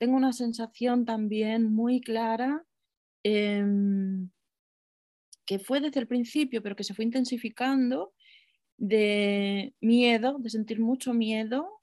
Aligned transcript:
tengo 0.00 0.16
una 0.16 0.32
sensación 0.32 1.04
también 1.04 1.74
muy 1.74 2.00
clara 2.00 2.64
em, 3.22 4.30
que 5.44 5.58
fue 5.58 5.80
desde 5.82 6.00
el 6.00 6.06
principio, 6.06 6.62
pero 6.62 6.74
que 6.74 6.84
se 6.84 6.94
fue 6.94 7.04
intensificando, 7.04 8.14
de 8.78 9.74
miedo, 9.82 10.38
de 10.38 10.48
sentir 10.48 10.80
mucho 10.80 11.12
miedo 11.12 11.82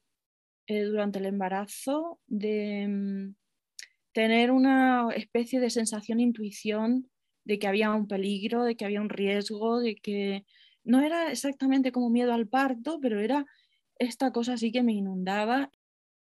eh, 0.66 0.82
durante 0.82 1.20
el 1.20 1.28
embarazo, 1.28 2.20
de 2.26 2.88
mm, 2.88 3.36
tener 4.14 4.50
una 4.50 5.10
especie 5.16 5.60
de 5.60 5.70
sensación, 5.70 6.20
intuición 6.20 7.12
de 7.44 7.60
que 7.60 7.68
había 7.68 7.94
un 7.94 8.08
peligro, 8.08 8.64
de 8.64 8.76
que 8.76 8.86
había 8.86 9.02
un 9.02 9.10
riesgo, 9.10 9.80
de 9.80 9.96
que 9.96 10.44
no 10.84 11.02
era 11.02 11.32
exactamente 11.32 11.92
como 11.92 12.10
miedo 12.10 12.34
al 12.34 12.48
parto, 12.48 13.00
pero 13.00 13.20
era 13.20 13.46
esta 14.00 14.32
cosa 14.32 14.54
así 14.54 14.72
que 14.72 14.82
me 14.82 14.94
inundaba, 14.94 15.72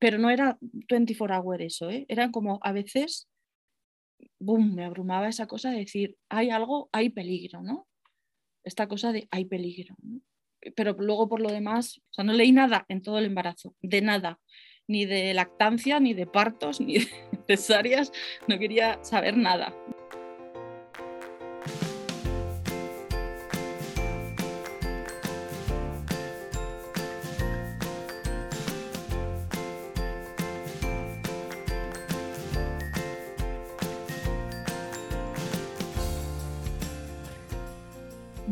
pero 0.04 0.18
no 0.18 0.28
era 0.28 0.58
24 0.60 1.34
hours 1.34 1.64
eso, 1.64 1.88
¿eh? 1.88 2.04
era 2.10 2.30
como 2.30 2.60
a 2.62 2.72
veces, 2.72 3.26
boom, 4.38 4.74
me 4.74 4.84
abrumaba 4.84 5.30
esa 5.30 5.46
cosa 5.46 5.70
de 5.70 5.78
decir, 5.78 6.18
hay 6.28 6.50
algo, 6.50 6.90
hay 6.92 7.08
peligro, 7.08 7.62
¿no? 7.62 7.88
Esta 8.64 8.86
cosa 8.86 9.12
de 9.12 9.28
hay 9.30 9.46
peligro. 9.46 9.96
Pero 10.76 10.92
luego 10.98 11.26
por 11.26 11.40
lo 11.40 11.50
demás, 11.50 12.02
o 12.10 12.12
sea, 12.12 12.22
no 12.22 12.34
leí 12.34 12.52
nada 12.52 12.84
en 12.90 13.00
todo 13.00 13.18
el 13.18 13.24
embarazo, 13.24 13.74
de 13.80 14.02
nada, 14.02 14.40
ni 14.86 15.06
de 15.06 15.32
lactancia, 15.32 15.98
ni 16.00 16.12
de 16.12 16.26
partos, 16.26 16.80
ni 16.82 16.98
de 16.98 17.08
cesáreas, 17.46 18.12
no 18.46 18.58
quería 18.58 19.02
saber 19.02 19.38
nada. 19.38 19.74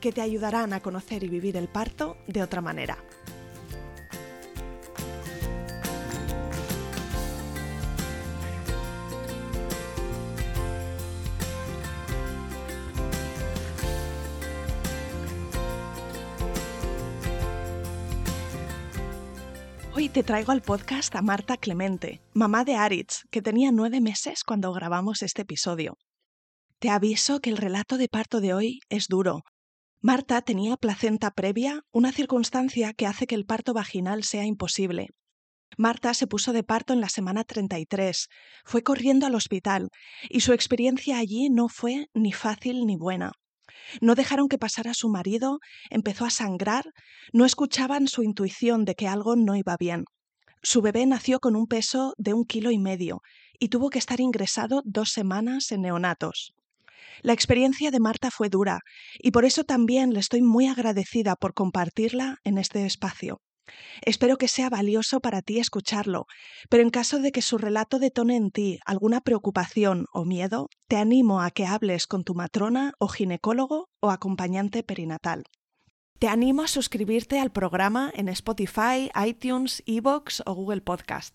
que 0.00 0.12
te 0.12 0.20
ayudarán 0.20 0.72
a 0.72 0.80
conocer 0.80 1.24
y 1.24 1.28
vivir 1.28 1.56
el 1.56 1.68
parto 1.68 2.16
de 2.26 2.42
otra 2.42 2.60
manera. 2.60 2.98
Hoy 19.94 20.08
te 20.08 20.22
traigo 20.22 20.52
al 20.52 20.62
podcast 20.62 21.16
a 21.16 21.22
Marta 21.22 21.56
Clemente, 21.56 22.20
mamá 22.32 22.64
de 22.64 22.76
Aritz, 22.76 23.24
que 23.32 23.42
tenía 23.42 23.72
nueve 23.72 24.00
meses 24.00 24.44
cuando 24.44 24.72
grabamos 24.72 25.22
este 25.22 25.42
episodio. 25.42 25.98
Te 26.78 26.88
aviso 26.90 27.40
que 27.40 27.50
el 27.50 27.56
relato 27.56 27.98
de 27.98 28.06
parto 28.08 28.40
de 28.40 28.54
hoy 28.54 28.78
es 28.88 29.08
duro, 29.08 29.42
Marta 30.00 30.40
tenía 30.42 30.76
placenta 30.76 31.32
previa, 31.32 31.82
una 31.90 32.12
circunstancia 32.12 32.92
que 32.92 33.06
hace 33.06 33.26
que 33.26 33.34
el 33.34 33.44
parto 33.44 33.74
vaginal 33.74 34.22
sea 34.22 34.44
imposible. 34.44 35.08
Marta 35.76 36.14
se 36.14 36.28
puso 36.28 36.52
de 36.52 36.62
parto 36.62 36.92
en 36.92 37.00
la 37.00 37.08
semana 37.08 37.42
33, 37.42 38.28
fue 38.64 38.84
corriendo 38.84 39.26
al 39.26 39.34
hospital 39.34 39.88
y 40.28 40.40
su 40.40 40.52
experiencia 40.52 41.18
allí 41.18 41.50
no 41.50 41.68
fue 41.68 42.06
ni 42.14 42.32
fácil 42.32 42.86
ni 42.86 42.96
buena. 42.96 43.32
No 44.00 44.14
dejaron 44.14 44.48
que 44.48 44.56
pasara 44.56 44.94
su 44.94 45.08
marido, 45.08 45.58
empezó 45.90 46.24
a 46.24 46.30
sangrar, 46.30 46.84
no 47.32 47.44
escuchaban 47.44 48.06
su 48.06 48.22
intuición 48.22 48.84
de 48.84 48.94
que 48.94 49.08
algo 49.08 49.34
no 49.34 49.56
iba 49.56 49.76
bien. 49.76 50.04
Su 50.62 50.80
bebé 50.80 51.06
nació 51.06 51.40
con 51.40 51.56
un 51.56 51.66
peso 51.66 52.14
de 52.18 52.34
un 52.34 52.44
kilo 52.44 52.70
y 52.70 52.78
medio 52.78 53.20
y 53.58 53.68
tuvo 53.68 53.90
que 53.90 53.98
estar 53.98 54.20
ingresado 54.20 54.82
dos 54.84 55.10
semanas 55.10 55.72
en 55.72 55.82
neonatos. 55.82 56.54
La 57.22 57.32
experiencia 57.32 57.90
de 57.90 58.00
Marta 58.00 58.30
fue 58.30 58.48
dura 58.48 58.80
y 59.18 59.30
por 59.30 59.44
eso 59.44 59.64
también 59.64 60.12
le 60.12 60.20
estoy 60.20 60.42
muy 60.42 60.66
agradecida 60.66 61.36
por 61.36 61.54
compartirla 61.54 62.38
en 62.44 62.58
este 62.58 62.86
espacio. 62.86 63.40
Espero 64.02 64.36
que 64.38 64.48
sea 64.48 64.70
valioso 64.70 65.20
para 65.20 65.42
ti 65.42 65.58
escucharlo, 65.58 66.26
pero 66.70 66.82
en 66.82 66.90
caso 66.90 67.20
de 67.20 67.32
que 67.32 67.42
su 67.42 67.58
relato 67.58 67.98
detone 67.98 68.36
en 68.36 68.50
ti 68.50 68.78
alguna 68.86 69.20
preocupación 69.20 70.06
o 70.12 70.24
miedo, 70.24 70.68
te 70.88 70.96
animo 70.96 71.42
a 71.42 71.50
que 71.50 71.66
hables 71.66 72.06
con 72.06 72.24
tu 72.24 72.34
matrona 72.34 72.94
o 72.98 73.08
ginecólogo 73.08 73.88
o 74.00 74.10
acompañante 74.10 74.82
perinatal. 74.82 75.44
Te 76.18 76.28
animo 76.28 76.62
a 76.62 76.68
suscribirte 76.68 77.38
al 77.38 77.52
programa 77.52 78.10
en 78.14 78.28
Spotify, 78.28 79.10
iTunes, 79.24 79.82
Evox 79.86 80.42
o 80.46 80.54
Google 80.54 80.80
Podcast. 80.80 81.34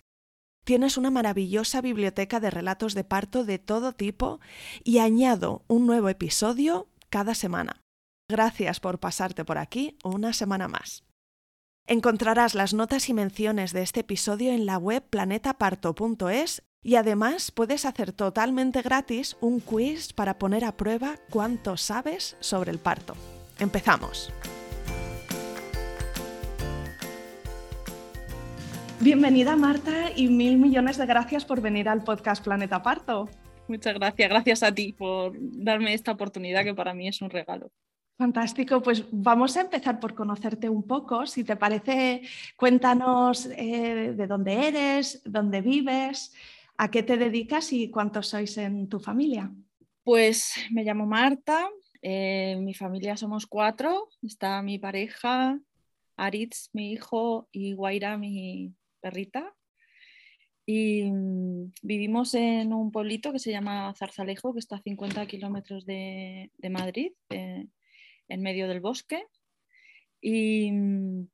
Tienes 0.64 0.96
una 0.96 1.10
maravillosa 1.10 1.82
biblioteca 1.82 2.40
de 2.40 2.50
relatos 2.50 2.94
de 2.94 3.04
parto 3.04 3.44
de 3.44 3.58
todo 3.58 3.92
tipo 3.92 4.40
y 4.82 4.98
añado 4.98 5.62
un 5.68 5.86
nuevo 5.86 6.08
episodio 6.08 6.88
cada 7.10 7.34
semana. 7.34 7.82
Gracias 8.30 8.80
por 8.80 8.98
pasarte 8.98 9.44
por 9.44 9.58
aquí 9.58 9.98
una 10.02 10.32
semana 10.32 10.66
más. 10.66 11.04
Encontrarás 11.86 12.54
las 12.54 12.72
notas 12.72 13.10
y 13.10 13.14
menciones 13.14 13.74
de 13.74 13.82
este 13.82 14.00
episodio 14.00 14.52
en 14.52 14.64
la 14.64 14.78
web 14.78 15.04
planetaparto.es 15.10 16.62
y 16.82 16.96
además 16.96 17.50
puedes 17.50 17.84
hacer 17.84 18.12
totalmente 18.12 18.80
gratis 18.80 19.36
un 19.42 19.60
quiz 19.60 20.14
para 20.14 20.38
poner 20.38 20.64
a 20.64 20.78
prueba 20.78 21.16
cuánto 21.28 21.76
sabes 21.76 22.38
sobre 22.40 22.70
el 22.70 22.78
parto. 22.78 23.14
Empezamos. 23.58 24.32
Bienvenida 29.04 29.54
Marta 29.54 30.12
y 30.16 30.28
mil 30.28 30.56
millones 30.56 30.96
de 30.96 31.04
gracias 31.04 31.44
por 31.44 31.60
venir 31.60 31.90
al 31.90 32.02
podcast 32.02 32.42
Planeta 32.42 32.82
Parto. 32.82 33.28
Muchas 33.68 33.92
gracias, 33.92 34.30
gracias 34.30 34.62
a 34.62 34.74
ti 34.74 34.94
por 34.94 35.34
darme 35.38 35.92
esta 35.92 36.12
oportunidad 36.12 36.64
que 36.64 36.74
para 36.74 36.94
mí 36.94 37.06
es 37.06 37.20
un 37.20 37.28
regalo. 37.28 37.70
Fantástico, 38.16 38.82
pues 38.82 39.04
vamos 39.12 39.58
a 39.58 39.60
empezar 39.60 40.00
por 40.00 40.14
conocerte 40.14 40.70
un 40.70 40.84
poco. 40.84 41.26
Si 41.26 41.44
te 41.44 41.54
parece, 41.54 42.22
cuéntanos 42.56 43.44
eh, 43.58 44.14
de 44.16 44.26
dónde 44.26 44.68
eres, 44.68 45.20
dónde 45.26 45.60
vives, 45.60 46.32
a 46.78 46.90
qué 46.90 47.02
te 47.02 47.18
dedicas 47.18 47.74
y 47.74 47.90
cuántos 47.90 48.28
sois 48.28 48.56
en 48.56 48.88
tu 48.88 49.00
familia. 49.00 49.52
Pues 50.02 50.54
me 50.70 50.82
llamo 50.82 51.04
Marta, 51.04 51.68
en 52.00 52.58
eh, 52.58 52.62
mi 52.62 52.72
familia 52.72 53.18
somos 53.18 53.46
cuatro, 53.46 54.08
está 54.22 54.62
mi 54.62 54.78
pareja, 54.78 55.60
Aritz, 56.16 56.70
mi 56.72 56.92
hijo, 56.92 57.48
y 57.52 57.74
Guaira, 57.74 58.16
mi, 58.16 58.72
perrita. 59.04 59.54
Y 60.66 61.10
mm, 61.10 61.72
vivimos 61.82 62.34
en 62.34 62.72
un 62.72 62.90
pueblito 62.90 63.32
que 63.32 63.38
se 63.38 63.50
llama 63.50 63.94
Zarzalejo, 63.98 64.54
que 64.54 64.60
está 64.60 64.76
a 64.76 64.82
50 64.82 65.26
kilómetros 65.26 65.84
de, 65.84 66.50
Madrid, 66.70 67.12
eh, 67.28 67.66
en 68.28 68.40
medio 68.40 68.66
del 68.66 68.80
bosque. 68.80 69.26
Y 70.22 70.72
mm, 70.72 71.28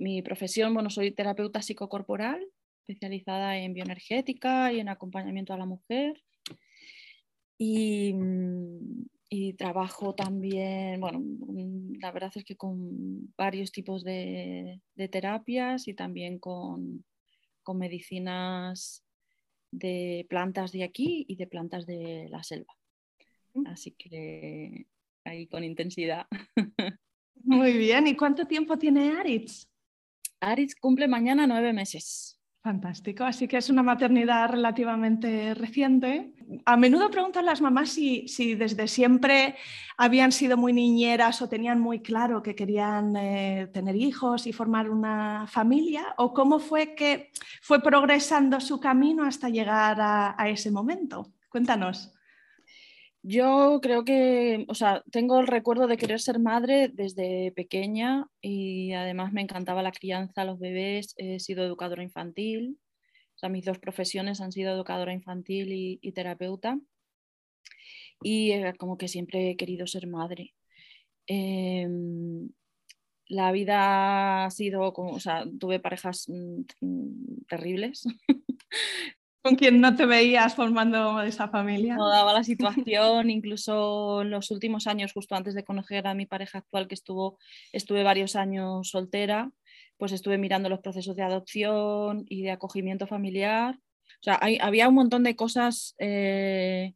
mi 0.00 0.22
profesión, 0.22 0.74
bueno, 0.74 0.90
soy 0.90 1.12
terapeuta 1.12 1.62
psicocorporal, 1.62 2.44
especializada 2.80 3.56
en 3.58 3.74
bioenergética 3.74 4.72
y 4.72 4.80
en 4.80 4.88
acompañamiento 4.88 5.54
a 5.54 5.58
la 5.58 5.66
mujer. 5.66 6.20
Mm, 7.60 9.06
y 9.30 9.52
trabajo 9.54 10.14
también, 10.14 11.00
bueno, 11.00 11.20
mm, 11.20 11.98
la 12.00 12.12
verdad 12.12 12.32
es 12.34 12.44
que 12.44 12.56
con 12.56 13.32
varios 13.36 13.72
tipos 13.72 14.02
de, 14.02 14.80
terapias 15.10 15.86
y 15.88 15.94
también 15.94 16.38
con, 16.38 17.04
medicinas 17.74 19.04
de 19.70 20.24
plantas 20.30 20.72
de 20.72 20.82
aquí 20.82 21.26
y 21.28 21.36
de 21.36 21.46
plantas 21.46 21.84
de 21.84 22.26
la 22.30 22.42
selva. 22.42 22.74
Así 23.66 23.90
que 23.90 24.86
ahí 25.24 25.46
con 25.48 25.62
intensidad. 25.64 26.26
Muy 27.34 27.76
bien, 27.76 28.06
¿y 28.06 28.16
cuánto 28.16 28.46
tiempo 28.46 28.78
tiene 28.78 29.10
Aritz? 29.10 29.68
Aritz 30.40 30.74
cumple 30.76 31.08
mañana 31.08 31.46
nueve 31.46 31.74
meses. 31.74 32.37
Fantástico, 32.68 33.24
así 33.24 33.48
que 33.48 33.56
es 33.56 33.70
una 33.70 33.82
maternidad 33.82 34.50
relativamente 34.50 35.54
reciente. 35.54 36.34
A 36.66 36.76
menudo 36.76 37.10
preguntan 37.10 37.46
las 37.46 37.62
mamás 37.62 37.88
si, 37.88 38.54
desde 38.56 38.86
siempre 38.88 39.56
habían 39.96 40.32
sido 40.32 40.58
muy 40.58 40.74
niñeras 40.74 41.40
o 41.40 41.48
tenían 41.48 41.80
muy 41.80 42.00
claro 42.00 42.42
que 42.42 42.54
querían 42.54 43.16
eh, 43.16 43.70
tener 43.72 43.96
hijos 43.96 44.46
y 44.46 44.52
formar 44.52 44.90
una 44.90 45.46
familia, 45.46 46.14
o 46.18 46.34
cómo 46.34 46.58
fue 46.58 46.94
que 46.94 47.30
fue 47.62 47.82
progresando 47.82 48.60
su 48.60 48.78
camino 48.78 49.24
hasta 49.24 49.48
llegar 49.48 49.96
a 49.98 50.48
ese 50.50 50.70
momento. 50.70 51.32
Cuéntanos. 51.48 52.17
Yo 53.22 53.80
creo 53.82 54.04
que, 54.04 54.64
o 54.68 54.74
sea, 54.74 55.02
tengo 55.10 55.40
el 55.40 55.46
recuerdo 55.48 55.86
de 55.86 55.96
querer 55.96 56.20
ser 56.20 56.38
madre 56.38 56.88
desde 56.88 57.52
pequeña 57.52 58.26
y 58.40 58.92
además 58.92 59.32
me 59.32 59.42
encantaba 59.42 59.82
la 59.82 59.92
crianza, 59.92 60.44
los 60.44 60.58
bebés, 60.58 61.14
he 61.16 61.40
sido 61.40 61.64
educadora 61.64 62.02
infantil, 62.02 62.78
o 63.36 63.38
sea, 63.38 63.48
mis 63.48 63.64
dos 63.64 63.78
profesiones 63.78 64.40
han 64.40 64.52
sido 64.52 64.72
educadora 64.72 65.12
infantil 65.12 65.72
y, 66.02 66.12
terapeuta 66.12 66.80
y 68.22 68.52
como 68.78 68.98
que 68.98 69.08
siempre 69.08 69.50
he 69.50 69.56
querido 69.56 69.86
ser 69.86 70.06
madre. 70.06 70.54
Em, 71.26 72.50
la 73.28 73.52
vida 73.52 74.46
ha 74.46 74.50
sido, 74.50 74.92
como, 74.92 75.12
o 75.12 75.20
sea, 75.20 75.44
tuve 75.60 75.80
parejas 75.80 76.28
mm, 76.28 76.62
mm, 76.80 77.44
terribles, 77.48 78.04
con 79.42 79.56
quien 79.56 79.80
no 79.80 79.94
te 79.96 80.06
veías 80.06 80.54
formando 80.54 81.22
esa 81.22 81.48
familia. 81.48 81.96
No 81.96 82.08
daba 82.08 82.32
la 82.32 82.44
situación, 82.44 83.30
incluso 83.30 84.22
en 84.22 84.30
los 84.30 84.50
últimos 84.50 84.86
años, 84.86 85.12
justo 85.12 85.34
antes 85.34 85.54
de 85.54 85.64
conocer 85.64 86.06
a 86.06 86.14
mi 86.14 86.26
pareja 86.26 86.58
actual, 86.58 86.88
que 86.88 86.94
estuvo, 86.94 87.38
estuve 87.72 88.02
varios 88.02 88.36
años 88.36 88.90
soltera, 88.90 89.50
pues 89.96 90.12
estuve 90.12 90.38
mirando 90.38 90.68
los 90.68 90.80
procesos 90.80 91.16
de 91.16 91.22
adopción 91.22 92.24
y 92.28 92.42
de 92.42 92.50
acogimiento 92.50 93.06
familiar. 93.06 93.76
O 94.20 94.22
sea, 94.22 94.40
había 94.60 94.88
un 94.88 94.94
montón 94.94 95.22
de 95.22 95.36
cosas 95.36 95.94
eh, 95.98 96.94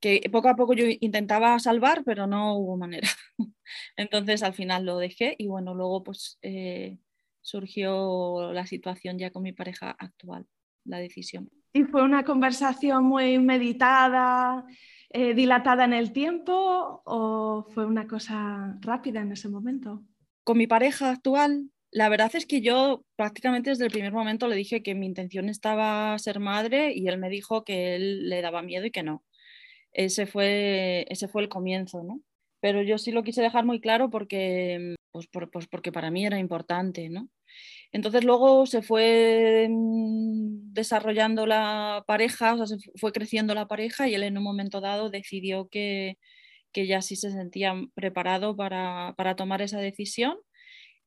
que 0.00 0.28
poco 0.30 0.48
a 0.48 0.56
poco 0.56 0.74
yo 0.74 0.84
intentaba 1.00 1.58
salvar, 1.58 2.04
pero 2.04 2.26
no 2.26 2.54
hubo 2.56 2.76
manera. 2.76 3.08
Entonces 3.96 4.42
al 4.42 4.54
final 4.54 4.84
lo 4.84 4.98
dejé 4.98 5.34
y 5.38 5.46
bueno, 5.46 5.74
luego 5.74 6.04
pues 6.04 6.38
eh, 6.42 6.98
surgió 7.40 8.52
la 8.52 8.66
situación 8.66 9.18
ya 9.18 9.30
con 9.30 9.42
mi 9.42 9.52
pareja 9.52 9.90
actual, 9.98 10.46
la 10.84 10.98
decisión. 10.98 11.50
¿Y 11.72 11.84
fue 11.84 12.02
una 12.02 12.24
conversación 12.24 13.04
muy 13.04 13.38
meditada, 13.38 14.64
eh, 15.10 15.34
dilatada 15.34 15.84
en 15.84 15.92
el 15.92 16.12
tiempo 16.12 17.02
o 17.04 17.66
fue 17.74 17.86
una 17.86 18.06
cosa 18.06 18.76
rápida 18.80 19.20
en 19.20 19.32
ese 19.32 19.48
momento? 19.48 20.02
Con 20.44 20.58
mi 20.58 20.66
pareja 20.66 21.10
actual, 21.10 21.70
la 21.90 22.08
verdad 22.08 22.30
es 22.34 22.46
que 22.46 22.60
yo 22.60 23.04
prácticamente 23.16 23.70
desde 23.70 23.84
el 23.84 23.90
primer 23.90 24.12
momento 24.12 24.48
le 24.48 24.56
dije 24.56 24.82
que 24.82 24.94
mi 24.94 25.06
intención 25.06 25.48
estaba 25.48 26.18
ser 26.18 26.40
madre 26.40 26.92
y 26.94 27.08
él 27.08 27.18
me 27.18 27.30
dijo 27.30 27.64
que 27.64 27.96
él 27.96 28.28
le 28.28 28.42
daba 28.42 28.62
miedo 28.62 28.86
y 28.86 28.90
que 28.90 29.02
no. 29.02 29.24
Ese 29.92 30.26
fue, 30.26 31.06
ese 31.08 31.28
fue 31.28 31.42
el 31.42 31.48
comienzo, 31.48 32.02
¿no? 32.02 32.20
Pero 32.60 32.82
yo 32.82 32.98
sí 32.98 33.12
lo 33.12 33.22
quise 33.22 33.40
dejar 33.40 33.64
muy 33.64 33.80
claro 33.80 34.10
porque, 34.10 34.96
pues, 35.12 35.28
pues 35.50 35.66
porque 35.68 35.92
para 35.92 36.10
mí 36.10 36.26
era 36.26 36.38
importante, 36.38 37.08
¿no? 37.08 37.28
Entonces 37.92 38.24
luego 38.24 38.66
se 38.66 38.82
fue 38.82 39.66
mm, 39.70 40.72
desarrollando 40.74 41.46
la 41.46 42.04
pareja, 42.06 42.54
o 42.54 42.66
sea, 42.66 42.66
se 42.66 42.76
fue 42.96 43.12
creciendo 43.12 43.54
la 43.54 43.66
pareja 43.68 44.08
y 44.08 44.14
él 44.14 44.22
en 44.24 44.38
un 44.38 44.44
momento 44.44 44.80
dado 44.80 45.10
decidió 45.10 45.68
que, 45.68 46.16
ya 46.74 47.02
sí 47.02 47.16
se 47.16 47.32
sentía 47.32 47.74
preparado 47.94 48.56
para, 48.56 49.14
tomar 49.36 49.62
esa 49.62 49.80
decisión 49.80 50.36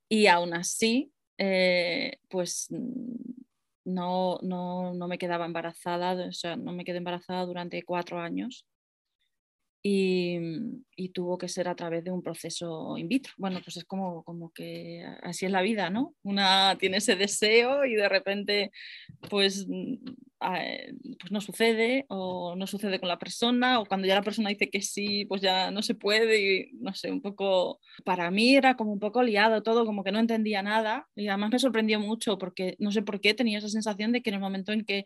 y 0.09 0.27
aún 0.27 0.53
así, 0.53 1.13
eh, 1.37 2.17
pues 2.29 2.67
mm, 2.71 3.43
no, 3.85 4.39
no, 4.43 4.93
no, 4.93 5.07
me 5.07 5.17
quedaba 5.17 5.45
embarazada, 5.45 6.13
o 6.27 6.33
sea, 6.33 6.57
no 6.57 6.73
me 6.73 6.85
quedé 6.85 6.97
embarazada 6.97 7.45
durante 7.45 7.83
cuatro 7.83 8.19
años 8.19 8.65
y, 9.83 11.09
tuvo 11.13 11.37
que 11.37 11.49
ser 11.49 11.67
a 11.67 11.75
través 11.75 12.03
de 12.03 12.11
un 12.11 12.21
proceso 12.21 12.97
in 12.97 13.07
vitro. 13.07 13.33
Bueno, 13.37 13.59
pues 13.63 13.77
es 13.77 13.85
como, 13.85 14.23
como 14.23 14.51
que 14.53 15.03
así 15.23 15.45
es 15.45 15.51
la 15.51 15.61
vida, 15.63 15.89
¿no? 15.89 16.13
Una 16.23 16.77
tiene 16.79 16.97
ese 16.97 17.15
deseo 17.15 17.85
y 17.85 17.95
de 17.95 18.07
repente 18.07 18.71
pues, 19.29 19.65
mm, 19.67 19.95
pues 21.19 21.31
no 21.31 21.41
sucede 21.41 22.05
o 22.07 22.55
no 22.55 22.67
sucede 22.67 22.99
con 22.99 23.09
la 23.09 23.19
persona 23.19 23.79
o 23.79 23.85
cuando 23.85 24.07
ya 24.07 24.15
la 24.15 24.21
persona 24.21 24.49
dice 24.49 24.69
que 24.69 24.81
sí, 24.81 25.25
pues 25.25 25.41
ya 25.41 25.71
no 25.71 25.81
se 25.81 25.95
puede 25.95 26.41
y 26.41 26.71
no 26.73 26.93
sé, 26.93 27.11
un 27.11 27.21
poco, 27.21 27.79
para 28.05 28.31
mí 28.31 28.55
era 28.55 28.75
como 28.75 28.93
un 28.93 28.99
poco 28.99 29.23
liado 29.23 29.63
todo, 29.63 29.85
como 29.85 30.03
que 30.03 30.11
no 30.11 30.19
entendía 30.19 30.61
nada 30.63 31.07
y 31.15 31.27
además 31.27 31.51
me 31.51 31.59
sorprendió 31.59 31.99
mucho 31.99 32.37
porque 32.37 32.75
no 32.79 32.91
sé 32.91 33.01
por 33.01 33.21
qué 33.21 33.33
tenía 33.33 33.57
esa 33.57 33.69
sensación 33.69 34.11
de 34.11 34.21
que 34.21 34.29
en 34.29 34.35
el 34.35 34.41
momento 34.41 34.71
en 34.71 34.85
que 34.85 35.05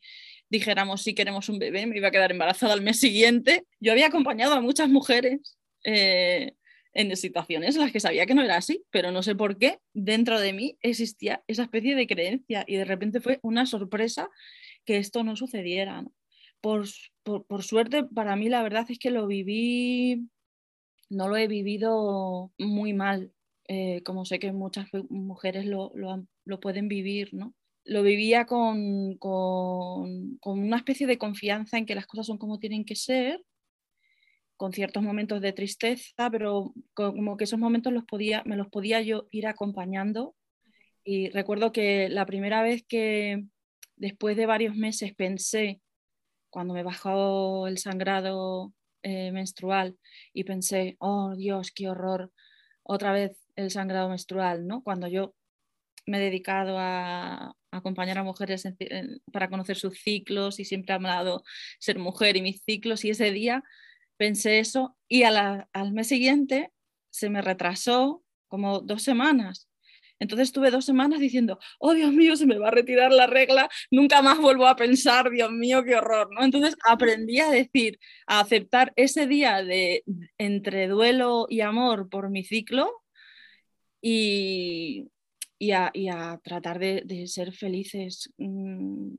dijéramos 0.56 1.02
si 1.02 1.13
queremos 1.13 1.50
un 1.50 1.60
bebé, 1.60 1.86
me 1.86 1.98
iba 1.98 2.07
a 2.07 2.12
quedar 2.12 2.31
embarazada 2.31 2.74
al 2.74 2.81
mes 2.81 3.00
siguiente. 3.00 3.66
Yo 3.80 3.92
había 3.92 4.07
acompañado 4.07 4.54
a 4.54 4.62
muchas 4.62 4.90
mujeres 4.90 5.57
eh, 5.84 6.54
en 6.94 7.16
situaciones 7.18 7.75
en 7.75 7.81
las 7.81 7.92
que 7.92 8.00
sabía 8.00 8.25
que 8.25 8.36
no 8.36 8.42
era 8.42 8.57
así, 8.57 8.84
pero 8.90 9.12
no 9.12 9.22
sé 9.22 9.36
por 9.36 9.57
qué 9.57 9.80
dentro 9.94 10.40
de 10.40 10.54
mí 10.54 10.78
existía 10.81 11.44
esa 11.48 11.63
especie 11.63 11.96
de 11.96 12.07
creencia 12.07 12.63
y 12.68 12.78
de 12.78 12.86
repente 12.86 13.19
fue 13.19 13.40
una 13.44 13.66
sorpresa 13.66 14.30
que 14.86 14.98
esto 14.98 15.24
no 15.24 15.36
sucediera. 15.36 16.06
Por, 16.62 16.86
por, 17.24 17.63
suerte, 17.63 18.06
para 18.06 18.36
mí 18.36 18.50
la 18.50 18.63
verdad 18.63 18.86
es 18.90 18.98
que 18.98 19.12
lo 19.12 19.28
viví, 19.28 20.30
no 21.10 21.28
lo 21.28 21.38
he 21.38 21.48
vivido 21.48 22.52
muy 22.57 22.94
mal, 22.94 23.31
eh, 23.68 24.02
como 24.04 24.25
sé 24.25 24.40
que 24.40 24.52
muchas 24.52 24.88
mujeres 25.10 25.66
lo, 25.66 25.92
lo, 25.96 26.25
lo 26.46 26.60
pueden 26.60 26.88
vivir, 26.88 27.34
¿no? 27.34 27.54
Lo 27.86 28.02
vivía 28.02 28.46
con, 28.46 29.16
con, 29.18 30.40
una 30.44 30.78
especie 30.78 31.08
de 31.08 31.20
confianza 31.20 31.78
en 31.78 31.86
que 31.86 31.96
las 31.96 32.08
cosas 32.08 32.26
son 32.28 32.38
como 32.38 32.60
tienen 32.60 32.84
que 32.84 32.96
ser, 32.96 33.44
con 34.58 34.74
ciertos 34.74 35.04
momentos 35.04 35.42
de 35.42 35.54
tristeza, 35.54 36.30
pero 36.32 36.74
como 36.94 37.38
que 37.38 37.44
esos 37.44 37.60
momentos 37.60 37.94
los 37.94 38.06
podía, 38.06 38.44
me 38.46 38.58
los 38.58 38.68
podía 38.70 39.02
yo 39.02 39.28
ir 39.32 39.48
acompañando. 39.48 40.36
Y 41.04 41.30
recuerdo 41.30 41.72
que 41.72 42.10
la 42.10 42.26
primera 42.26 42.64
vez 42.64 42.84
que 42.88 43.46
después 43.98 44.36
de 44.36 44.48
varios 44.48 44.76
meses 44.76 45.14
pensé, 45.16 45.81
cuando 46.50 46.74
me 46.74 46.84
bajó 46.84 47.68
el 47.68 47.78
sangrado 47.78 48.74
eh, 49.04 49.31
menstrual, 49.31 49.98
y 50.34 50.46
pensé, 50.46 50.96
oh 51.00 51.36
Dios, 51.36 51.72
qué 51.72 51.90
horror, 51.90 52.31
otra 52.81 53.12
vez 53.12 53.38
el 53.56 53.70
sangrado 53.72 54.10
menstrual, 54.10 54.66
¿no? 54.66 54.81
Cuando 54.81 55.08
yo 55.08 55.36
me 56.08 56.18
he 56.18 56.22
dedicado 56.22 56.78
a, 56.80 57.56
acompañar 57.75 58.18
a 58.18 58.24
mujeres 58.24 58.68
para 59.31 59.50
conocer 59.50 59.77
sus 59.77 60.00
ciclos 60.00 60.60
y 60.60 60.66
siempre 60.66 60.94
ha 60.94 61.00
dado 61.00 61.44
ser 61.80 62.00
mujer 62.00 62.38
y 62.38 62.42
mis 62.42 62.63
ciclos 62.63 63.06
y 63.06 63.12
ese 63.12 63.31
día 63.31 63.63
pensé 64.18 64.60
eso 64.60 64.98
y 65.07 65.24
al 65.24 65.68
mes 65.94 66.07
siguiente 66.07 66.72
se 67.10 67.30
me 67.30 67.42
retrasó 67.42 68.24
como 68.48 68.80
dos 68.80 69.04
semanas. 69.04 69.69
Entonces 70.18 70.48
estuve 70.48 70.72
dos 70.72 70.86
semanas 70.86 71.19
diciendo, 71.19 71.60
oh 71.77 71.94
Dios 71.94 72.13
mío, 72.13 72.38
se 72.38 72.45
me 72.45 72.57
va 72.57 72.69
a 72.69 72.72
retirar 72.72 73.12
la 73.12 73.27
regla, 73.27 73.69
nunca 73.92 74.21
más 74.21 74.38
vuelvo 74.39 74.66
a 74.66 74.78
pensar, 74.78 75.30
Dios 75.30 75.51
mío, 75.51 75.83
qué 75.83 75.95
horror, 75.95 76.30
¿no? 76.33 76.44
Entonces 76.44 76.78
aprendí 76.88 77.39
a 77.39 77.50
decir, 77.50 78.00
a 78.25 78.39
aceptar 78.39 78.94
ese 78.95 79.28
día 79.28 79.61
de 79.61 80.04
entre 80.38 80.88
duelo 80.88 81.47
y 81.50 81.61
amor 81.61 82.09
por 82.09 82.30
mi 82.30 82.45
ciclo 82.45 83.04
y, 84.02 85.09
y 85.59 85.71
a, 85.71 86.40
tratar 86.44 86.80
de, 86.80 87.28
ser 87.28 87.52
felices, 87.54 88.33
mm, 88.38 89.16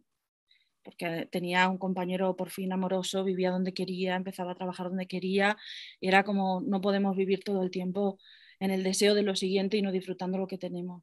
porque 0.83 1.29
tenía 1.31 1.69
un 1.69 1.79
compañero 1.79 2.37
por 2.37 2.51
fin 2.51 2.73
amoroso, 2.73 3.25
vivía 3.25 3.51
donde 3.51 3.75
quería, 3.75 4.17
empezaba 4.17 4.53
a 4.53 4.55
trabajar 4.55 4.89
donde 4.89 5.07
quería, 5.07 5.57
era 6.01 6.25
como 6.25 6.61
no 6.61 6.81
podemos 6.81 7.17
vivir 7.17 7.43
todo 7.45 7.63
el 7.63 7.71
tiempo 7.71 8.19
en 8.61 8.71
el 8.71 8.83
deseo 8.85 9.15
de 9.15 9.23
lo 9.23 9.37
siguiente 9.37 9.77
y 9.77 9.83
no 9.83 9.93
disfrutando 9.93 10.39
lo 10.39 10.47
que 10.47 10.59
tenemos. 10.59 11.03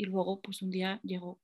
Y 0.00 0.04
luego, 0.04 0.40
pues 0.40 0.62
un 0.62 0.70
día 0.70 1.00
llegó. 1.02 1.38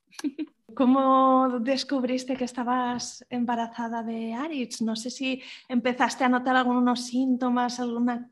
¿Cómo 0.74 1.60
descubriste 1.60 2.36
que 2.36 2.44
estabas 2.44 3.24
embarazada 3.30 4.02
de 4.02 4.34
Aritz? 4.34 4.82
No 4.82 4.96
sé 4.96 5.10
si 5.10 5.42
empezaste 5.68 6.24
a 6.24 6.28
notar 6.28 6.56
algunos 6.56 7.06
síntomas, 7.06 7.80
alguna 7.80 8.30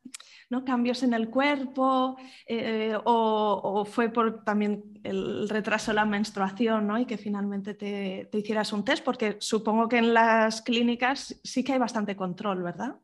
cambios 0.62 1.02
en 1.02 1.14
el 1.14 1.30
cuerpo 1.30 2.16
eh, 2.46 2.96
o, 3.04 3.84
fue 3.84 4.10
por 4.10 4.44
también 4.44 5.00
el 5.02 5.48
retraso 5.48 5.90
de 5.90 5.96
la 5.96 6.04
menstruación 6.04 6.86
¿no? 6.86 6.98
y 6.98 7.06
que 7.06 7.18
finalmente 7.18 7.74
te, 7.74 8.28
hicieras 8.32 8.72
un 8.72 8.84
test, 8.84 9.02
porque 9.04 9.36
supongo 9.40 9.88
que 9.88 9.98
en 9.98 10.14
las 10.14 10.62
clínicas 10.62 11.40
sí 11.42 11.64
que 11.64 11.72
hay 11.72 11.78
bastante 11.78 12.14
control, 12.14 12.62
¿verdad? 12.62 12.96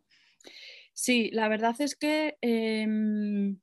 Sí, 0.92 1.30
la 1.32 1.48
verdad 1.48 1.74
es 1.80 1.96
que, 1.96 2.36
em, 2.42 3.58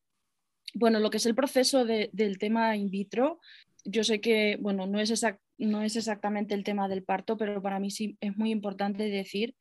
bueno, 0.74 1.00
lo 1.00 1.10
que 1.10 1.18
es 1.18 1.26
el 1.26 1.36
proceso 1.36 1.86
del 1.86 2.38
tema 2.38 2.76
in 2.76 2.90
vitro, 2.90 3.40
yo 3.86 4.04
sé 4.04 4.20
que, 4.20 4.58
bueno, 4.60 4.86
no 4.86 5.00
es, 5.00 5.26
no 5.58 5.82
es 5.82 5.96
exactamente 5.96 6.54
el 6.54 6.64
tema 6.64 6.88
del 6.88 7.04
parto, 7.04 7.38
pero 7.38 7.62
para 7.62 7.80
mí 7.80 7.90
sí 7.90 8.18
es 8.22 8.36
muy 8.38 8.52
importante 8.52 9.10
decir 9.10 9.56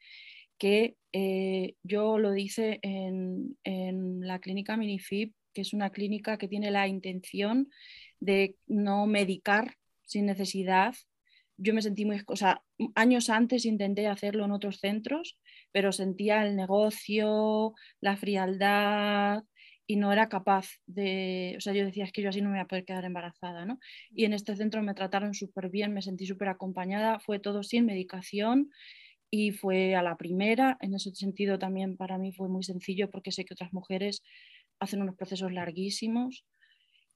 que 0.59 0.97
eh, 1.13 1.75
yo 1.83 2.19
lo 2.19 2.33
dice 2.33 2.79
en, 2.83 3.57
la 4.21 4.39
clínica 4.41 4.77
Minifib, 4.77 5.33
que 5.53 5.61
es 5.61 5.73
una 5.73 5.91
clínica 5.91 6.39
que 6.39 6.49
tiene 6.49 6.71
la 6.71 6.89
intención 6.89 7.71
de 8.21 8.57
no 8.67 9.07
medicar 9.07 9.77
sin 10.03 10.27
necesidad. 10.27 10.95
Yo 11.57 11.73
me 11.73 11.83
sentí 11.83 12.05
muy, 12.05 12.23
o 12.27 12.37
sea, 12.37 12.63
años 12.95 13.31
antes 13.31 13.65
intenté 13.65 14.09
hacerlo 14.09 14.45
en 14.45 14.53
otros 14.53 14.79
centros, 14.81 15.39
pero 15.73 15.93
sentía 15.93 16.43
el 16.45 16.57
negocio, 16.57 17.75
la 18.01 18.17
frialdad 18.17 19.45
y 19.87 19.97
no 19.97 20.13
era 20.13 20.29
capaz 20.29 20.69
de, 20.87 21.55
o 21.57 21.61
sea, 21.61 21.73
yo 21.73 21.85
decía, 21.85 22.05
es 22.05 22.13
que 22.13 22.23
yo 22.23 22.31
así 22.31 22.41
no 22.41 22.49
me 22.49 22.57
voy 22.57 22.63
a 22.63 22.67
poder 22.67 22.85
quedar 22.85 23.05
embarazada, 23.05 23.65
¿no? 23.65 23.79
Y 24.11 24.25
en 24.25 24.33
este 24.33 24.57
centro 24.57 24.83
me 24.83 24.95
trataron 24.95 25.35
súper 25.35 25.71
bien, 25.71 25.93
me 25.95 26.03
sentí 26.03 26.27
súper 26.27 26.49
acompañada, 26.49 27.21
fue 27.21 27.39
todo 27.39 27.63
sin 27.63 27.87
medicación 27.87 28.71
y 29.31 29.53
fue 29.53 29.95
a 29.95 30.03
la 30.03 30.17
primera, 30.17 30.77
en 30.81 30.95
ese 30.95 31.15
sentido 31.15 31.59
también 31.59 31.97
para 31.97 32.19
mí 32.19 32.33
fue 32.33 32.49
muy 32.49 32.65
sencillo 32.65 33.11
porque 33.11 33.33
sé 33.33 33.45
que 33.45 33.55
otras 33.55 33.73
mujeres 33.73 34.23
hacen 34.81 35.03
unos 35.03 35.17
procesos 35.17 35.53
larguísimos 35.53 36.45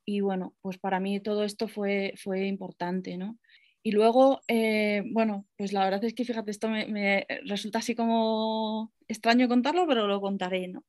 y 0.05 0.21
bueno, 0.21 0.55
pues 0.63 0.79
para 0.79 1.01
mí 1.01 1.21
todo 1.21 1.45
esto 1.45 1.69
fue, 1.69 2.15
fue 2.17 2.47
importante, 2.47 3.17
¿no? 3.17 3.39
Y 3.83 3.93
luego, 3.93 4.43
eh, 4.47 5.03
bueno, 5.07 5.47
pues 5.57 5.73
la 5.73 5.85
verdad 5.85 6.05
es 6.05 6.15
que 6.15 6.25
fíjate, 6.25 6.51
esto 6.51 6.69
me, 6.69 7.27
resulta 7.47 7.79
así 7.79 7.95
como 7.95 8.93
extraño 9.09 9.49
contarlo, 9.49 9.87
pero 9.87 10.07
lo 10.07 10.21
contaré, 10.21 10.69
¿no? 10.69 10.85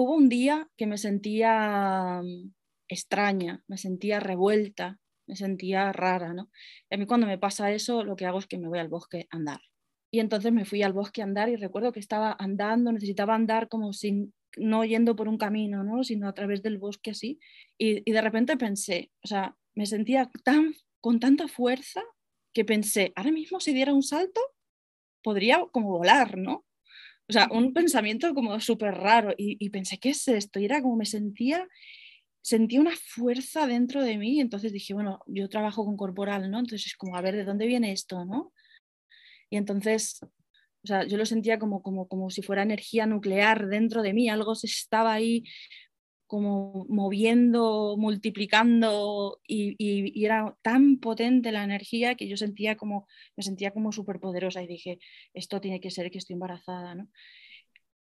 Hubo 0.00 0.14
un 0.14 0.28
día 0.28 0.70
que 0.76 0.86
me 0.86 0.96
sentía 0.96 2.20
mm, 2.22 2.52
extraña, 2.86 3.64
me 3.66 3.76
sentía 3.78 4.20
revuelta, 4.20 5.00
me 5.26 5.34
sentía 5.34 5.92
rara, 5.92 6.32
¿no? 6.32 6.52
Y 6.88 6.94
a 6.94 6.98
mí 6.98 7.06
cuando 7.06 7.26
me 7.26 7.36
pasa 7.36 7.72
eso, 7.72 8.04
lo 8.04 8.14
que 8.14 8.24
hago 8.24 8.38
es 8.38 8.46
que 8.46 8.58
me 8.58 8.68
voy 8.68 8.78
al 8.78 8.86
bosque 8.86 9.26
a 9.28 9.36
andar. 9.36 9.60
Y 10.12 10.20
entonces 10.20 10.52
me 10.52 10.64
fui 10.64 10.84
al 10.84 10.92
bosque 10.92 11.20
a 11.20 11.24
andar 11.24 11.48
y 11.48 11.56
recuerdo 11.56 11.90
que 11.90 11.98
estaba 11.98 12.36
andando, 12.38 12.92
necesitaba 12.92 13.34
andar 13.34 13.68
como 13.68 13.92
sin, 13.92 14.32
no 14.56 14.84
yendo 14.84 15.16
por 15.16 15.26
un 15.26 15.36
camino, 15.36 15.82
¿no? 15.82 16.04
sino 16.04 16.28
a 16.28 16.32
través 16.32 16.62
del 16.62 16.78
bosque 16.78 17.10
así. 17.10 17.40
Y, 17.76 18.08
y 18.08 18.12
de 18.12 18.20
repente 18.20 18.56
pensé, 18.56 19.10
o 19.24 19.26
sea, 19.26 19.56
me 19.74 19.86
sentía 19.86 20.30
tan 20.44 20.74
con 21.00 21.18
tanta 21.18 21.48
fuerza 21.48 22.04
que 22.54 22.64
pensé, 22.64 23.12
ahora 23.16 23.32
mismo 23.32 23.58
si 23.58 23.74
diera 23.74 23.92
un 23.92 24.04
salto, 24.04 24.40
podría 25.24 25.66
como 25.72 25.90
volar, 25.98 26.38
¿no? 26.38 26.67
O 27.28 27.32
sea, 27.32 27.48
un 27.50 27.74
pensamiento 27.74 28.34
como 28.34 28.58
súper 28.60 28.94
raro 28.94 29.34
y, 29.36 29.68
pensé, 29.70 29.98
¿qué 29.98 30.10
es 30.10 30.26
esto? 30.28 30.58
Y 30.60 30.64
era 30.64 30.80
como 30.80 30.96
me 30.96 31.04
sentía, 31.04 31.68
sentía 32.40 32.80
una 32.80 32.96
fuerza 32.96 33.66
dentro 33.66 34.02
de 34.02 34.16
mí, 34.16 34.40
entonces 34.40 34.72
dije, 34.72 34.94
bueno, 34.94 35.20
yo 35.26 35.48
trabajo 35.50 35.84
con 35.84 35.96
corporal, 35.96 36.50
¿no? 36.50 36.58
Entonces 36.58 36.86
es 36.86 36.96
como, 36.96 37.16
a 37.16 37.20
ver, 37.20 37.36
¿de 37.36 37.44
dónde 37.44 37.66
viene 37.66 37.92
esto, 37.92 38.24
no? 38.24 38.52
Y 39.50 39.58
entonces, 39.58 40.20
o 40.22 40.86
sea, 40.86 41.04
yo 41.04 41.18
lo 41.18 41.26
sentía 41.26 41.58
como, 41.58 41.82
como, 41.82 42.08
como 42.08 42.30
si 42.30 42.40
fuera 42.40 42.62
energía 42.62 43.04
nuclear 43.04 43.66
dentro 43.68 44.02
de 44.02 44.14
mí, 44.14 44.30
algo 44.30 44.54
se 44.54 44.66
estaba 44.66 45.12
ahí 45.12 45.44
como 46.28 46.86
moviendo, 46.90 47.96
multiplicando 47.98 49.40
y, 49.46 50.24
era 50.24 50.54
tan 50.62 50.98
potente 50.98 51.50
la 51.52 51.64
energía 51.64 52.14
que 52.16 52.28
yo 52.28 52.36
sentía 52.36 52.76
como, 52.76 53.08
me 53.34 53.42
sentía 53.42 53.72
como 53.72 53.92
súper 53.92 54.20
poderosa 54.20 54.62
y 54.62 54.66
dije, 54.66 54.98
esto 55.32 55.60
tiene 55.60 55.80
que 55.80 55.90
ser 55.90 56.10
que 56.10 56.18
estoy 56.18 56.34
embarazada, 56.34 56.94
¿no? 56.94 57.08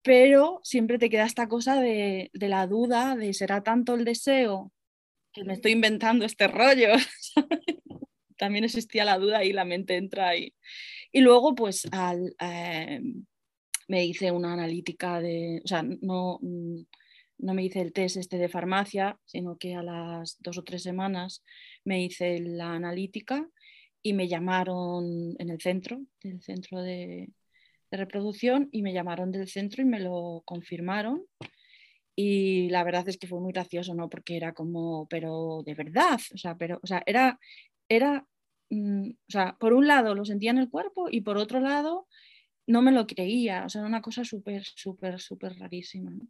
Pero 0.01 0.62
siempre 0.63 0.98
te 0.98 1.10
queda 1.10 1.25
esta 1.25 1.48
cosa 1.48 1.80
de, 1.82 2.32
la 2.34 2.65
duda, 2.65 3.15
de 3.15 3.34
será 3.34 3.62
tanto 3.62 3.94
el 3.94 4.06
deseo 4.06 4.72
que 5.34 5.44
me 5.44 5.53
estoy 5.53 5.74
inventando 5.74 6.25
este 6.25 6.48
rollo. 6.48 6.94
También 8.38 8.63
existía 8.63 9.06
la 9.06 9.18
duda 9.18 9.44
y 9.44 9.53
la 9.53 9.65
mente 9.65 9.96
entra 9.98 10.30
ahí. 10.30 10.53
Y 11.12 11.22
luego, 11.22 11.56
pues, 11.56 11.88
eh, 12.39 13.01
me 13.88 14.06
hice 14.06 14.32
una 14.32 14.53
analítica 14.53 15.22
de, 15.22 15.62
o 15.63 15.68
sea, 15.68 15.84
no 15.84 16.39
no 17.44 17.54
me 17.54 17.64
hice 17.64 17.82
el 17.82 17.94
test 17.94 18.18
este 18.18 18.38
de 18.38 18.50
farmacia, 18.50 19.20
sino 19.26 19.58
que 19.58 19.76
a 19.76 19.84
las 19.84 20.38
dos 20.40 20.58
o 20.58 20.64
tres 20.64 20.82
semanas 20.84 21.44
me 21.84 22.04
hice 22.04 22.40
la 22.40 22.74
analítica 22.74 23.48
y 24.02 24.14
me 24.14 24.28
llamaron 24.28 25.36
en 25.38 25.50
el 25.50 25.62
centro, 25.62 26.02
del 26.22 26.42
centro 26.42 26.82
de, 26.82 27.30
reproducción, 27.92 28.70
y 28.72 28.82
me 28.82 28.92
llamaron 28.92 29.32
del 29.32 29.48
centro 29.48 29.84
y 29.84 29.86
me 29.86 30.00
lo 30.00 30.42
confirmaron. 30.46 31.26
Y 32.16 32.70
la 32.70 32.84
verdad 32.84 33.08
es 33.08 33.18
que 33.20 33.28
fue 33.28 33.40
muy 33.40 33.54
gracioso, 33.54 33.94
¿no? 33.94 34.10
Porque 34.10 34.36
era 34.36 34.54
como, 34.54 35.08
pero 35.10 35.62
de 35.64 35.76
verdad, 35.76 36.20
o 36.34 36.38
sea, 36.38 36.58
pero, 36.58 36.80
o 36.82 36.88
sea, 36.88 37.04
era, 37.06 37.40
era, 37.88 38.26
mm, 38.70 39.10
o 39.12 39.32
sea, 39.32 39.58
por 39.60 39.74
un 39.74 39.88
lado 39.88 40.16
lo 40.16 40.26
sentía 40.26 40.52
en 40.52 40.58
el 40.58 40.70
cuerpo 40.72 41.08
y 41.12 41.22
por 41.22 41.38
otro 41.38 41.60
lado 41.60 42.08
no 42.68 42.82
me 42.82 42.92
lo 42.92 43.06
creía, 43.08 43.66
o 43.66 43.70
sea, 43.70 43.82
era 43.82 43.90
una 43.90 44.02
cosa 44.02 44.24
súper, 44.26 44.64
súper, 44.66 45.20
súper 45.20 45.60
rarísima, 45.60 46.12
¿no? 46.12 46.28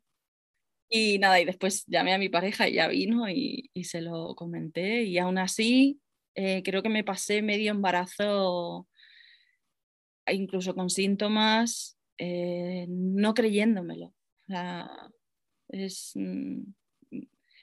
Y 0.96 1.18
nada, 1.18 1.42
y 1.42 1.46
después 1.46 1.86
llamé 1.88 2.14
a 2.14 2.20
mi 2.20 2.30
pareja 2.30 2.70
y 2.70 2.74
ya 2.74 2.88
vino 2.88 3.28
y, 3.28 3.72
se 3.84 4.00
lo 4.00 4.36
comenté. 4.36 5.02
Y 5.06 5.18
aún 5.18 5.40
así, 5.40 6.00
eh, 6.36 6.62
creo 6.64 6.84
que 6.84 6.90
me 6.90 7.04
pasé 7.04 7.42
medio 7.42 7.72
embarazo, 7.72 8.88
incluso 10.28 10.76
con 10.76 10.92
síntomas, 10.92 11.98
eh, 12.20 12.86
no 12.90 13.34
creyéndomelo. 13.34 14.14
es, 15.70 16.12
mm, 16.14 16.62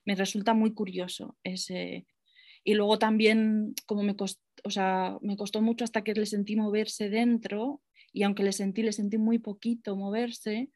me 0.06 0.14
resulta 0.16 0.52
muy 0.52 0.74
curioso 0.74 1.36
ese. 1.44 2.06
Y 2.64 2.74
luego 2.74 2.98
también, 2.98 3.74
como 3.86 4.02
me 4.02 4.16
costó, 4.16 4.42
o 4.64 4.70
sea, 4.70 5.18
me 5.22 5.36
costó 5.36 5.62
mucho 5.62 5.84
hasta 5.84 6.02
que 6.02 6.14
le 6.14 6.26
sentí 6.26 6.56
moverse 6.56 7.10
dentro, 7.10 7.80
y 8.12 8.24
aunque 8.24 8.42
le 8.42 8.52
sentí, 8.52 8.82
le 8.82 8.92
sentí 8.92 9.18
muy 9.18 9.38
poquito 9.38 9.94
moverse, 9.96 10.70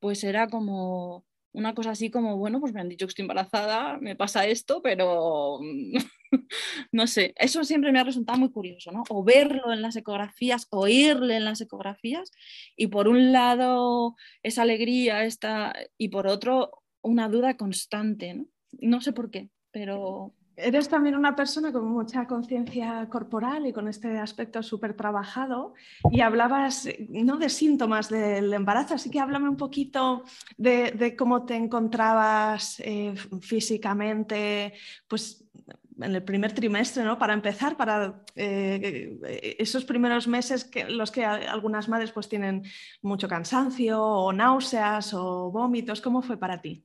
pues 0.00 0.22
era 0.22 0.48
como 0.48 1.24
una 1.54 1.72
cosa 1.72 1.92
así 1.92 2.10
como, 2.10 2.36
bueno, 2.36 2.60
pues 2.60 2.72
me 2.72 2.80
han 2.80 2.88
dicho 2.88 3.06
que 3.06 3.10
estoy 3.10 3.22
embarazada, 3.22 3.96
me 3.98 4.16
pasa 4.16 4.44
esto, 4.46 4.82
pero 4.82 5.60
no 6.92 7.06
sé, 7.06 7.32
eso 7.36 7.62
siempre 7.64 7.92
me 7.92 8.00
ha 8.00 8.04
resultado 8.04 8.38
muy 8.38 8.50
curioso, 8.50 8.90
¿no? 8.90 9.04
O 9.08 9.22
verlo 9.22 9.72
en 9.72 9.80
las 9.80 9.94
ecografías, 9.94 10.66
oírle 10.70 11.36
en 11.36 11.44
las 11.44 11.60
ecografías, 11.60 12.32
y 12.76 12.88
por 12.88 13.06
un 13.06 13.32
lado 13.32 14.16
esa 14.42 14.62
alegría 14.62 15.24
esta, 15.24 15.74
y 15.96 16.08
por 16.08 16.26
otro 16.26 16.82
una 17.02 17.28
duda 17.28 17.56
constante, 17.56 18.34
¿no? 18.34 18.46
No 18.80 19.00
sé 19.00 19.12
por 19.12 19.30
qué, 19.30 19.50
pero 19.70 20.34
Eres 20.56 20.88
también 20.88 21.16
una 21.16 21.34
persona 21.34 21.72
con 21.72 21.84
mucha 21.86 22.26
conciencia 22.26 23.08
corporal 23.08 23.66
y 23.66 23.72
con 23.72 23.88
este 23.88 24.18
aspecto 24.18 24.62
súper 24.62 24.94
trabajado 24.94 25.74
y 26.10 26.20
hablabas 26.20 26.88
no 27.08 27.38
de 27.38 27.48
síntomas 27.48 28.08
del 28.08 28.52
embarazo, 28.52 28.94
así 28.94 29.10
que 29.10 29.18
háblame 29.18 29.48
un 29.48 29.56
poquito 29.56 30.22
de, 30.56 31.16
cómo 31.18 31.44
te 31.44 31.56
encontrabas 31.56 32.80
eh, 32.80 33.14
físicamente, 33.40 34.74
pues 35.08 35.44
en 36.00 36.14
el 36.14 36.22
primer 36.22 36.52
trimestre, 36.52 37.04
¿no? 37.04 37.18
Para 37.18 37.34
empezar, 37.34 37.76
para 37.76 38.22
eh, 38.34 39.56
esos 39.58 39.84
primeros 39.84 40.26
meses 40.26 40.64
que 40.64 40.84
los 40.88 41.10
que 41.10 41.24
algunas 41.24 41.88
madres 41.88 42.12
pues 42.12 42.28
tienen 42.28 42.64
mucho 43.02 43.28
cansancio 43.28 44.02
o 44.02 44.32
náuseas 44.32 45.14
o 45.14 45.50
vómitos, 45.50 46.00
¿cómo 46.00 46.22
fue 46.22 46.36
para 46.36 46.60
ti? 46.60 46.84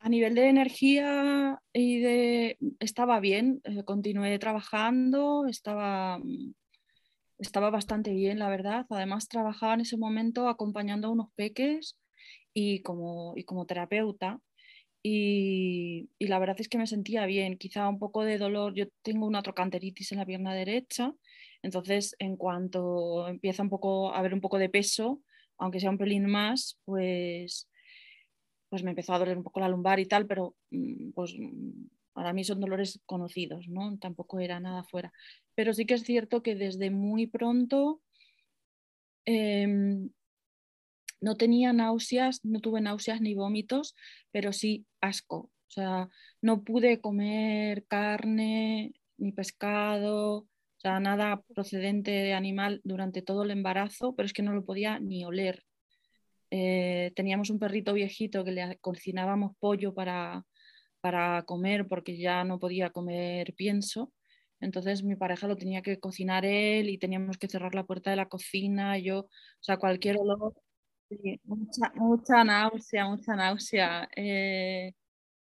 A 0.00 0.08
nivel 0.08 0.34
de 0.34 0.48
energía 0.48 1.60
y 1.72 2.00
de 2.00 2.58
estaba 2.78 3.18
bien, 3.20 3.60
eh, 3.64 3.82
continué 3.84 4.38
trabajando, 4.38 5.46
estaba, 5.48 6.18
mm, 6.18 6.54
estaba 7.38 7.70
bastante 7.70 8.12
bien, 8.12 8.38
la 8.38 8.48
verdad. 8.48 8.86
Además, 8.90 9.28
trabajaba 9.28 9.74
en 9.74 9.82
ese 9.82 9.96
momento 9.96 10.48
acompañando 10.48 11.08
a 11.08 11.10
unos 11.12 11.28
peques 11.34 11.98
y 12.54 12.82
como, 12.82 13.34
y 13.36 13.44
como 13.44 13.66
terapeuta. 13.66 14.40
Y, 15.02 16.10
y, 16.18 16.26
la 16.28 16.38
verdad 16.38 16.60
es 16.60 16.68
que 16.68 16.78
me 16.78 16.86
sentía 16.86 17.26
bien, 17.26 17.58
quizá 17.58 17.88
un 17.88 17.98
poco 17.98 18.24
de 18.24 18.38
dolor. 18.38 18.74
Yo 18.74 18.86
tengo 19.02 19.26
una 19.26 19.42
trocanteritis 19.42 20.12
en 20.12 20.18
la 20.18 20.26
pierna 20.26 20.54
derecha, 20.54 21.14
entonces 21.62 22.16
en 22.18 22.36
cuanto 22.36 23.28
empieza 23.28 23.62
un 23.62 23.70
poco 23.70 24.12
a 24.12 24.18
haber 24.18 24.34
un 24.34 24.40
poco 24.40 24.58
de 24.58 24.68
peso, 24.68 25.22
aunque 25.58 25.80
sea 25.80 25.90
un 25.90 25.98
pelín 25.98 26.26
más, 26.26 26.78
pues 26.84 27.67
pues 28.68 28.82
me 28.82 28.90
empezó 28.90 29.14
a 29.14 29.18
doler 29.18 29.36
un 29.36 29.44
poco 29.44 29.60
la 29.60 29.68
lumbar 29.68 30.00
y 30.00 30.06
tal, 30.06 30.26
pero 30.26 30.54
mm, 30.70 31.10
pues 31.12 31.34
mm, 31.38 31.86
para 32.12 32.32
mí 32.32 32.44
son 32.44 32.60
dolores 32.60 33.00
conocidos, 33.06 33.68
¿no? 33.68 33.98
Tampoco 33.98 34.40
era 34.40 34.60
nada 34.60 34.84
fuera. 34.84 35.12
Pero 35.54 35.72
sí 35.72 35.86
que 35.86 35.94
es 35.94 36.02
cierto 36.02 36.42
que 36.42 36.54
desde 36.54 36.90
muy 36.90 37.26
pronto 37.26 38.02
em, 39.24 40.10
no 41.20 41.36
tenía 41.36 41.72
náuseas, 41.72 42.44
no 42.44 42.60
tuve 42.60 42.80
náuseas 42.80 43.20
ni 43.20 43.34
vómitos, 43.34 43.94
pero 44.30 44.52
sí 44.52 44.86
asco. 45.00 45.50
O 45.68 45.70
sea, 45.70 46.08
no 46.40 46.64
pude 46.64 47.00
comer 47.00 47.86
carne 47.86 48.94
ni 49.16 49.32
pescado, 49.32 50.38
o 50.38 50.80
sea, 50.80 51.00
nada 51.00 51.42
procedente 51.54 52.10
de 52.10 52.34
animal 52.34 52.80
durante 52.84 53.20
todo 53.22 53.42
el 53.42 53.50
embarazo, 53.50 54.14
pero 54.14 54.26
es 54.26 54.32
que 54.32 54.42
no 54.42 54.54
lo 54.54 54.64
podía 54.64 54.98
ni 55.00 55.24
oler. 55.24 55.67
Eh, 56.50 57.12
teníamos 57.14 57.50
un 57.50 57.58
perrito 57.58 57.92
viejito 57.92 58.44
que 58.44 58.52
le 58.52 58.78
cocinábamos 58.78 59.56
pollo 59.58 59.94
para, 59.94 60.44
para 61.00 61.42
comer 61.44 61.86
porque 61.88 62.18
ya 62.18 62.44
no 62.44 62.58
podía 62.58 62.90
comer 62.90 63.54
pienso. 63.54 64.12
Entonces 64.60 65.02
mi 65.04 65.16
pareja 65.16 65.46
lo 65.46 65.56
tenía 65.56 65.82
que 65.82 66.00
cocinar 66.00 66.44
él 66.44 66.88
y 66.90 66.98
teníamos 66.98 67.38
que 67.38 67.48
cerrar 67.48 67.74
la 67.74 67.84
puerta 67.84 68.10
de 68.10 68.16
la 68.16 68.28
cocina. 68.28 68.98
Yo, 68.98 69.20
o 69.20 69.28
sea, 69.60 69.76
cualquier 69.76 70.18
olor, 70.18 70.54
mucha, 71.44 71.92
mucha 71.94 72.44
náusea, 72.44 73.06
mucha 73.08 73.36
náusea. 73.36 74.08
Eh, 74.16 74.92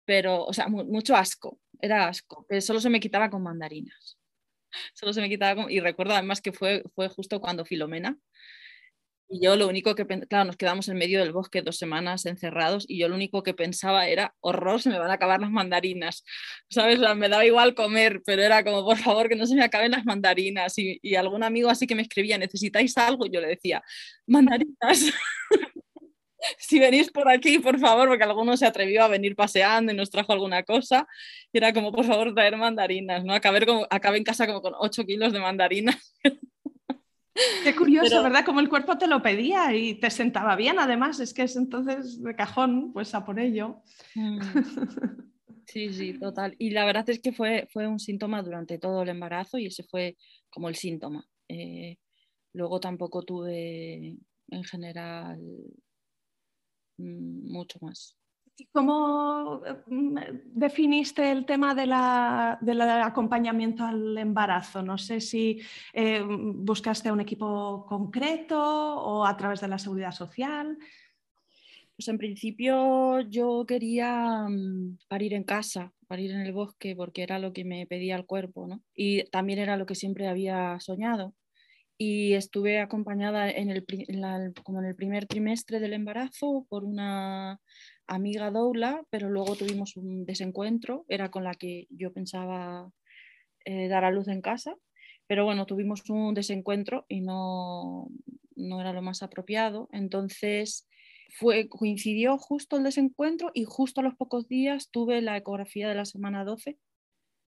pero, 0.05 0.46
o 0.46 0.53
sea, 0.53 0.67
mucho 0.67 1.15
asco, 1.15 1.60
era 1.79 2.08
asco, 2.08 2.46
que 2.50 2.62
solo 2.62 2.79
se 2.81 2.89
me 2.89 3.00
quitaba 3.00 3.29
con 3.29 3.43
mandarinas. 3.43 4.17
solo 4.93 5.13
se 5.13 5.22
me 5.22 5.29
quitaba. 5.29 5.72
Y 5.72 5.79
recuerdo 5.79 6.13
además 6.13 6.41
que 6.41 6.51
fue, 6.51 6.84
fue 6.96 7.10
justo 7.10 7.39
cuando 7.41 7.65
Filomena. 7.65 8.17
Y 9.31 9.43
yo 9.43 9.55
lo 9.55 9.67
único 9.67 9.93
que, 9.93 10.07
claro, 10.07 10.45
nos 10.45 10.57
quedamos 10.57 10.89
en 10.89 10.98
medio 10.98 11.19
del 11.19 11.31
bosque 11.31 11.62
dos 11.62 11.77
semanas 11.77 12.25
encerrados 12.25 12.86
y 12.88 12.98
yo 13.00 13.07
lo 13.07 13.15
único 13.15 13.43
que 13.43 13.53
pensaba 13.53 14.07
era, 14.07 14.33
horror, 14.39 14.81
se 14.81 14.89
me 14.89 14.98
van 14.98 15.12
a 15.12 15.13
acabar 15.13 15.39
las 15.39 15.51
mandarinas, 15.51 16.24
¿sabes? 16.67 17.00
me 17.15 17.29
daba 17.29 17.45
igual 17.45 17.75
comer, 17.75 18.21
pero 18.25 18.41
era 18.41 18.63
como, 18.63 18.83
por 18.83 18.98
favor, 18.98 19.29
que 19.29 19.36
no 19.36 19.45
se 19.45 19.55
me 19.55 19.63
acaben 19.63 19.91
las 19.91 20.03
mandarinas. 20.03 20.77
Y, 20.79 21.00
y 21.03 21.13
algún 21.15 21.43
amigo 21.43 21.69
así 21.69 21.86
que 21.86 21.93
me 21.93 22.01
escribía, 22.01 22.39
¿necesitáis 22.39 22.98
algo? 22.98 23.27
Y 23.27 23.31
yo 23.31 23.39
le 23.39 23.48
decía, 23.50 23.83
mandarinas. 24.25 25.12
si 26.57 26.79
venís 26.79 27.12
por 27.12 27.29
aquí, 27.29 27.59
por 27.59 27.79
favor, 27.79 28.07
porque 28.07 28.24
alguno 28.24 28.57
se 28.57 28.65
atrevió 28.65 29.03
a 29.03 29.07
venir 29.07 29.36
paseando 29.36 29.91
y 29.91 29.95
nos 29.95 30.09
trajo 30.09 30.33
alguna 30.33 30.63
cosa, 30.63 31.07
y 31.51 31.57
era 31.57 31.74
como, 31.74 31.91
por 31.91 32.05
favor, 32.05 32.33
traer 32.33 32.57
mandarinas, 32.57 33.24
¿no? 33.24 33.33
Acabé, 33.33 33.65
como, 33.65 33.86
acabé 33.89 34.17
en 34.17 34.24
casa 34.24 34.48
como 34.48 34.62
con 34.62 34.74
8 34.77 35.05
kilos 35.05 35.33
de 35.33 35.39
mandarinas. 35.39 36.15
Qué 37.63 37.75
curioso, 37.75 38.22
¿verdad? 38.24 38.46
Como 38.46 38.60
el 38.60 38.69
cuerpo 38.69 38.98
te 38.98 39.08
lo 39.08 39.22
pedía 39.22 39.75
y 39.75 39.96
te 39.96 40.10
sentaba 40.10 40.55
bien, 40.55 40.79
además, 40.79 41.19
es 41.19 41.34
que 41.34 41.43
es 41.43 41.55
entonces 41.55 42.22
de 42.22 42.36
cajón, 42.36 42.91
pues 42.93 43.13
a 43.15 43.25
por 43.25 43.39
ello. 43.39 43.81
Mm. 44.15 44.39
Sí, 45.65 45.93
sí, 45.93 46.13
total. 46.17 46.55
Y 46.58 46.72
la 46.72 46.84
verdad 46.86 47.08
es 47.10 47.19
que 47.19 47.31
fue, 47.31 47.67
fue 47.72 47.88
un 47.88 48.00
síntoma 48.00 48.41
durante 48.41 48.79
todo 48.79 49.03
el 49.03 49.10
embarazo 49.10 49.58
y 49.60 49.67
ese 49.67 49.84
fue 49.84 50.17
como 50.50 50.67
el 50.67 50.75
síntoma. 50.75 51.27
Eh, 51.48 51.98
luego 52.53 52.79
tampoco 52.79 53.22
tuve 53.22 54.17
en 54.50 54.63
general 54.63 55.39
Mm, 57.00 57.51
mucho 57.51 57.79
más. 57.81 58.18
¿Cómo 58.71 59.61
mm, 59.87 60.17
definiste 60.45 61.31
el 61.31 61.45
tema 61.45 61.73
del 61.75 61.91
acompañamiento 62.81 63.83
al 63.83 64.17
embarazo? 64.17 64.81
No 64.81 64.97
sé 64.97 65.21
si 65.21 65.61
eh, 65.93 66.21
buscaste 66.23 67.11
un 67.11 67.21
equipo 67.21 67.85
concreto 67.87 68.59
o 68.59 69.25
a 69.25 69.35
través 69.37 69.61
de 69.61 69.67
la 69.67 69.79
seguridad 69.79 70.11
social. 70.11 70.77
Pues 71.95 72.07
en 72.07 72.17
principio 72.17 73.21
yo 73.21 73.65
quería 73.67 74.47
mm, 74.47 74.99
parir 75.07 75.33
en 75.33 75.43
casa, 75.43 75.91
parir 76.07 76.31
en 76.31 76.41
el 76.41 76.53
bosque, 76.53 76.95
porque 76.95 77.23
era 77.23 77.39
lo 77.39 77.53
que 77.53 77.65
me 77.65 77.85
pedía 77.87 78.15
el 78.15 78.25
cuerpo, 78.25 78.67
¿no? 78.67 78.81
Y 78.93 79.23
también 79.29 79.59
era 79.59 79.77
lo 79.77 79.85
que 79.85 79.95
siempre 79.95 80.27
había 80.27 80.79
soñado 80.79 81.33
y 82.01 82.33
estuve 82.33 82.79
acompañada 82.79 83.51
en 83.51 83.69
el, 83.69 83.85
como 84.63 84.79
en 84.79 84.85
el 84.85 84.95
primer 84.95 85.25
trimestre 85.25 85.81
del 85.81 85.91
embarazo 85.91 86.65
por 86.69 86.85
una 86.85 87.59
amiga 88.09 88.51
doula, 88.51 89.03
pero 89.09 89.29
luego 89.29 89.55
tuvimos 89.55 89.95
un 89.95 90.25
desencuentro, 90.25 91.05
era 91.07 91.31
con 91.31 91.43
la 91.43 91.53
que 91.53 91.87
yo 91.89 92.11
pensaba 92.11 92.91
eh, 93.65 93.87
dar 93.87 94.03
a 94.03 94.11
luz 94.11 94.27
en 94.27 94.41
casa, 94.41 94.75
pero 95.27 95.45
bueno, 95.45 95.65
tuvimos 95.65 96.09
un 96.09 96.33
desencuentro 96.33 97.05
y 97.07 97.21
no, 97.21 98.09
no 98.55 98.81
era 98.81 98.93
lo 98.93 99.01
más 99.01 99.21
apropiado, 99.21 99.87
entonces 99.91 100.87
fue, 101.29 101.69
coincidió 101.69 102.37
justo 102.37 102.77
el 102.77 102.83
desencuentro 102.83 103.51
y 103.53 103.63
justo 103.65 104.01
a 104.01 104.03
los 104.03 104.15
pocos 104.15 104.47
días 104.47 104.89
tuve 104.89 105.21
la 105.21 105.37
ecografía 105.37 105.87
de 105.87 105.95
la 105.95 106.05
semana 106.05 106.43
12, 106.43 106.77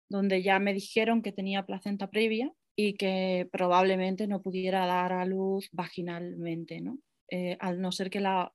donde 0.10 0.44
ya 0.44 0.60
me 0.60 0.74
dijeron 0.74 1.22
que 1.22 1.32
tenía 1.32 1.66
placenta 1.66 2.10
previa 2.10 2.52
y 2.76 2.96
que 2.96 3.48
probablemente 3.52 4.28
no 4.28 4.42
pudiera 4.42 4.86
dar 4.86 5.14
a 5.14 5.26
luz 5.26 5.70
vaginalmente, 5.72 6.82
¿no? 6.82 7.00
Eh, 7.30 7.56
al 7.62 7.80
no 7.80 7.94
ser 7.94 8.10
que 8.10 8.20
la, 8.20 8.52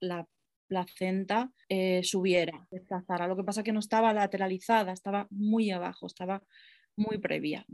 placenta 0.67 1.51
eh, 1.69 2.03
subiera, 2.03 2.67
desplazara. 2.71 3.27
Lo 3.27 3.35
que 3.35 3.43
pasa 3.43 3.61
es 3.61 3.65
que 3.65 3.73
no 3.73 3.79
estaba 3.79 4.13
lateralizada, 4.13 4.91
estaba 4.93 5.27
muy 5.29 5.71
abajo, 5.71 6.07
estaba 6.07 6.43
muy 6.95 7.17
previa. 7.17 7.65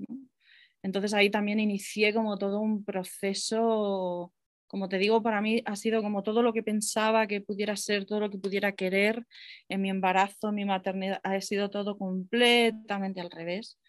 Entonces 0.82 1.14
ahí 1.14 1.30
también 1.30 1.60
inicié 1.60 2.14
como 2.14 2.38
todo 2.38 2.60
un 2.60 2.84
proceso, 2.84 4.34
como 4.68 4.90
te 4.90 4.98
digo, 4.98 5.22
para 5.24 5.42
mí 5.42 5.62
ha 5.66 5.76
sido 5.76 6.02
como 6.02 6.24
todo 6.24 6.44
lo 6.44 6.54
que 6.54 6.64
pensaba 6.64 7.28
que 7.28 7.42
pudiera 7.42 7.76
ser, 7.76 8.06
todo 8.06 8.20
lo 8.20 8.30
que 8.30 8.38
pudiera 8.38 8.74
querer 8.74 9.26
en 9.70 9.82
mi 9.82 9.90
embarazo, 9.90 10.50
en 10.50 10.56
mi 10.56 10.66
maternidad, 10.66 11.20
ha 11.24 11.40
sido 11.42 11.70
todo 11.70 11.98
completamente 11.98 13.22
al 13.22 13.32
revés. 13.32 13.80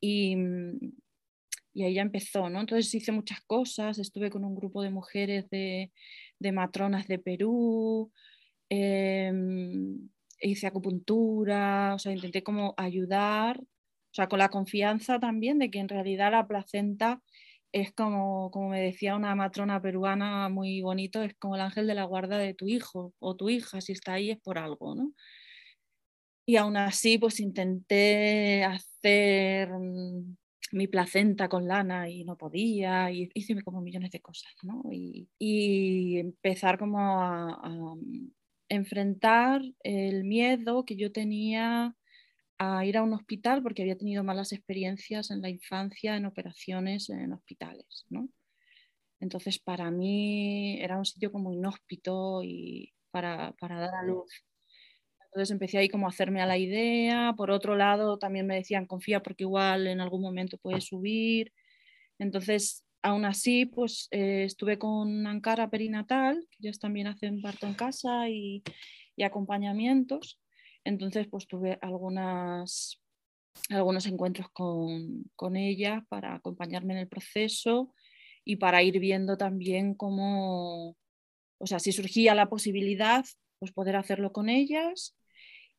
Y, 0.00 0.36
y 1.78 1.84
ahí 1.84 1.94
ya 1.94 2.02
empezó, 2.02 2.50
¿no? 2.50 2.58
Entonces 2.58 2.92
hice 2.92 3.12
muchas 3.12 3.40
cosas, 3.42 4.00
estuve 4.00 4.30
con 4.30 4.44
un 4.44 4.56
grupo 4.56 4.82
de 4.82 4.90
mujeres 4.90 5.48
de, 5.48 5.92
matronas 6.52 7.06
de 7.06 7.20
Perú, 7.20 8.10
em, 8.68 10.08
hice 10.40 10.66
acupuntura, 10.66 11.94
o 11.94 11.98
sea, 12.00 12.12
intenté 12.12 12.42
como 12.42 12.74
ayudar, 12.76 13.60
o 13.60 14.14
sea, 14.14 14.28
con 14.28 14.40
la 14.40 14.48
confianza 14.48 15.20
también 15.20 15.60
de 15.60 15.70
que 15.70 15.78
en 15.78 15.88
realidad 15.88 16.32
la 16.32 16.48
placenta 16.48 17.22
es 17.70 17.92
como, 17.92 18.50
como 18.50 18.70
me 18.70 18.80
decía 18.80 19.14
una 19.14 19.36
matrona 19.36 19.80
peruana 19.80 20.48
muy 20.48 20.80
bonito, 20.82 21.22
es 21.22 21.34
como 21.38 21.54
el 21.54 21.60
ángel 21.60 21.86
de 21.86 21.94
la 21.94 22.04
guarda 22.04 22.38
de 22.38 22.54
tu 22.54 22.66
hijo 22.66 23.14
o 23.20 23.36
tu 23.36 23.50
hija, 23.50 23.80
si 23.80 23.92
está 23.92 24.14
ahí 24.14 24.30
es 24.32 24.40
por 24.40 24.58
algo, 24.58 24.96
¿no? 24.96 25.12
Y 26.44 26.56
aún 26.56 26.76
así, 26.76 27.18
pues 27.18 27.38
intenté 27.40 28.64
hacer 28.64 29.70
mm, 29.70 30.36
mi 30.72 30.86
placenta 30.86 31.48
con 31.48 31.66
lana 31.66 32.08
y 32.08 32.24
no 32.24 32.36
podía, 32.36 33.10
y 33.10 33.30
hice 33.34 33.60
como 33.62 33.80
millones 33.80 34.10
de 34.10 34.20
cosas, 34.20 34.52
¿no? 34.62 34.82
Y, 34.90 36.18
empezar 36.18 36.78
como 36.78 36.98
a, 37.22 37.96
mm, 37.96 38.30
enfrentar 38.68 39.62
el 39.82 40.24
miedo 40.24 40.84
que 40.84 40.96
yo 40.96 41.12
tenía 41.12 41.96
a 42.58 42.84
ir 42.84 42.96
a 42.98 43.02
un 43.02 43.14
hospital 43.14 43.62
porque 43.62 43.82
había 43.82 43.96
tenido 43.96 44.24
malas 44.24 44.52
experiencias 44.52 45.30
en 45.30 45.42
la 45.42 45.48
infancia 45.48 46.16
en 46.16 46.26
operaciones 46.26 47.08
en 47.08 47.32
hospitales, 47.32 48.04
¿no? 48.10 48.28
Entonces 49.20 49.58
para 49.58 49.90
mí 49.90 50.80
era 50.80 50.98
un 50.98 51.04
sitio 51.04 51.32
como 51.32 51.52
inhóspito 51.52 52.42
y 52.42 52.92
para, 53.10 53.52
para 53.60 53.80
dar 53.80 53.94
a 53.94 54.02
luz. 54.02 54.44
Entonces 55.28 55.50
empecé 55.52 55.78
ahí 55.78 55.88
como 55.88 56.06
a 56.06 56.10
hacerme 56.10 56.40
a 56.40 56.46
la 56.46 56.58
idea. 56.58 57.34
Por 57.36 57.50
otro 57.50 57.76
lado, 57.76 58.18
también 58.18 58.46
me 58.46 58.56
decían, 58.56 58.86
confía 58.86 59.22
porque 59.22 59.44
igual 59.44 59.86
en 59.86 60.00
algún 60.00 60.22
momento 60.22 60.58
puedes 60.58 60.86
subir. 60.86 61.52
Entonces, 62.18 62.84
aún 63.02 63.24
así, 63.24 63.66
pues 63.66 64.08
eh, 64.10 64.44
estuve 64.44 64.78
con 64.78 65.26
Ankara 65.26 65.70
Perinatal, 65.70 66.46
que 66.50 66.58
ellos 66.66 66.78
también 66.78 67.06
hacen 67.06 67.42
parto 67.42 67.66
en 67.66 67.74
casa 67.74 68.28
y, 68.28 68.62
y 69.16 69.22
acompañamientos. 69.22 70.40
Entonces, 70.84 71.26
pues 71.28 71.46
tuve 71.46 71.78
algunas, 71.82 73.00
algunos 73.68 74.06
encuentros 74.06 74.48
con, 74.50 75.24
con 75.36 75.56
ella 75.56 76.06
para 76.08 76.34
acompañarme 76.34 76.94
en 76.94 77.00
el 77.00 77.08
proceso 77.08 77.92
y 78.44 78.56
para 78.56 78.82
ir 78.82 78.98
viendo 78.98 79.36
también 79.36 79.94
cómo, 79.94 80.96
o 81.58 81.66
sea, 81.66 81.78
si 81.78 81.92
surgía 81.92 82.34
la 82.34 82.48
posibilidad, 82.48 83.26
pues 83.58 83.72
poder 83.72 83.96
hacerlo 83.96 84.32
con 84.32 84.48
ellas 84.48 85.17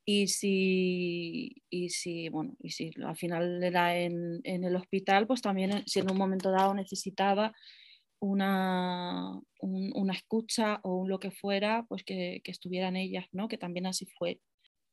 y 0.06 0.28
si, 0.28 1.64
y 1.70 1.90
si, 1.90 2.30
bueno, 2.30 2.56
y 2.60 2.72
si 2.72 2.92
al 3.06 3.16
final 3.16 3.64
era 3.64 3.98
en, 3.98 4.42
en 4.44 4.64
el 4.64 4.76
hospital, 4.76 5.28
pues 5.28 5.42
también 5.42 5.72
eh, 5.72 5.84
si 5.86 6.00
en 6.00 6.12
un 6.12 6.18
momento 6.18 6.52
dado 6.52 6.74
necesitaba 6.74 7.54
una, 8.20 9.40
una 9.62 10.14
escucha 10.14 10.80
o 10.84 10.96
un 10.96 11.10
lo 11.10 11.20
que 11.20 11.32
fuera, 11.32 11.86
pues 11.88 12.04
que, 12.04 12.42
que 12.44 12.52
estuvieran 12.52 12.96
ellas, 12.96 13.26
¿no? 13.32 13.48
Que 13.48 13.58
también 13.58 13.86
así 13.86 14.08
fue. 14.18 14.40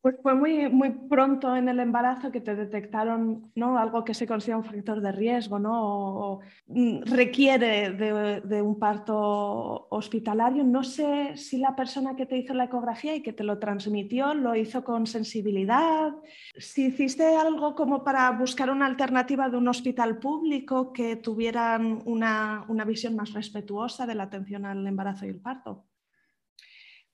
Pues 0.06 0.18
fue 0.22 0.36
muy, 0.36 0.68
muy 0.68 0.90
pronto 0.90 1.56
en 1.56 1.68
el 1.68 1.80
embarazo 1.80 2.30
que 2.30 2.40
te 2.40 2.54
detectaron 2.54 3.50
¿no? 3.56 3.76
algo 3.76 4.04
que 4.04 4.14
se 4.14 4.24
considera 4.24 4.58
un 4.58 4.64
factor 4.64 5.00
de 5.00 5.10
riesgo, 5.10 5.58
¿no? 5.58 5.72
O, 5.74 6.40
mm, 6.68 7.02
requiere 7.06 7.90
de, 7.90 8.62
un 8.62 8.78
parto 8.78 9.88
hospitalario. 9.90 10.62
No 10.62 10.84
sé 10.84 11.36
si 11.36 11.58
la 11.58 11.74
persona 11.74 12.14
que 12.14 12.24
te 12.24 12.38
hizo 12.38 12.54
la 12.54 12.66
ecografía 12.66 13.16
y 13.16 13.20
que 13.20 13.32
te 13.32 13.42
lo 13.42 13.58
transmitió 13.58 14.32
lo 14.32 14.54
hizo 14.54 14.84
con 14.84 15.08
sensibilidad, 15.08 16.12
si 16.56 16.86
hiciste 16.86 17.34
algo 17.34 17.74
como 17.74 18.04
para 18.04 18.30
buscar 18.30 18.70
una 18.70 18.86
alternativa 18.86 19.48
de 19.48 19.56
un 19.56 19.66
hospital 19.66 20.20
público 20.20 20.92
que 20.92 21.16
tuvieran 21.16 22.00
una, 22.04 22.64
una 22.68 22.84
visión 22.84 23.16
más 23.16 23.32
respetuosa 23.32 24.06
de 24.06 24.14
la 24.14 24.22
atención 24.22 24.66
al 24.66 24.86
embarazo 24.86 25.26
y 25.26 25.30
el 25.30 25.40
parto. 25.40 25.84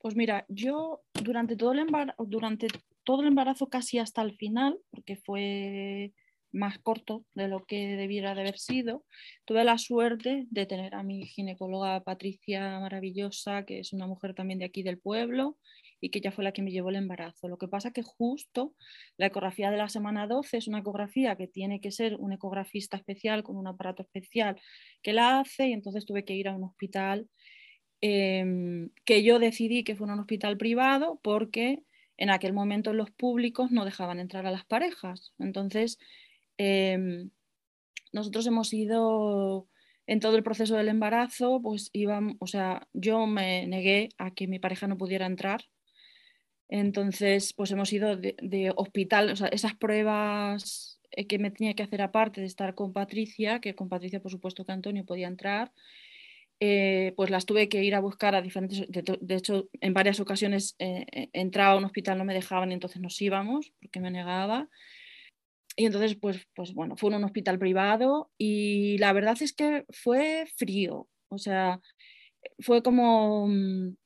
Pues 0.02 0.16
mira, 0.16 0.44
yo 0.48 1.00
durante 1.14 1.56
todo, 1.56 1.72
el 1.72 1.78
embarazo, 1.78 2.24
durante 2.26 2.66
todo 3.04 3.22
el 3.22 3.28
embarazo 3.28 3.68
casi 3.68 3.98
hasta 3.98 4.20
el 4.22 4.36
final, 4.36 4.76
porque 4.90 5.14
fue 5.14 6.12
más 6.50 6.80
corto 6.80 7.24
de 7.34 7.46
lo 7.46 7.64
que 7.64 7.96
debiera 7.96 8.34
de 8.34 8.40
haber 8.40 8.58
sido, 8.58 9.04
tuve 9.44 9.62
la 9.62 9.78
suerte 9.78 10.46
de 10.50 10.66
tener 10.66 10.96
a 10.96 11.04
mi 11.04 11.24
ginecóloga 11.26 12.02
Patricia 12.02 12.80
maravillosa, 12.80 13.64
que 13.64 13.78
es 13.78 13.92
una 13.92 14.08
mujer 14.08 14.34
también 14.34 14.58
de 14.58 14.64
aquí 14.64 14.82
del 14.82 14.98
pueblo 14.98 15.56
y 16.00 16.10
que 16.10 16.18
ella 16.18 16.32
fue 16.32 16.42
la 16.42 16.52
que 16.52 16.62
me 16.62 16.72
llevó 16.72 16.90
el 16.90 16.96
embarazo. 16.96 17.46
Lo 17.46 17.56
que 17.56 17.68
pasa 17.68 17.92
que 17.92 18.02
justo 18.02 18.74
la 19.16 19.26
ecografía 19.26 19.70
de 19.70 19.76
la 19.76 19.88
semana 19.88 20.26
12 20.26 20.56
es 20.56 20.66
una 20.66 20.80
ecografía 20.80 21.36
que 21.36 21.46
tiene 21.46 21.80
que 21.80 21.92
ser 21.92 22.16
un 22.16 22.32
ecografista 22.32 22.96
especial 22.96 23.44
con 23.44 23.56
un 23.56 23.68
aparato 23.68 24.02
especial 24.02 24.60
que 25.00 25.12
la 25.12 25.38
hace 25.38 25.68
y 25.68 25.72
entonces 25.72 26.04
tuve 26.04 26.24
que 26.24 26.34
ir 26.34 26.48
a 26.48 26.56
un 26.56 26.64
hospital 26.64 27.28
Em, 28.04 28.90
que 29.04 29.22
yo 29.22 29.38
decidí 29.38 29.84
que 29.84 29.94
fuera 29.94 30.14
un 30.14 30.18
hospital 30.18 30.56
privado 30.58 31.20
porque 31.22 31.84
en 32.16 32.30
aquel 32.30 32.52
momento 32.52 32.92
los 32.92 33.12
públicos 33.12 33.70
no 33.70 33.84
dejaban 33.84 34.18
entrar 34.18 34.44
a 34.44 34.50
las 34.50 34.64
parejas. 34.64 35.32
Entonces, 35.38 35.98
em, 36.58 37.30
nosotros 38.12 38.44
hemos 38.48 38.72
ido 38.74 39.68
en 40.08 40.18
todo 40.18 40.36
el 40.36 40.42
proceso 40.42 40.76
del 40.76 40.88
embarazo, 40.88 41.60
pues 41.62 41.90
íbamos, 41.92 42.34
o 42.40 42.48
sea, 42.48 42.88
yo 42.92 43.26
me 43.28 43.68
negué 43.68 44.08
a 44.18 44.32
que 44.32 44.48
mi 44.48 44.58
pareja 44.58 44.88
no 44.88 44.98
pudiera 44.98 45.26
entrar. 45.26 45.62
Entonces, 46.68 47.52
pues 47.54 47.70
hemos 47.70 47.92
ido 47.92 48.16
de, 48.16 48.72
hospital, 48.76 49.30
esas 49.52 49.74
pruebas 49.76 50.98
eh, 51.12 51.26
que 51.26 51.38
me 51.38 51.50
tenía 51.52 51.74
que 51.74 51.82
hacer 51.84 52.02
aparte 52.02 52.40
de 52.40 52.46
estar 52.48 52.74
con 52.74 52.92
Patricia, 52.92 53.60
que 53.60 53.74
con 53.74 53.88
Patricia 53.88 54.20
por 54.20 54.32
supuesto 54.32 54.64
que 54.64 54.72
Antonio 54.72 55.04
podía 55.04 55.28
entrar, 55.28 55.72
eh, 56.64 57.12
pues 57.16 57.29
las 57.29 57.44
tuve 57.44 57.68
que 57.68 57.83
ir 57.83 57.92
a 57.96 58.01
buscar 58.01 58.37
a 58.37 58.40
diferentes, 58.40 58.87
de, 58.88 59.35
hecho 59.35 59.68
en 59.81 59.94
varias 59.94 60.20
ocasiones 60.20 60.77
eh, 60.79 61.29
entraba 61.33 61.72
a 61.72 61.77
un 61.77 61.85
hospital, 61.85 62.18
no 62.18 62.25
me 62.25 62.35
dejaban 62.35 62.70
y 62.70 62.75
entonces 62.75 63.03
nos 63.03 63.20
íbamos 63.20 63.72
porque 63.81 63.98
me 63.98 64.12
negaba. 64.12 64.68
Y 65.75 65.87
entonces, 65.87 66.14
pues, 66.14 66.46
pues 66.55 66.72
bueno, 66.72 66.96
fue 66.96 67.11
en 67.11 67.16
un 67.16 67.25
hospital 67.25 67.59
privado 67.59 68.31
y 68.38 68.96
la 68.98 69.12
verdad 69.12 69.37
es 69.40 69.53
que 69.53 69.85
fue 69.90 70.46
frío, 70.57 71.09
o 71.29 71.38
sea, 71.38 71.81
fue 72.61 72.81
como... 72.81 73.48
Mm, 73.48 73.96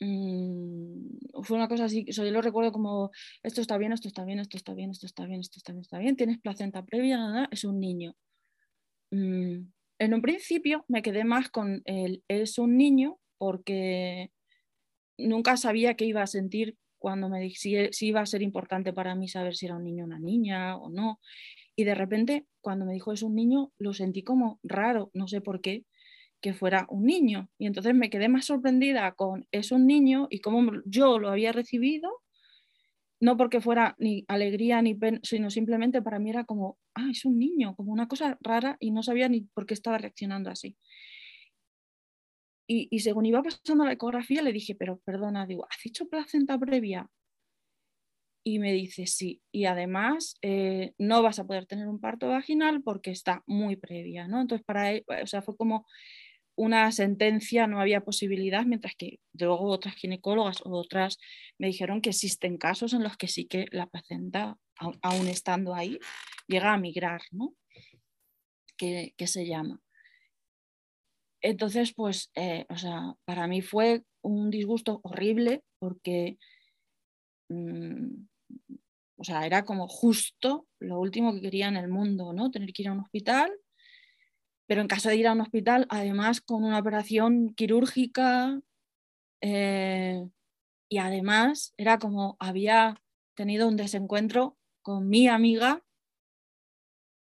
mm, 0.00 1.42
fue 1.42 1.58
una 1.58 1.68
cosa 1.68 1.84
así, 1.84 2.06
yo 2.08 2.24
lo 2.24 2.40
recuerdo 2.40 2.72
como, 2.72 3.10
esto 3.42 3.60
está 3.60 3.76
bien, 3.76 3.92
esto 3.92 4.08
está 4.08 4.24
bien, 4.24 4.38
esto 4.38 4.56
está 4.56 4.72
bien, 4.72 4.90
esto 4.92 5.04
está 5.06 5.26
bien, 5.26 5.40
esto 5.40 5.58
está 5.58 5.72
bien, 5.72 5.82
está 5.82 5.98
bien, 5.98 6.16
tienes 6.16 6.38
placenta 6.38 6.84
previa, 6.86 7.18
nada, 7.18 7.48
es 7.50 7.64
un 7.64 7.80
niño. 7.80 8.14
Mm, 9.10 9.66
en 9.98 10.14
un 10.14 10.22
principio 10.22 10.84
me 10.88 11.02
quedé 11.02 11.24
más 11.24 11.50
con 11.50 11.82
el 11.84 12.22
es 12.28 12.58
un 12.58 12.76
niño 12.76 13.18
porque 13.38 14.30
nunca 15.16 15.56
sabía 15.56 15.94
qué 15.94 16.04
iba 16.04 16.22
a 16.22 16.26
sentir 16.26 16.76
cuando 16.98 17.28
me 17.28 17.40
dije 17.40 17.90
si, 17.92 18.06
iba 18.06 18.20
a 18.20 18.26
ser 18.26 18.42
importante 18.42 18.92
para 18.92 19.14
mí 19.14 19.28
saber 19.28 19.54
si 19.54 19.66
era 19.66 19.76
un 19.76 19.84
niño 19.84 20.04
o 20.04 20.06
una 20.06 20.18
niña 20.18 20.76
o 20.76 20.90
no. 20.90 21.20
Y 21.76 21.84
de 21.84 21.94
repente, 21.94 22.46
cuando 22.60 22.84
me 22.84 22.92
dijo 22.92 23.12
es 23.12 23.22
un 23.22 23.36
niño, 23.36 23.72
lo 23.78 23.92
sentí 23.92 24.22
como 24.22 24.58
raro, 24.64 25.10
no 25.14 25.28
sé 25.28 25.40
por 25.40 25.60
qué, 25.60 25.84
que 26.40 26.54
fuera 26.54 26.86
un 26.90 27.04
niño. 27.04 27.50
Y 27.58 27.66
entonces 27.66 27.94
me 27.94 28.10
quedé 28.10 28.28
más 28.28 28.46
sorprendida 28.46 29.12
con 29.12 29.46
es 29.52 29.70
un 29.70 29.86
niño 29.86 30.26
y 30.30 30.40
cómo 30.40 30.72
yo 30.86 31.18
lo 31.18 31.30
había 31.30 31.52
recibido, 31.52 32.10
no 33.20 33.36
porque 33.36 33.60
fuera 33.60 33.94
ni 33.98 34.24
alegría 34.28 34.80
ni 34.82 34.94
pena, 34.94 35.20
sino 35.22 35.50
simplemente 35.50 36.02
para 36.02 36.18
mí 36.18 36.30
era 36.30 36.44
como, 36.44 36.78
ah, 36.94 37.08
es 37.10 37.24
un 37.24 37.38
niño, 37.38 37.74
como 37.74 37.92
una 37.92 38.08
cosa 38.08 38.38
rara 38.40 38.76
y 38.80 38.90
no 38.90 39.02
sabía 39.02 39.28
ni 39.28 39.42
por 39.42 39.66
qué 39.66 39.74
estaba 39.74 39.98
reaccionando 39.98 40.50
así. 40.50 40.76
Y, 42.70 42.98
según 43.00 43.24
iba 43.24 43.42
pasando 43.42 43.86
la 43.86 43.92
ecografía, 43.92 44.42
le 44.42 44.52
dije, 44.52 44.74
pero 44.74 44.98
perdona, 44.98 45.46
digo, 45.46 45.66
¿has 45.70 45.86
hecho 45.86 46.06
placenta 46.06 46.58
previa? 46.58 47.08
Y 48.44 48.58
me 48.58 48.74
dice, 48.74 49.06
sí. 49.06 49.40
Y 49.50 49.64
además, 49.64 50.36
eh, 50.42 50.92
no 50.98 51.22
vas 51.22 51.38
a 51.38 51.46
poder 51.46 51.64
tener 51.64 51.88
un 51.88 51.98
parto 51.98 52.28
vaginal 52.28 52.82
porque 52.82 53.10
está 53.10 53.42
muy 53.46 53.76
previa, 53.76 54.28
¿no? 54.28 54.42
Entonces, 54.42 54.66
para 54.66 54.92
él, 54.92 55.04
o 55.22 55.26
sea, 55.26 55.40
fue 55.40 55.56
como 55.56 55.86
una 56.58 56.92
sentencia, 56.92 57.66
no 57.66 57.80
había 57.80 58.02
posibilidad, 58.02 58.66
mientras 58.66 58.94
que 58.96 59.20
luego 59.32 59.70
otras 59.70 59.94
ginecólogas 59.94 60.60
o 60.64 60.70
otras 60.72 61.18
me 61.58 61.68
dijeron 61.68 62.02
que 62.02 62.10
existen 62.10 62.58
casos 62.58 62.92
en 62.92 63.02
los 63.02 63.16
que 63.16 63.28
sí 63.28 63.46
que 63.46 63.66
la 63.70 63.86
placenta, 63.86 64.58
aún 64.76 65.28
estando 65.28 65.74
ahí, 65.74 65.98
llega 66.46 66.74
a 66.74 66.78
migrar, 66.78 67.22
¿no? 67.30 67.54
que 68.76 69.26
se 69.26 69.44
llama. 69.44 69.80
Entonces, 71.40 71.94
pues, 71.94 72.30
eh, 72.34 72.66
o 72.68 72.76
sea, 72.76 73.14
para 73.24 73.46
mí 73.46 73.62
fue 73.62 74.02
un 74.22 74.50
disgusto 74.50 75.00
horrible 75.04 75.62
porque, 75.78 76.38
mm, 77.48 78.26
o 79.16 79.24
sea, 79.24 79.46
era 79.46 79.64
como 79.64 79.88
justo 79.88 80.66
lo 80.80 81.00
último 81.00 81.32
que 81.34 81.40
quería 81.40 81.68
en 81.68 81.76
el 81.76 81.88
mundo, 81.88 82.32
¿no? 82.32 82.50
Tener 82.50 82.72
que 82.72 82.82
ir 82.82 82.88
a 82.88 82.92
un 82.92 83.00
hospital, 83.00 83.52
pero 84.68 84.82
en 84.82 84.86
caso 84.86 85.08
de 85.08 85.16
ir 85.16 85.26
a 85.26 85.32
un 85.32 85.40
hospital, 85.40 85.86
además 85.88 86.42
con 86.42 86.62
una 86.62 86.78
operación 86.78 87.54
quirúrgica, 87.54 88.60
eh, 89.40 90.28
y 90.90 90.98
además 90.98 91.72
era 91.78 91.98
como 91.98 92.36
había 92.38 93.00
tenido 93.34 93.66
un 93.66 93.76
desencuentro 93.76 94.58
con 94.82 95.08
mi 95.08 95.26
amiga 95.26 95.82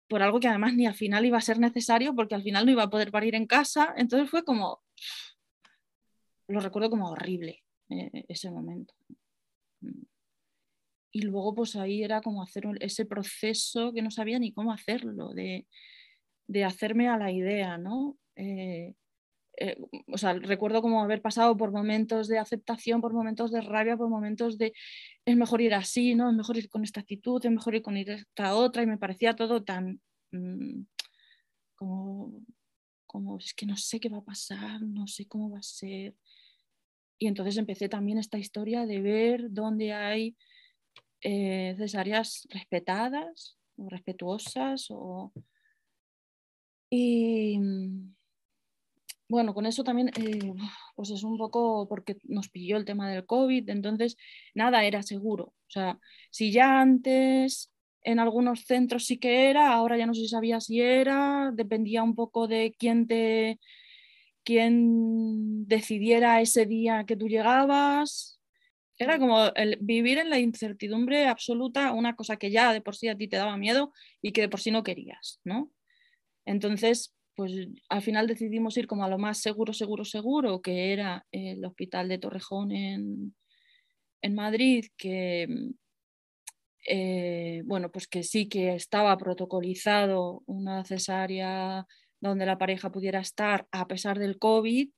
por 0.07 0.21
algo 0.21 0.39
que 0.39 0.47
además 0.47 0.75
ni 0.75 0.85
al 0.85 0.93
final 0.93 1.25
iba 1.25 1.37
a 1.37 1.41
ser 1.41 1.59
necesario 1.59 2.15
porque 2.15 2.35
al 2.35 2.43
final 2.43 2.65
no 2.65 2.71
iba 2.71 2.83
a 2.83 2.89
poder 2.89 3.11
parir 3.11 3.35
en 3.35 3.47
casa. 3.47 3.93
Entonces 3.97 4.29
fue 4.29 4.45
como, 4.45 4.81
lo 6.47 6.59
recuerdo 6.61 6.89
como 6.89 7.09
horrible 7.09 7.63
eh, 7.89 8.23
ese 8.29 8.49
momento. 8.49 8.93
Y 11.11 11.21
luego 11.21 11.53
pues 11.53 11.75
ahí 11.75 12.03
era 12.03 12.21
como 12.21 12.43
hacer 12.43 12.65
ese 12.79 13.05
proceso 13.05 13.91
que 13.91 14.01
no 14.01 14.11
sabía 14.11 14.39
ni 14.39 14.53
cómo 14.53 14.71
hacerlo, 14.71 15.33
de, 15.33 15.67
hacerme 16.65 17.10
a 17.10 17.17
la 17.17 17.31
idea, 17.31 17.77
¿no? 17.77 18.17
Eh, 18.36 18.93
eh, 19.58 19.77
o 20.08 20.17
sea, 20.17 20.34
recuerdo 20.34 20.81
como 20.81 21.01
haber 21.01 21.21
pasado 21.21 21.55
por 21.55 21.71
momentos 21.71 22.27
de 22.27 22.39
aceptación, 22.39 23.01
por 23.01 23.13
momentos 23.13 23.51
de 23.51 23.62
rabia, 23.62 23.95
por 23.95 24.10
momentos 24.10 24.58
de 24.58 24.73
es 25.23 25.38
mejor 25.38 25.62
ir 25.62 25.73
así, 25.73 26.13
¿no? 26.15 26.29
Es 26.29 26.36
mejor 26.36 26.58
ir 26.58 26.69
con 26.69 26.84
esta 26.84 26.99
actitud, 26.99 27.43
es 27.45 27.51
mejor 27.51 27.75
ir 27.75 27.81
con 27.81 27.95
esta 27.97 28.55
otra, 28.55 28.84
y 28.84 28.88
me 28.88 28.97
parecía 28.97 29.36
todo 29.36 29.63
tan 29.63 30.01
mm, 30.31 30.81
como, 31.75 32.34
como 33.05 33.38
es 33.38 33.53
que 33.53 33.65
no 33.65 33.77
sé 33.77 33.99
qué 33.99 34.10
va 34.10 34.17
a 34.17 34.25
pasar, 34.25 34.81
no 34.81 35.08
sé 35.08 35.25
cómo 35.27 35.49
va 35.49 35.60
a 35.60 35.63
ser. 35.63 36.15
Y 37.17 37.27
entonces 37.27 37.58
empecé 37.58 37.88
también 37.88 38.17
esta 38.17 38.38
historia 38.38 38.86
de 38.86 39.01
ver 39.01 39.51
dónde 39.51 39.93
hay 39.93 40.36
eh, 41.21 41.75
cesáreas 41.77 42.45
respetadas 42.49 43.58
o 43.77 43.89
respetuosas 43.89 44.88
o... 44.89 45.31
Y, 46.89 47.59
bueno, 49.27 49.53
con 49.53 49.65
eso 49.65 49.83
también, 49.83 50.09
eh, 50.17 50.53
pues 50.95 51.09
es 51.09 51.23
un 51.23 51.37
poco 51.37 51.87
porque 51.89 52.17
nos 52.23 52.49
pilló 52.49 52.77
el 52.77 52.85
tema 52.85 53.09
del 53.09 53.25
COVID, 53.25 53.69
entonces 53.69 54.17
nada 54.53 54.85
era 54.85 55.01
seguro. 55.01 55.45
O 55.45 55.69
sea, 55.69 55.99
si 56.29 56.51
ya 56.51 56.79
antes 56.79 57.71
en 58.03 58.19
algunos 58.19 58.65
centros 58.65 59.05
sí 59.05 59.17
que 59.17 59.49
era, 59.49 59.73
ahora 59.73 59.97
ya 59.97 60.05
no 60.05 60.13
se 60.13 60.27
sabía 60.27 60.61
si 60.61 60.79
era, 60.81 61.51
dependía 61.53 62.03
un 62.03 62.15
poco 62.15 62.47
de 62.47 62.75
quién 62.77 63.07
te 63.07 63.59
quién 64.43 65.67
decidiera 65.67 66.39
ese 66.41 66.65
día 66.67 67.05
que 67.05 67.17
tú 67.17 67.27
llegabas. 67.27 68.39
Era 68.97 69.19
como 69.19 69.51
vivir 69.81 70.19
en 70.19 70.29
la 70.29 70.39
incertidumbre 70.39 71.27
absoluta, 71.27 71.91
una 71.93 72.15
cosa 72.15 72.37
que 72.37 72.51
ya 72.51 72.71
de 72.73 72.81
por 72.81 72.95
sí 72.95 73.09
a 73.09 73.17
ti 73.17 73.27
te 73.27 73.37
daba 73.37 73.57
miedo 73.57 73.91
y 74.21 74.31
que 74.31 74.41
de 74.41 74.49
por 74.49 74.61
sí 74.61 74.71
no 74.71 74.83
querías, 74.83 75.41
¿no? 75.43 75.71
Entonces, 76.45 77.13
pues 77.36 77.67
al 77.89 78.01
final 78.01 78.27
decidimos 78.27 78.77
ir 78.77 78.88
como 78.88 79.03
a 79.03 79.10
lo 79.10 79.17
más 79.17 79.39
seguro, 79.39 79.73
seguro, 79.73 80.05
seguro, 80.05 80.62
que 80.62 80.93
era 80.93 81.25
el 81.31 81.63
hospital 81.65 82.08
de 82.08 82.17
Torrejón 82.17 82.71
en, 82.71 83.36
Madrid, 84.34 84.86
que, 84.97 85.47
eh, 86.88 87.62
bueno, 87.65 87.91
pues 87.91 88.08
que 88.08 88.23
sí 88.23 88.49
que 88.49 88.73
estaba 88.73 89.15
protocolizado 89.17 90.41
una 90.47 90.84
cesárea 90.84 91.86
donde 92.19 92.47
la 92.47 92.58
pareja 92.58 92.91
pudiera 92.91 93.19
estar 93.19 93.67
a 93.71 93.88
pesar 93.88 94.17
del 94.17 94.39
COVID 94.39 94.89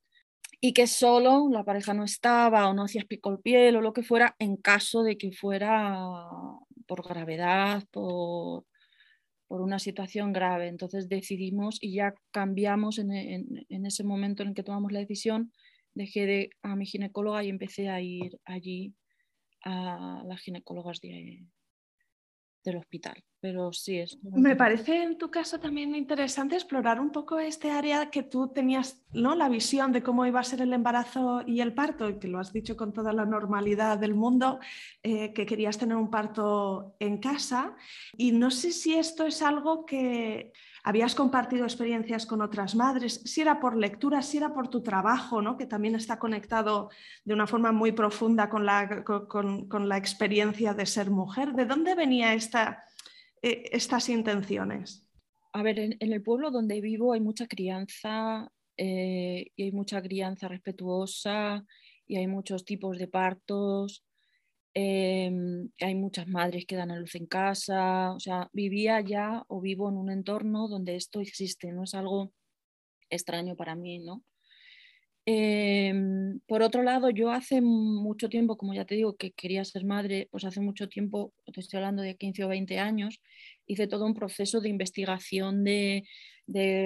y 0.60 0.72
que 0.72 0.86
solo 0.86 1.48
la 1.50 1.64
pareja 1.64 1.92
no 1.92 2.04
estaba 2.04 2.68
o 2.70 2.74
no 2.74 2.84
hacía 2.84 3.04
pico 3.06 3.30
el 3.30 3.40
piel 3.40 3.76
o 3.76 3.82
lo 3.82 3.92
que 3.92 4.02
fuera 4.02 4.34
en 4.38 4.56
caso 4.56 5.02
de 5.02 5.18
que 5.18 5.32
fuera 5.32 5.98
por 6.86 7.06
gravedad, 7.06 7.84
por, 7.90 8.64
por 9.48 9.62
una 9.62 9.78
situación 9.78 10.32
grave. 10.32 10.68
Entonces 10.68 11.08
decidimos 11.08 11.78
y 11.80 11.94
ya 11.94 12.14
cambiamos 12.30 12.98
en, 12.98 13.10
ese 13.68 14.04
momento 14.04 14.42
en 14.42 14.54
que 14.54 14.62
tomamos 14.62 14.92
la 14.92 15.00
decisión, 15.00 15.52
dejé 15.94 16.26
de, 16.26 16.50
a 16.62 16.76
mi 16.76 16.86
ginecóloga 16.86 17.42
y 17.42 17.48
empecé 17.48 17.88
a 17.88 18.00
ir 18.00 18.38
allí 18.44 18.94
a 19.64 20.22
las 20.26 20.40
ginecólogas 20.40 21.00
de, 21.00 21.44
del 22.64 22.76
hospital. 22.76 23.24
Pero 23.40 23.72
sí 23.72 23.98
es. 23.98 24.18
Me 24.22 24.56
parece 24.56 25.02
en 25.02 25.16
tu 25.16 25.30
caso 25.30 25.60
también 25.60 25.94
interesante 25.94 26.56
explorar 26.56 27.00
un 27.00 27.10
poco 27.10 27.38
este 27.38 27.70
área 27.70 28.10
que 28.10 28.24
tú 28.24 28.48
tenías, 28.48 29.00
¿no? 29.12 29.36
La 29.36 29.48
visión 29.48 29.92
de 29.92 30.02
cómo 30.02 30.26
iba 30.26 30.40
a 30.40 30.44
ser 30.44 30.60
el 30.60 30.72
embarazo 30.72 31.42
y 31.46 31.60
el 31.60 31.72
parto, 31.72 32.08
y 32.08 32.18
que 32.18 32.26
lo 32.26 32.40
has 32.40 32.52
dicho 32.52 32.76
con 32.76 32.92
toda 32.92 33.12
la 33.12 33.24
normalidad 33.24 33.98
del 33.98 34.14
mundo, 34.14 34.58
eh, 35.04 35.32
que 35.32 35.46
querías 35.46 35.78
tener 35.78 35.96
un 35.96 36.10
parto 36.10 36.96
en 36.98 37.18
casa. 37.18 37.76
Y 38.16 38.32
no 38.32 38.50
sé 38.50 38.72
si 38.72 38.94
esto 38.94 39.24
es 39.24 39.40
algo 39.40 39.86
que 39.86 40.52
habías 40.88 41.14
compartido 41.14 41.64
experiencias 41.64 42.26
con 42.26 42.40
otras 42.40 42.74
madres, 42.74 43.20
si 43.24 43.40
era 43.40 43.60
por 43.60 43.76
lectura, 43.76 44.22
si 44.22 44.38
era 44.38 44.54
por 44.54 44.68
tu 44.68 44.82
trabajo, 44.82 45.42
¿no? 45.42 45.56
que 45.56 45.66
también 45.66 45.94
está 45.94 46.18
conectado 46.18 46.90
de 47.24 47.34
una 47.34 47.46
forma 47.46 47.72
muy 47.72 47.92
profunda 47.92 48.48
con 48.48 48.64
la, 48.64 49.04
con, 49.04 49.88
la 49.88 49.96
experiencia 49.96 50.74
de 50.74 50.86
ser 50.86 51.10
mujer. 51.10 51.52
¿De 51.52 51.66
dónde 51.66 51.94
venía 51.94 52.32
esta, 52.32 52.84
eh, 53.42 53.64
estas 53.72 54.08
intenciones? 54.08 55.06
A 55.52 55.62
ver, 55.62 55.78
en, 55.78 55.96
el 56.00 56.22
pueblo 56.22 56.50
donde 56.50 56.80
vivo 56.80 57.12
hay 57.12 57.20
mucha 57.20 57.46
crianza 57.46 58.50
eh, 58.76 59.50
y 59.56 59.62
hay 59.62 59.72
mucha 59.72 60.00
crianza 60.02 60.48
respetuosa 60.48 61.64
y 62.06 62.16
hay 62.16 62.26
muchos 62.26 62.64
tipos 62.64 62.98
de 62.98 63.08
partos 63.08 64.04
Em, 64.74 65.70
hay 65.80 65.94
muchas 65.96 66.28
madres 66.28 66.64
que 66.64 66.76
dan 66.76 66.92
a 66.92 66.96
luz 66.96 67.16
en 67.16 67.26
casa, 67.26 68.12
o 68.12 68.20
sea, 68.20 68.48
vivía 68.52 69.00
ya 69.00 69.42
o 69.48 69.60
vivo 69.60 69.88
en 69.88 69.96
un 69.96 70.08
entorno 70.08 70.68
donde 70.68 70.94
esto 70.94 71.20
existe, 71.20 71.72
no 71.72 71.82
es 71.82 71.94
algo 71.94 72.32
extraño 73.10 73.56
para 73.56 73.74
mí, 73.74 73.98
¿no? 73.98 74.22
Em, 75.30 76.40
por 76.46 76.62
otro 76.62 76.82
lado, 76.82 77.10
yo 77.10 77.30
hace 77.30 77.60
mucho 77.60 78.30
tiempo, 78.30 78.56
como 78.56 78.72
ya 78.72 78.86
te 78.86 78.94
digo, 78.94 79.16
que 79.18 79.32
quería 79.32 79.62
ser 79.62 79.84
madre, 79.84 80.26
pues 80.30 80.46
hace 80.46 80.62
mucho 80.62 80.88
tiempo, 80.88 81.34
te 81.52 81.60
estoy 81.60 81.76
hablando 81.76 82.00
de 82.02 82.16
15 82.16 82.44
o 82.44 82.48
20 82.48 82.78
años, 82.78 83.20
hice 83.66 83.86
todo 83.86 84.06
un 84.06 84.14
proceso 84.14 84.62
de 84.62 84.70
investigación 84.70 85.64
de, 85.64 86.04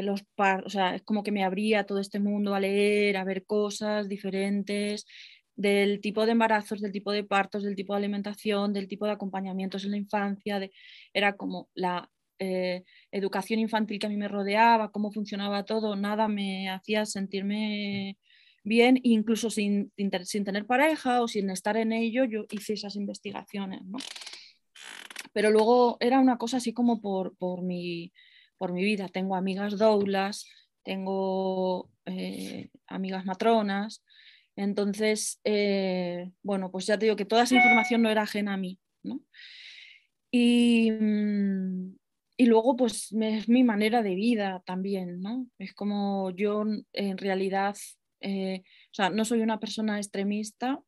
los 0.03 0.25
par, 0.35 0.65
o 0.67 0.71
sea, 0.71 0.97
es 0.97 1.03
como 1.03 1.23
que 1.23 1.31
me 1.31 1.45
abría 1.45 1.87
todo 1.87 2.01
este 2.01 2.19
mundo 2.19 2.57
a 2.57 2.61
leer, 2.61 3.17
a 3.17 3.23
ver 3.23 3.45
cosas 3.47 4.09
diferentes, 4.09 5.07
del 5.55 6.01
tipo 6.01 6.27
de 6.27 6.33
embarazos, 6.33 6.81
del 6.81 6.91
tipo 6.91 7.13
de 7.13 7.23
partos, 7.23 7.63
del 7.63 7.77
tipo 7.77 7.93
de 7.95 7.99
alimentación, 7.99 8.73
del 8.73 8.89
tipo 8.89 9.07
de 9.07 9.13
acompañamientos 9.13 9.85
en 9.85 9.93
la 9.93 9.99
infancia, 9.99 10.69
era 11.13 11.37
como 11.37 11.69
la 11.75 12.11
eh, 12.41 12.83
educación 13.13 13.61
infantil 13.61 14.01
que 14.01 14.07
a 14.07 14.11
mí 14.11 14.17
me 14.17 14.27
rodeaba, 14.27 14.91
cómo 14.91 15.13
funcionaba 15.13 15.65
todo, 15.65 15.95
nada 15.95 16.27
me 16.27 16.69
hacía 16.71 17.07
sentirme 17.07 18.19
bien, 18.65 18.99
incluso 19.03 19.51
sin, 19.51 19.93
sin, 20.25 20.45
tener 20.45 20.67
pareja 20.67 21.23
o 21.23 21.29
sin 21.29 21.51
estar 21.51 21.77
en 21.77 21.93
ello, 21.93 22.25
yo 22.25 22.45
hice 22.51 22.75
esas 22.75 22.97
investigaciones. 22.97 23.85
¿no? 23.85 23.99
Pero 25.33 25.51
luego 25.51 25.97
era 26.01 26.21
una 26.21 26.39
cosa 26.39 26.59
así 26.59 26.73
como 26.73 27.01
por, 27.01 27.37
por, 27.37 27.63
mi, 27.63 28.13
por 28.59 28.73
mi 28.73 28.85
vida. 28.85 29.09
Tengo 29.09 29.37
amigas 29.37 29.79
doulas, 29.79 30.47
tengo 30.83 31.91
eh, 32.07 32.69
amigas 32.87 33.25
matronas, 33.25 34.03
entonces, 34.57 35.41
eh, 35.45 36.31
bueno, 36.43 36.71
pues 36.71 36.87
ya 36.87 36.99
te 36.99 37.07
digo 37.07 37.17
que 37.17 37.25
toda 37.25 37.45
esa 37.45 37.55
información 37.57 38.03
no 38.03 38.11
era 38.11 38.23
ajena 38.23 38.55
a 38.55 38.59
mí. 38.59 38.79
¿no? 39.03 39.21
Y, 40.31 40.91
mm, 40.91 41.97
y 42.37 42.47
luego, 42.47 42.77
pues 42.77 43.13
es 43.13 43.49
mi 43.49 43.65
manera 43.65 44.03
de 44.03 44.15
vida 44.15 44.63
también, 44.67 45.21
¿no? 45.21 45.47
Es 45.59 45.75
como 45.75 46.31
yo 46.31 46.65
en 46.93 47.19
realidad 47.19 47.77
eh, 48.23 48.63
o 48.67 48.95
sea, 48.95 49.11
no 49.11 49.25
soy 49.25 49.41
una 49.43 49.61
persona 49.61 49.99
extremista, 49.99 50.81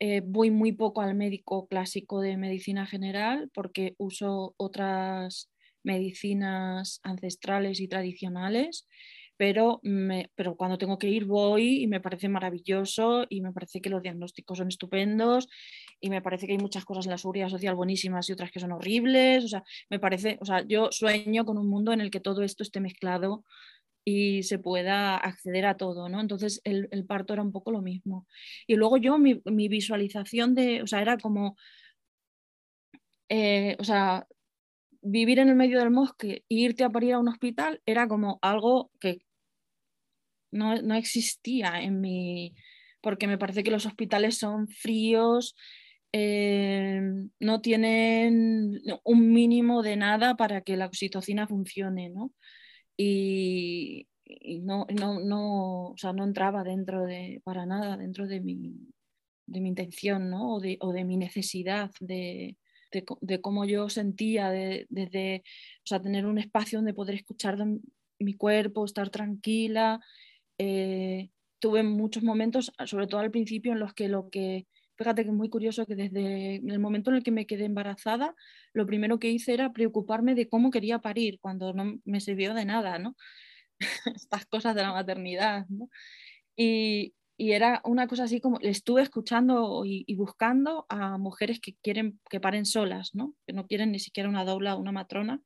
eh, 0.00 0.22
voy 0.24 0.50
muy 0.50 0.72
poco 0.72 1.00
al 1.00 1.14
médico 1.14 1.66
clásico 1.66 2.20
de 2.20 2.36
medicina 2.36 2.86
general 2.86 3.50
porque 3.52 3.94
uso 3.98 4.54
otras 4.56 5.50
medicinas 5.82 7.00
ancestrales 7.02 7.80
y 7.80 7.88
tradicionales, 7.88 8.86
pero, 9.36 9.80
pero 10.34 10.56
cuando 10.56 10.78
tengo 10.78 10.98
que 10.98 11.08
ir 11.08 11.24
voy 11.24 11.82
y 11.82 11.86
me 11.86 12.00
parece 12.00 12.28
maravilloso 12.28 13.24
y 13.28 13.40
me 13.40 13.52
parece 13.52 13.80
que 13.80 13.88
los 13.88 14.02
diagnósticos 14.02 14.58
son 14.58 14.68
estupendos 14.68 15.48
y 16.00 16.10
me 16.10 16.20
parece 16.20 16.46
que 16.46 16.52
hay 16.52 16.58
muchas 16.58 16.84
cosas 16.84 17.06
en 17.06 17.12
la 17.12 17.18
seguridad 17.18 17.48
social 17.48 17.76
buenísimas 17.76 18.28
y 18.28 18.32
otras 18.32 18.50
que 18.50 18.60
son 18.60 18.72
horribles, 18.72 19.44
o 19.44 19.48
sea, 19.48 19.64
me 19.90 20.00
parece, 20.00 20.38
o 20.40 20.44
sea, 20.44 20.64
yo 20.66 20.90
sueño 20.90 21.44
con 21.44 21.56
un 21.56 21.68
mundo 21.68 21.92
en 21.92 22.00
el 22.00 22.10
que 22.10 22.20
todo 22.20 22.42
esto 22.42 22.62
esté 22.64 22.80
mezclado 22.80 23.44
y 24.04 24.42
se 24.44 24.58
pueda 24.58 25.16
acceder 25.16 25.66
a 25.66 25.76
todo, 25.76 26.08
¿no? 26.08 26.20
Entonces 26.20 26.60
el, 26.64 26.88
parto 27.06 27.34
era 27.34 27.42
un 27.42 27.52
poco 27.52 27.70
lo 27.72 27.82
mismo. 27.82 28.26
Y 28.66 28.76
luego 28.76 28.96
yo, 28.96 29.18
mi, 29.18 29.40
visualización 29.68 30.54
de, 30.54 30.82
o 30.82 30.86
sea, 30.86 31.02
era 31.02 31.18
como, 31.18 31.56
eh, 33.28 33.76
o 33.78 33.84
sea, 33.84 34.26
vivir 35.02 35.38
en 35.38 35.48
el 35.48 35.56
medio 35.56 35.78
del 35.78 35.90
bosque 35.90 36.44
e 36.48 36.54
irte 36.54 36.84
a 36.84 36.90
parir 36.90 37.14
a 37.14 37.18
un 37.18 37.28
hospital 37.28 37.80
era 37.86 38.08
como 38.08 38.38
algo 38.42 38.90
que 39.00 39.20
no, 40.50 40.94
existía 40.94 41.82
en 41.82 42.00
mi, 42.00 42.54
porque 43.00 43.26
me 43.26 43.38
parece 43.38 43.62
que 43.62 43.70
los 43.70 43.86
hospitales 43.86 44.38
son 44.38 44.68
fríos, 44.68 45.54
eh, 46.12 47.00
no 47.38 47.60
tienen 47.60 48.80
un 49.04 49.32
mínimo 49.32 49.82
de 49.82 49.96
nada 49.96 50.36
para 50.36 50.62
que 50.62 50.76
la 50.76 50.86
oxitocina 50.86 51.46
funcione, 51.46 52.08
¿no? 52.08 52.32
Y, 53.00 54.08
no, 54.62 54.86
no, 54.90 55.20
no, 55.20 55.90
o 55.90 55.96
sea, 55.96 56.12
no 56.12 56.24
entraba 56.24 56.64
dentro 56.64 57.06
de, 57.06 57.40
para 57.44 57.64
nada, 57.64 57.96
dentro 57.96 58.26
de 58.26 58.40
mi, 58.40 58.74
de 59.46 59.60
mi 59.60 59.68
intención 59.68 60.28
¿no? 60.28 60.56
o, 60.56 60.60
de, 60.60 60.76
o 60.80 60.92
de 60.92 61.04
mi 61.04 61.16
necesidad 61.16 61.90
de, 62.00 62.56
de, 62.90 63.04
de 63.20 63.40
cómo 63.40 63.64
yo 63.64 63.88
sentía, 63.88 64.50
de, 64.50 64.86
de, 64.90 65.42
o 65.78 65.86
sea, 65.86 66.02
tener 66.02 66.26
un 66.26 66.38
espacio 66.38 66.78
donde 66.78 66.92
poder 66.92 67.14
escuchar 67.14 67.56
mi 68.18 68.34
cuerpo, 68.34 68.84
estar 68.84 69.10
tranquila. 69.10 70.00
Eh, 70.58 71.30
tuve 71.60 71.84
muchos 71.84 72.24
momentos, 72.24 72.72
sobre 72.84 73.06
todo 73.06 73.20
al 73.20 73.30
principio, 73.30 73.72
en 73.72 73.78
los 73.78 73.94
que 73.94 74.08
lo 74.08 74.28
que 74.28 74.66
Fíjate 74.98 75.22
que 75.22 75.30
es 75.30 75.34
muy 75.36 75.48
curioso 75.48 75.86
que 75.86 75.94
desde 75.94 76.56
el 76.56 76.80
momento 76.80 77.10
en 77.10 77.16
el 77.18 77.22
que 77.22 77.30
me 77.30 77.46
quedé 77.46 77.66
embarazada, 77.66 78.34
lo 78.72 78.84
primero 78.84 79.20
que 79.20 79.30
hice 79.30 79.54
era 79.54 79.72
preocuparme 79.72 80.34
de 80.34 80.48
cómo 80.48 80.72
quería 80.72 80.98
parir, 80.98 81.38
cuando 81.40 81.72
no 81.72 82.00
me 82.04 82.20
sirvió 82.20 82.52
de 82.52 82.64
nada, 82.64 82.98
¿no? 82.98 83.14
Estas 84.16 84.46
cosas 84.46 84.74
de 84.74 84.82
la 84.82 84.92
maternidad, 84.92 85.66
¿no? 85.68 85.88
Y, 86.56 87.14
era 87.40 87.80
una 87.84 88.08
cosa 88.08 88.24
así 88.24 88.40
como, 88.40 88.58
estuve 88.60 89.02
escuchando 89.02 89.84
y, 89.84 90.12
buscando 90.16 90.86
a 90.88 91.18
mujeres 91.18 91.60
que 91.60 91.76
quieren 91.82 92.18
que 92.28 92.40
paren 92.40 92.66
solas, 92.66 93.14
¿no? 93.14 93.36
Que 93.46 93.52
no 93.52 93.68
quieren 93.68 93.92
ni 93.92 94.00
siquiera 94.00 94.28
una 94.28 94.44
dobla 94.44 94.74
o 94.74 94.80
una 94.80 94.90
matrona, 94.90 95.40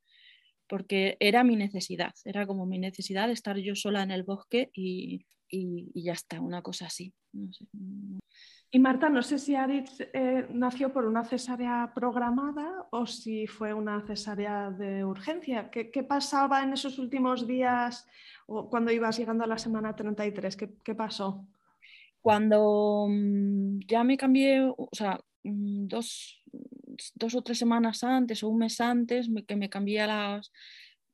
porque 0.67 1.17
era 1.19 1.43
mi 1.43 1.55
necesidad, 1.55 2.13
era 2.25 2.47
como 2.47 2.65
mi 2.65 2.79
necesidad 2.79 3.27
de 3.27 3.33
estar 3.33 3.57
yo 3.57 3.75
sola 3.75 4.01
en 4.01 4.09
el 4.09 4.23
bosque 4.23 4.71
y, 4.73 5.27
y 5.55 6.03
ya 6.03 6.13
está, 6.13 6.41
una 6.41 6.61
cosa 6.61 6.87
así. 6.87 7.13
No 7.33 7.51
sé. 7.53 7.65
Y 8.75 8.79
Marta, 8.79 9.07
no 9.07 9.21
sé 9.21 9.37
si 9.37 9.55
Aritz 9.55 9.99
eh, 9.99 10.47
nació 10.49 10.91
por 10.91 11.05
una 11.05 11.23
cesárea 11.23 11.91
programada 11.93 12.87
o 12.89 13.05
si 13.05 13.45
fue 13.45 13.71
una 13.71 14.01
cesárea 14.01 14.71
de 14.71 15.05
urgencia. 15.05 15.69
¿Qué, 15.69 16.03
pasaba 16.03 16.63
en 16.63 16.73
esos 16.73 16.97
últimos 16.97 17.45
días 17.45 18.07
o 18.47 18.71
cuando 18.71 18.91
ibas 18.91 19.19
llegando 19.19 19.43
a 19.43 19.47
la 19.47 19.59
semana 19.59 19.95
33? 19.95 20.57
¿Qué, 20.57 20.73
qué 20.83 20.95
pasó? 20.95 21.45
Cuando 22.19 23.05
mm, 23.07 23.81
ya 23.87 24.03
me 24.03 24.17
cambié, 24.17 24.61
o 24.61 24.89
sea, 24.91 25.19
mm, 25.43 25.85
dos, 25.85 26.41
dos, 27.13 27.35
o 27.35 27.43
tres 27.43 27.59
semanas 27.59 28.03
antes 28.03 28.41
o 28.41 28.49
un 28.49 28.57
mes 28.57 28.81
antes, 28.81 29.29
que 29.47 29.55
me 29.55 29.69
cambié 29.69 30.01
a 30.01 30.07
las, 30.07 30.51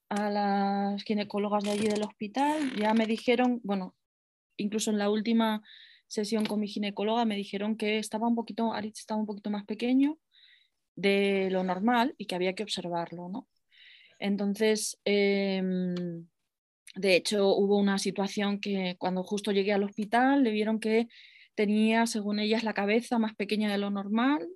a 0.07 0.29
las 0.29 1.03
ginecólogas 1.03 1.65
de 1.65 1.71
allí 1.71 1.87
del 1.89 2.03
hospital, 2.03 2.73
ya 2.77 2.93
me 2.93 3.05
dijeron, 3.05 3.59
bueno, 3.65 3.95
incluso 4.59 4.91
en 4.91 4.97
la 4.97 5.09
última 5.09 5.61
sesión 6.07 6.45
con 6.45 6.59
mi 6.59 6.67
ginecóloga 6.67 7.25
me 7.25 7.35
dijeron 7.35 7.77
que 7.77 7.99
estaba 7.99 8.27
un 8.27 8.35
poquito, 8.35 8.73
Aritz 8.73 8.99
estaba 8.99 9.19
un 9.19 9.27
poquito 9.27 9.49
más 9.49 9.65
pequeño 9.65 10.17
de 10.95 11.49
lo 11.51 11.63
normal 11.63 12.15
y 12.17 12.25
que 12.25 12.35
había 12.35 12.53
que 12.53 12.63
observarlo, 12.63 13.29
¿no? 13.29 13.47
Entonces, 14.19 14.99
em, 15.05 16.27
de 16.95 17.15
hecho, 17.15 17.55
hubo 17.55 17.77
una 17.77 17.97
situación 17.99 18.59
que 18.59 18.95
cuando 18.99 19.23
justo 19.23 19.51
llegué 19.51 19.71
al 19.73 19.83
hospital 19.83 20.43
le 20.43 20.51
vieron 20.51 20.79
que 20.79 21.07
tenía, 21.55 22.05
según 22.07 22.39
ellas, 22.39 22.63
la 22.63 22.73
cabeza 22.73 23.19
más 23.19 23.35
pequeña 23.35 23.71
de 23.71 23.77
lo 23.77 23.91
normal 23.91 24.47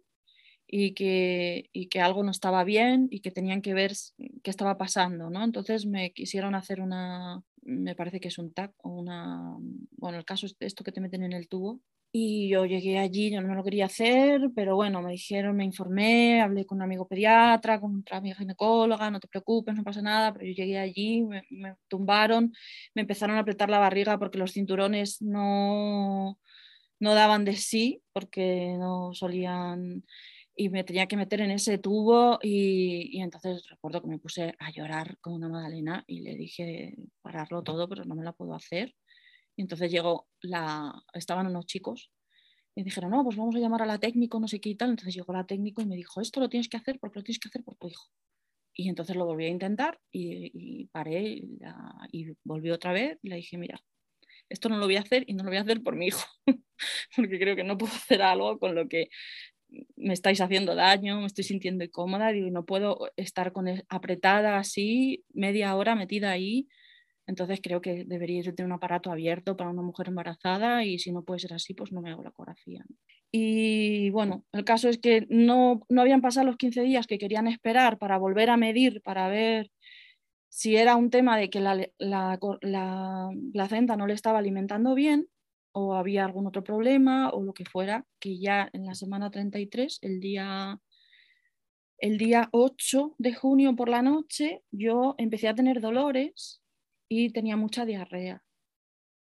y 0.67 0.93
que, 0.93 1.69
y 1.71 1.87
que 1.87 2.01
algo 2.01 2.23
no 2.23 2.31
estaba 2.31 2.63
bien 2.63 3.07
y 3.11 3.21
que 3.21 3.31
tenían 3.31 3.61
que 3.61 3.73
ver 3.73 3.93
qué 4.41 4.49
estaba 4.49 4.77
pasando, 4.77 5.29
¿no? 5.29 5.43
Entonces 5.43 5.85
me 5.85 6.11
quisieron 6.13 6.55
hacer 6.55 6.81
una, 6.81 7.43
me 7.65 7.95
parece 7.95 8.19
que 8.19 8.27
es 8.29 8.37
un 8.37 8.53
TAC 8.53 8.73
o 8.83 8.89
una, 8.89 9.55
bueno, 9.97 10.17
el 10.17 10.25
caso 10.25 10.45
es 10.45 10.55
esto 10.59 10.83
que 10.83 10.91
te 10.91 11.01
meten 11.01 11.23
en 11.23 11.33
el 11.33 11.47
tubo. 11.47 11.79
Y 12.15 12.47
yo 12.49 12.65
llegué 12.65 12.99
allí, 12.99 13.31
yo 13.31 13.41
no 13.41 13.55
lo 13.55 13.63
quería 13.63 13.85
hacer, 13.87 14.51
pero 14.55 14.75
bueno, 14.75 15.01
me 15.01 15.13
dijeron, 15.13 15.55
me 15.55 15.65
informé, 15.65 16.41
hablé 16.41 16.63
con 16.63 16.77
un 16.77 16.83
amigo 16.83 17.07
pediatra, 17.07 17.79
con 17.81 18.01
otra 18.01 18.17
amiga 18.17 18.35
ginecóloga, 18.35 19.09
no 19.09 19.19
te 19.19 19.27
preocupes, 19.27 19.73
no 19.73 19.83
pasa 19.83 20.03
nada, 20.03 20.31
pero 20.31 20.45
yo 20.45 20.53
llegué 20.53 20.77
allí, 20.77 21.23
me, 21.23 21.43
me 21.49 21.75
tumbaron, 21.87 22.53
me 22.93 23.01
empezaron 23.01 23.35
a 23.37 23.39
apretar 23.39 23.71
la 23.71 23.79
barriga 23.79 24.19
porque 24.19 24.37
los 24.37 24.51
cinturones 24.53 25.23
no, 25.23 26.37
no 26.99 27.15
daban 27.15 27.45
de 27.45 27.55
sí, 27.55 28.03
porque 28.13 28.75
no 28.77 29.15
solían 29.15 30.03
y 30.55 30.69
me 30.69 30.83
tenía 30.83 31.07
que 31.07 31.17
meter 31.17 31.41
en 31.41 31.51
ese 31.51 31.77
tubo 31.77 32.39
y, 32.41 33.19
entonces 33.21 33.67
recuerdo 33.69 34.01
que 34.01 34.07
me 34.07 34.19
puse 34.19 34.55
a 34.59 34.71
llorar 34.71 35.17
con 35.19 35.33
una 35.33 35.49
magdalena 35.49 36.03
y 36.07 36.21
le 36.21 36.35
dije 36.35 36.95
pararlo 37.21 37.63
todo, 37.63 37.89
pero 37.89 38.05
no 38.05 38.15
me 38.15 38.23
la 38.23 38.33
puedo 38.33 38.53
hacer. 38.53 38.95
Y 39.55 39.63
entonces 39.63 39.91
llegó 39.91 40.27
la, 40.41 40.93
estaban 41.13 41.47
unos 41.47 41.65
chicos 41.65 42.11
y 42.75 42.83
dijeron, 42.83 43.11
no, 43.11 43.23
pues 43.23 43.37
vamos 43.37 43.55
a 43.55 43.59
llamar 43.59 43.81
a 43.83 43.85
la 43.85 43.99
técnico, 43.99 44.39
no 44.39 44.47
sé 44.47 44.59
qué 44.59 44.69
y 44.69 44.75
tal. 44.75 44.91
Entonces 44.91 45.15
llegó 45.15 45.33
la 45.33 45.45
técnico 45.45 45.81
y 45.81 45.85
me 45.85 45.95
dijo, 45.95 46.21
esto 46.21 46.39
lo 46.39 46.49
tienes 46.49 46.69
que 46.69 46.77
hacer 46.77 46.99
porque 46.99 47.19
lo 47.19 47.23
tienes 47.23 47.39
que 47.39 47.49
hacer 47.49 47.63
por 47.63 47.75
tu 47.75 47.87
hijo. 47.87 48.09
Y 48.75 48.89
entonces 48.89 49.15
lo 49.15 49.25
volví 49.25 49.45
a 49.45 49.49
intentar 49.49 49.99
y, 50.11 50.87
paré 50.87 51.21
y, 51.21 51.59
y 52.11 52.35
volví 52.43 52.71
otra 52.71 52.91
vez 52.93 53.19
y 53.21 53.29
le 53.29 53.35
dije, 53.37 53.57
mira, 53.57 53.79
esto 54.49 54.69
no 54.69 54.77
lo 54.77 54.85
voy 54.85 54.97
a 54.97 55.01
hacer 55.01 55.23
y 55.27 55.33
no 55.33 55.43
lo 55.43 55.49
voy 55.49 55.57
a 55.57 55.61
hacer 55.61 55.81
por 55.81 55.95
mi 55.95 56.07
hijo, 56.07 56.25
porque 57.15 57.39
creo 57.39 57.55
que 57.55 57.63
no 57.63 57.77
puedo 57.77 57.93
hacer 57.93 58.21
algo 58.21 58.59
con 58.59 58.75
lo 58.75 58.87
que 58.87 59.09
me 59.95 60.13
estáis 60.13 60.41
haciendo 60.41 60.75
daño, 60.75 61.19
me 61.21 61.27
estoy 61.27 61.43
sintiendo 61.43 61.83
incómoda, 61.83 62.31
digo, 62.31 62.49
no 62.51 62.65
puedo 62.65 63.09
estar 63.17 63.51
con 63.53 63.67
apretada 63.89 64.57
así 64.57 65.23
media 65.33 65.75
hora 65.75 65.95
metida 65.95 66.31
ahí 66.31 66.67
Entonces 67.27 67.59
creo 67.63 67.81
que 67.81 68.03
debería 68.05 68.43
tener 68.43 68.65
un 68.65 68.73
aparato 68.73 69.11
abierto 69.11 69.55
para 69.57 69.69
una 69.69 69.81
mujer 69.81 70.09
embarazada 70.09 70.83
y 70.85 70.99
si 70.99 71.11
no 71.11 71.23
puede 71.23 71.39
ser 71.39 71.53
así, 71.53 71.73
pues 71.73 71.91
no 71.91 72.01
me 72.01 72.11
hago 72.11 72.23
la 72.23 72.29
ecografía. 72.29 72.83
Y 73.31 74.09
bueno, 74.11 74.45
el 74.51 74.63
caso 74.65 74.89
es 74.89 74.99
que 74.99 75.25
no, 75.29 75.81
no 75.89 76.01
habían 76.01 76.21
pasado 76.21 76.45
los 76.47 76.57
15 76.57 76.81
días 76.83 77.07
que 77.07 77.17
querían 77.17 77.47
esperar 77.47 77.97
para 77.97 78.17
volver 78.17 78.49
a 78.49 78.57
medir, 78.57 79.01
para 79.01 79.27
ver 79.29 79.71
si 80.49 80.75
era 80.77 80.95
un 80.95 81.09
tema 81.09 81.37
de 81.37 81.49
que 81.49 81.59
la, 81.61 81.75
la, 81.97 82.39
la 82.61 83.29
placenta 83.53 83.97
no 83.97 84.07
le 84.07 84.13
estaba 84.13 84.39
alimentando 84.39 84.95
bien 84.95 85.27
o 85.73 85.95
había 85.95 86.23
algún 86.23 86.47
otro 86.47 86.63
problema 86.63 87.29
o 87.31 87.43
lo 87.43 87.53
que 87.53 87.65
fuera, 87.65 88.05
que 88.19 88.37
ya 88.37 88.69
en 88.73 88.85
la 88.85 88.95
semana 88.95 89.31
33, 89.31 89.99
el 90.01 90.19
día, 90.19 90.79
el 91.97 92.17
día 92.17 92.49
8 92.51 93.15
de 93.17 93.33
junio 93.33 93.75
por 93.75 93.89
la 93.89 94.01
noche, 94.01 94.63
yo 94.71 95.15
empecé 95.17 95.47
a 95.47 95.55
tener 95.55 95.81
dolores 95.81 96.61
y 97.09 97.31
tenía 97.31 97.57
mucha 97.57 97.85
diarrea. 97.85 98.43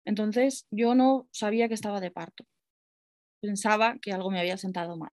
Entonces 0.05 0.67
yo 0.71 0.95
no 0.95 1.29
sabía 1.31 1.69
que 1.69 1.75
estaba 1.75 2.01
de 2.01 2.11
parto. 2.11 2.47
Pensaba 3.41 3.99
que 3.99 4.13
algo 4.13 4.31
me 4.31 4.41
había 4.41 4.57
sentado 4.57 4.97
mal. 4.97 5.13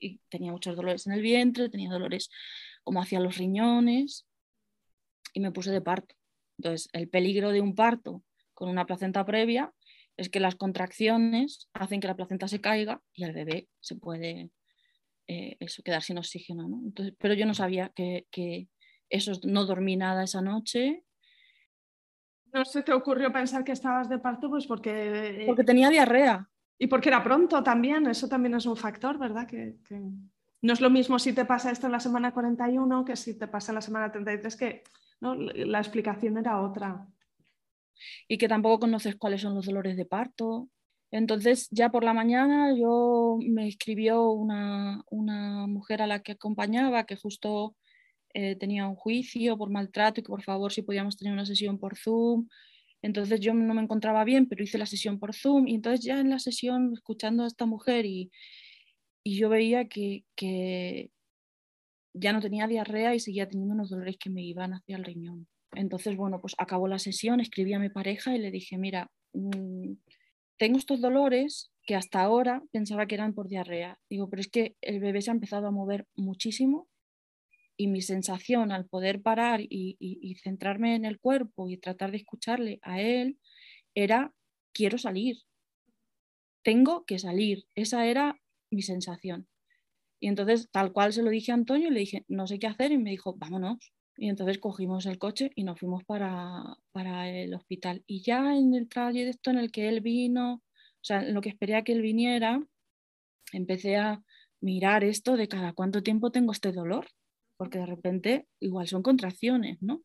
Y 0.00 0.20
tenía 0.28 0.52
muchos 0.52 0.76
dolores 0.76 1.06
en 1.06 1.12
el 1.12 1.22
vientre, 1.22 1.68
tenía 1.68 1.90
dolores 1.90 2.30
como 2.84 3.00
hacia 3.00 3.20
los 3.20 3.36
riñones 3.36 4.26
y 5.32 5.40
me 5.40 5.52
puse 5.52 5.70
de 5.70 5.80
parto. 5.80 6.16
Entonces, 6.58 6.88
el 6.92 7.08
peligro 7.08 7.50
de 7.52 7.60
un 7.60 7.74
parto 7.76 8.24
con 8.54 8.68
una 8.68 8.86
placenta 8.86 9.24
previa 9.24 9.72
es 10.18 10.28
que 10.28 10.40
las 10.40 10.56
contracciones 10.56 11.70
hacen 11.72 12.00
que 12.00 12.08
la 12.08 12.16
placenta 12.16 12.48
se 12.48 12.60
caiga 12.60 13.00
y 13.14 13.24
el 13.24 13.32
bebé 13.32 13.68
se 13.80 13.94
puede 13.94 14.50
eh, 15.28 15.56
eso, 15.60 15.82
quedar 15.82 16.02
sin 16.02 16.18
oxígeno. 16.18 16.66
Entonces, 16.84 17.14
pero 17.18 17.34
yo 17.34 17.46
no 17.46 17.54
sabía 17.54 17.90
que, 17.94 18.26
que, 18.30 18.68
eso 19.08 19.32
no 19.44 19.64
dormí 19.64 19.96
nada 19.96 20.24
esa 20.24 20.42
noche. 20.42 21.04
¿No 22.52 22.64
se 22.64 22.82
te 22.82 22.92
ocurrió 22.92 23.32
pensar 23.32 23.64
que 23.64 23.72
estabas 23.72 24.08
de 24.10 24.18
parto? 24.18 24.50
Pues 24.50 24.66
porque... 24.66 25.42
Eh, 25.42 25.46
porque 25.46 25.64
tenía 25.64 25.88
diarrea. 25.88 26.46
Y 26.78 26.88
porque 26.88 27.08
era 27.08 27.22
pronto 27.22 27.62
también, 27.62 28.06
eso 28.06 28.28
también 28.28 28.54
es 28.54 28.66
un 28.66 28.76
factor, 28.76 29.18
¿verdad? 29.18 29.46
Que, 29.46 29.76
que, 29.88 30.00
no 30.60 30.72
es 30.72 30.80
lo 30.80 30.90
mismo 30.90 31.18
si 31.18 31.32
te 31.32 31.44
pasa 31.44 31.70
esto 31.70 31.86
en 31.86 31.92
la 31.92 32.00
semana 32.00 32.32
41 32.32 33.04
que 33.04 33.16
si 33.16 33.38
te 33.38 33.46
pasa 33.46 33.70
en 33.72 33.76
la 33.76 33.80
semana 33.80 34.10
33, 34.10 34.56
que 34.56 34.82
¿no? 35.20 35.34
la 35.34 35.78
explicación 35.78 36.36
era 36.38 36.60
otra 36.60 37.06
y 38.28 38.38
que 38.38 38.48
tampoco 38.48 38.80
conoces 38.80 39.16
cuáles 39.16 39.42
son 39.42 39.54
los 39.54 39.66
dolores 39.66 39.96
de 39.96 40.04
parto. 40.06 40.68
Entonces 41.10 41.68
ya 41.70 41.90
por 41.90 42.04
la 42.04 42.14
mañana 42.14 42.74
yo 42.76 43.38
me 43.40 43.68
escribió 43.68 44.30
una, 44.30 45.02
una 45.10 45.66
mujer 45.66 46.02
a 46.02 46.06
la 46.06 46.20
que 46.22 46.32
acompañaba 46.32 47.06
que 47.06 47.16
justo 47.16 47.76
eh, 48.34 48.56
tenía 48.56 48.86
un 48.86 48.94
juicio 48.94 49.56
por 49.56 49.70
maltrato 49.70 50.20
y 50.20 50.22
que 50.22 50.28
por 50.28 50.42
favor 50.42 50.72
si 50.72 50.82
podíamos 50.82 51.16
tener 51.16 51.32
una 51.32 51.46
sesión 51.46 51.78
por 51.78 51.96
Zoom. 51.96 52.48
Entonces 53.02 53.40
yo 53.40 53.54
no 53.54 53.74
me 53.74 53.82
encontraba 53.82 54.24
bien, 54.24 54.48
pero 54.48 54.64
hice 54.64 54.78
la 54.78 54.86
sesión 54.86 55.18
por 55.18 55.34
Zoom 55.34 55.68
y 55.68 55.74
entonces 55.76 56.04
ya 56.04 56.20
en 56.20 56.30
la 56.30 56.38
sesión 56.38 56.92
escuchando 56.94 57.44
a 57.44 57.46
esta 57.46 57.64
mujer 57.66 58.06
y, 58.06 58.30
y 59.24 59.38
yo 59.38 59.48
veía 59.48 59.88
que, 59.88 60.24
que 60.36 61.10
ya 62.14 62.32
no 62.32 62.40
tenía 62.40 62.66
diarrea 62.66 63.14
y 63.14 63.20
seguía 63.20 63.48
teniendo 63.48 63.74
unos 63.74 63.90
dolores 63.90 64.16
que 64.18 64.30
me 64.30 64.42
iban 64.42 64.74
hacia 64.74 64.96
el 64.96 65.04
riñón. 65.04 65.48
Entonces, 65.72 66.16
bueno, 66.16 66.40
pues 66.40 66.54
acabó 66.58 66.88
la 66.88 66.98
sesión, 66.98 67.40
escribí 67.40 67.72
a 67.74 67.78
mi 67.78 67.90
pareja 67.90 68.34
y 68.34 68.38
le 68.38 68.50
dije, 68.50 68.78
mira, 68.78 69.10
mm, 69.32 69.92
tengo 70.58 70.78
estos 70.78 71.00
dolores 71.00 71.70
que 71.84 71.94
hasta 71.94 72.20
ahora 72.20 72.62
pensaba 72.72 73.06
que 73.06 73.14
eran 73.14 73.34
por 73.34 73.48
diarrea. 73.48 73.98
Digo, 74.10 74.28
pero 74.28 74.40
es 74.40 74.48
que 74.48 74.76
el 74.80 75.00
bebé 75.00 75.22
se 75.22 75.30
ha 75.30 75.34
empezado 75.34 75.66
a 75.66 75.70
mover 75.70 76.06
muchísimo 76.16 76.88
y 77.76 77.86
mi 77.86 78.02
sensación 78.02 78.72
al 78.72 78.86
poder 78.86 79.22
parar 79.22 79.60
y, 79.60 79.96
y 80.00 80.34
centrarme 80.36 80.96
en 80.96 81.04
el 81.04 81.20
cuerpo 81.20 81.68
y 81.68 81.76
tratar 81.76 82.10
de 82.10 82.16
escucharle 82.16 82.80
a 82.82 83.00
él 83.00 83.38
era, 83.94 84.34
quiero 84.72 84.98
salir, 84.98 85.38
tengo 86.62 87.04
que 87.06 87.18
salir. 87.18 87.64
Esa 87.74 88.06
era 88.06 88.38
mi 88.70 88.82
sensación. 88.82 89.48
Y 90.20 90.28
entonces, 90.28 90.68
tal 90.70 90.92
cual 90.92 91.12
se 91.12 91.22
lo 91.22 91.30
dije 91.30 91.52
a 91.52 91.54
Antonio, 91.54 91.90
le 91.90 92.00
dije, 92.00 92.24
no 92.28 92.46
sé 92.46 92.58
qué 92.58 92.66
hacer, 92.66 92.92
y 92.92 92.98
me 92.98 93.10
dijo, 93.10 93.34
vámonos. 93.36 93.92
Y 94.20 94.28
entonces 94.28 94.58
cogimos 94.58 95.06
el 95.06 95.16
coche 95.16 95.52
y 95.54 95.62
nos 95.62 95.78
fuimos 95.78 96.02
para, 96.02 96.76
para 96.90 97.30
el 97.30 97.54
hospital. 97.54 98.02
Y 98.04 98.22
ya 98.22 98.56
en 98.56 98.74
el 98.74 98.88
trayecto 98.88 99.50
en 99.50 99.58
el 99.58 99.70
que 99.70 99.88
él 99.88 100.00
vino, 100.00 100.54
o 100.54 101.04
sea, 101.04 101.20
en 101.20 101.34
lo 101.34 101.40
que 101.40 101.50
esperé 101.50 101.76
a 101.76 101.84
que 101.84 101.92
él 101.92 102.02
viniera, 102.02 102.60
empecé 103.52 103.96
a 103.96 104.20
mirar 104.60 105.04
esto 105.04 105.36
de 105.36 105.46
cada 105.46 105.72
cuánto 105.72 106.02
tiempo 106.02 106.32
tengo 106.32 106.50
este 106.50 106.72
dolor, 106.72 107.06
porque 107.56 107.78
de 107.78 107.86
repente 107.86 108.48
igual 108.58 108.88
son 108.88 109.04
contracciones, 109.04 109.80
¿no? 109.80 110.02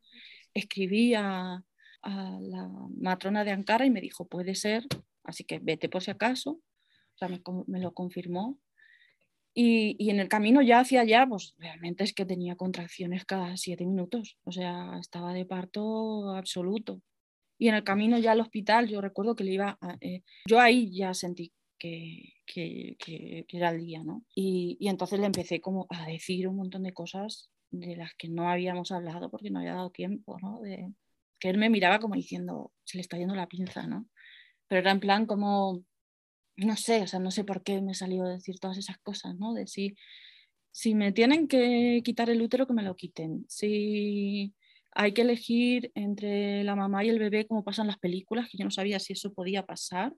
Escribí 0.53 1.15
a, 1.15 1.63
a 2.03 2.37
la 2.39 2.69
matrona 2.95 3.43
de 3.43 3.51
Ankara 3.51 3.87
y 3.87 3.89
me 3.89 3.99
dijo, 3.99 4.27
puede 4.27 4.53
ser, 4.53 4.85
así 5.23 5.43
que 5.43 5.57
vete 5.57 5.89
por 5.89 6.03
si 6.03 6.11
acaso. 6.11 6.51
O 6.51 7.17
sea, 7.17 7.29
me, 7.29 7.41
me 7.65 7.79
lo 7.79 7.95
confirmó 7.95 8.59
y, 9.53 10.09
en 10.09 10.19
el 10.19 10.29
camino 10.29 10.61
ya 10.61 10.79
hacia 10.79 11.01
allá, 11.01 11.25
pues 11.27 11.53
realmente 11.57 12.03
es 12.03 12.13
que 12.13 12.25
tenía 12.25 12.55
contracciones 12.55 13.25
cada 13.25 13.55
siete 13.57 13.85
minutos, 13.85 14.37
o 14.43 14.51
sea, 14.51 14.97
estaba 14.99 15.33
de 15.33 15.45
parto 15.45 16.35
absoluto. 16.35 17.01
Y 17.59 17.69
en 17.69 17.75
el 17.75 17.83
camino 17.83 18.17
ya 18.17 18.31
al 18.31 18.41
hospital, 18.41 18.87
yo 18.89 18.99
recuerdo 18.99 19.35
que 19.35 19.43
le 19.43 19.53
iba, 19.53 19.77
eh, 20.01 20.23
yo 20.47 20.59
ahí 20.59 20.95
ya 20.95 21.13
sentí 21.13 21.53
que, 21.77 22.33
que, 22.45 22.95
que, 22.97 23.45
era 23.49 23.69
el 23.69 23.79
día, 23.79 24.03
¿no? 24.03 24.23
Y, 24.35 24.77
y, 24.79 24.87
entonces 24.89 25.19
le 25.19 25.27
empecé 25.27 25.61
como 25.61 25.85
a 25.89 26.07
decir 26.07 26.47
un 26.47 26.55
montón 26.57 26.83
de 26.83 26.93
cosas 26.93 27.49
de 27.71 27.95
las 27.95 28.13
que 28.15 28.29
no 28.29 28.49
habíamos 28.49 28.91
hablado 28.91 29.29
porque 29.29 29.49
no 29.51 29.59
había 29.59 29.73
dado 29.75 29.91
tiempo, 29.91 30.37
¿no? 30.41 30.61
De, 30.61 30.93
que 31.39 31.49
él 31.49 31.57
me 31.57 31.69
miraba 31.69 31.99
como 31.99 32.15
diciendo, 32.15 32.71
se 32.85 32.97
le 32.97 33.01
está 33.01 33.17
yendo 33.17 33.35
la 33.35 33.47
pinza, 33.47 33.85
¿no? 33.85 34.07
Pero 34.67 34.79
era 34.81 34.91
en 34.91 35.01
plan 35.01 35.25
como, 35.25 35.83
no 36.55 36.75
sé, 36.77 37.01
o 37.01 37.07
sea, 37.07 37.19
no 37.19 37.31
sé 37.31 37.43
por 37.43 37.63
qué 37.63 37.81
me 37.81 37.93
salió 37.93 38.23
a 38.25 38.29
decir 38.29 38.59
todas 38.59 38.77
esas 38.77 38.97
cosas, 38.99 39.35
¿no? 39.35 39.53
De 39.53 39.67
si, 39.67 39.95
me 40.95 41.11
tienen 41.11 41.47
que 41.47 42.01
quitar 42.03 42.29
el 42.29 42.41
útero, 42.41 42.67
que 42.67 42.73
me 42.73 42.83
lo 42.83 42.95
quiten. 42.95 43.45
Si 43.47 44.53
hay 44.91 45.13
que 45.13 45.21
elegir 45.23 45.91
entre 45.95 46.63
la 46.63 46.75
mamá 46.75 47.03
y 47.03 47.09
el 47.09 47.19
bebé, 47.19 47.47
como 47.47 47.63
pasan 47.63 47.87
las 47.87 47.97
películas, 47.99 48.49
que 48.49 48.57
yo 48.57 48.65
no 48.65 48.71
sabía 48.71 48.99
si 48.99 49.13
eso 49.13 49.33
podía 49.33 49.65
pasar. 49.65 50.13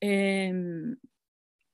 Em, 0.00 0.96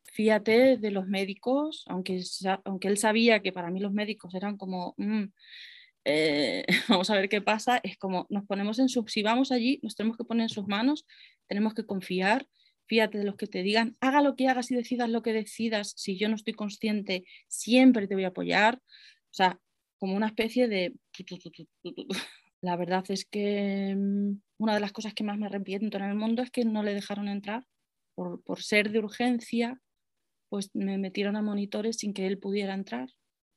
fíjate 0.05 0.77
de 0.79 0.91
los 0.91 1.07
médicos, 1.07 1.85
aunque, 1.89 2.23
aunque 2.65 2.89
él 2.89 2.99
sabía 2.99 3.41
que 3.41 3.53
para 3.53 3.71
mí 3.71 3.81
los 3.81 3.93
médicos 3.93 4.35
eran 4.35 4.57
como, 4.57 4.95
mm, 4.99 5.25
eh, 6.05 6.65
vamos 6.89 7.11
a 7.11 7.15
ver 7.15 7.29
qué 7.29 7.41
pasa, 7.43 7.81
es 7.83 7.97
como 7.99 8.27
nos 8.31 8.45
ponemos 8.47 8.79
en 8.79 8.89
su, 8.89 9.05
si 9.09 9.23
vamos 9.23 9.53
allí, 9.53 9.81
nos 9.83 9.95
tenemos 9.97 10.17
que 10.17 10.25
poner 10.25 10.45
en 10.45 10.49
sus 10.49 10.67
manos, 10.67 11.07
tenemos 11.47 11.75
que 11.75 11.87
confiar 11.87 12.47
fíjate 12.89 13.19
de 13.19 13.25
los 13.25 13.37
que 13.37 13.47
te 13.47 13.63
digan, 13.63 13.97
haga 14.01 14.23
lo 14.23 14.35
que 14.35 14.49
hagas 14.49 14.71
y 14.71 14.75
decidas 14.75 15.09
lo 15.11 15.23
que 15.23 15.33
decidas, 15.33 15.93
si 15.97 16.19
yo 16.19 16.29
no 16.29 16.35
estoy 16.35 16.55
consciente, 16.55 17.25
siempre 17.47 18.09
te 18.09 18.15
voy 18.15 18.25
a 18.25 18.29
apoyar. 18.29 18.77
O 18.77 19.35
sea, 19.35 19.61
como 19.99 20.17
una 20.17 20.27
especie 20.27 20.69
de... 20.69 20.95
La 22.61 22.75
verdad 22.75 23.05
es 23.09 23.25
que 23.25 23.95
mm, 23.97 24.41
una 24.59 24.75
de 24.75 24.81
las 24.81 24.93
cosas 24.93 25.15
que 25.15 25.23
más 25.23 25.39
me 25.39 25.47
arrepiento 25.47 25.97
en 25.99 26.05
el 26.05 26.17
mundo 26.17 26.43
es 26.43 26.51
que 26.51 26.65
no 26.65 26.83
le 26.83 26.95
dejaron 26.95 27.29
entrar 27.29 27.65
por, 28.17 28.43
por 28.43 28.63
ser 28.63 28.91
de 28.91 28.99
urgencia, 28.99 29.81
pues 30.49 30.71
me 30.75 30.99
metieron 30.99 31.37
a 31.37 31.43
monitores 31.43 31.99
sin 31.99 32.13
que 32.15 32.27
él 32.27 32.39
pudiera 32.39 32.75
entrar. 32.75 33.11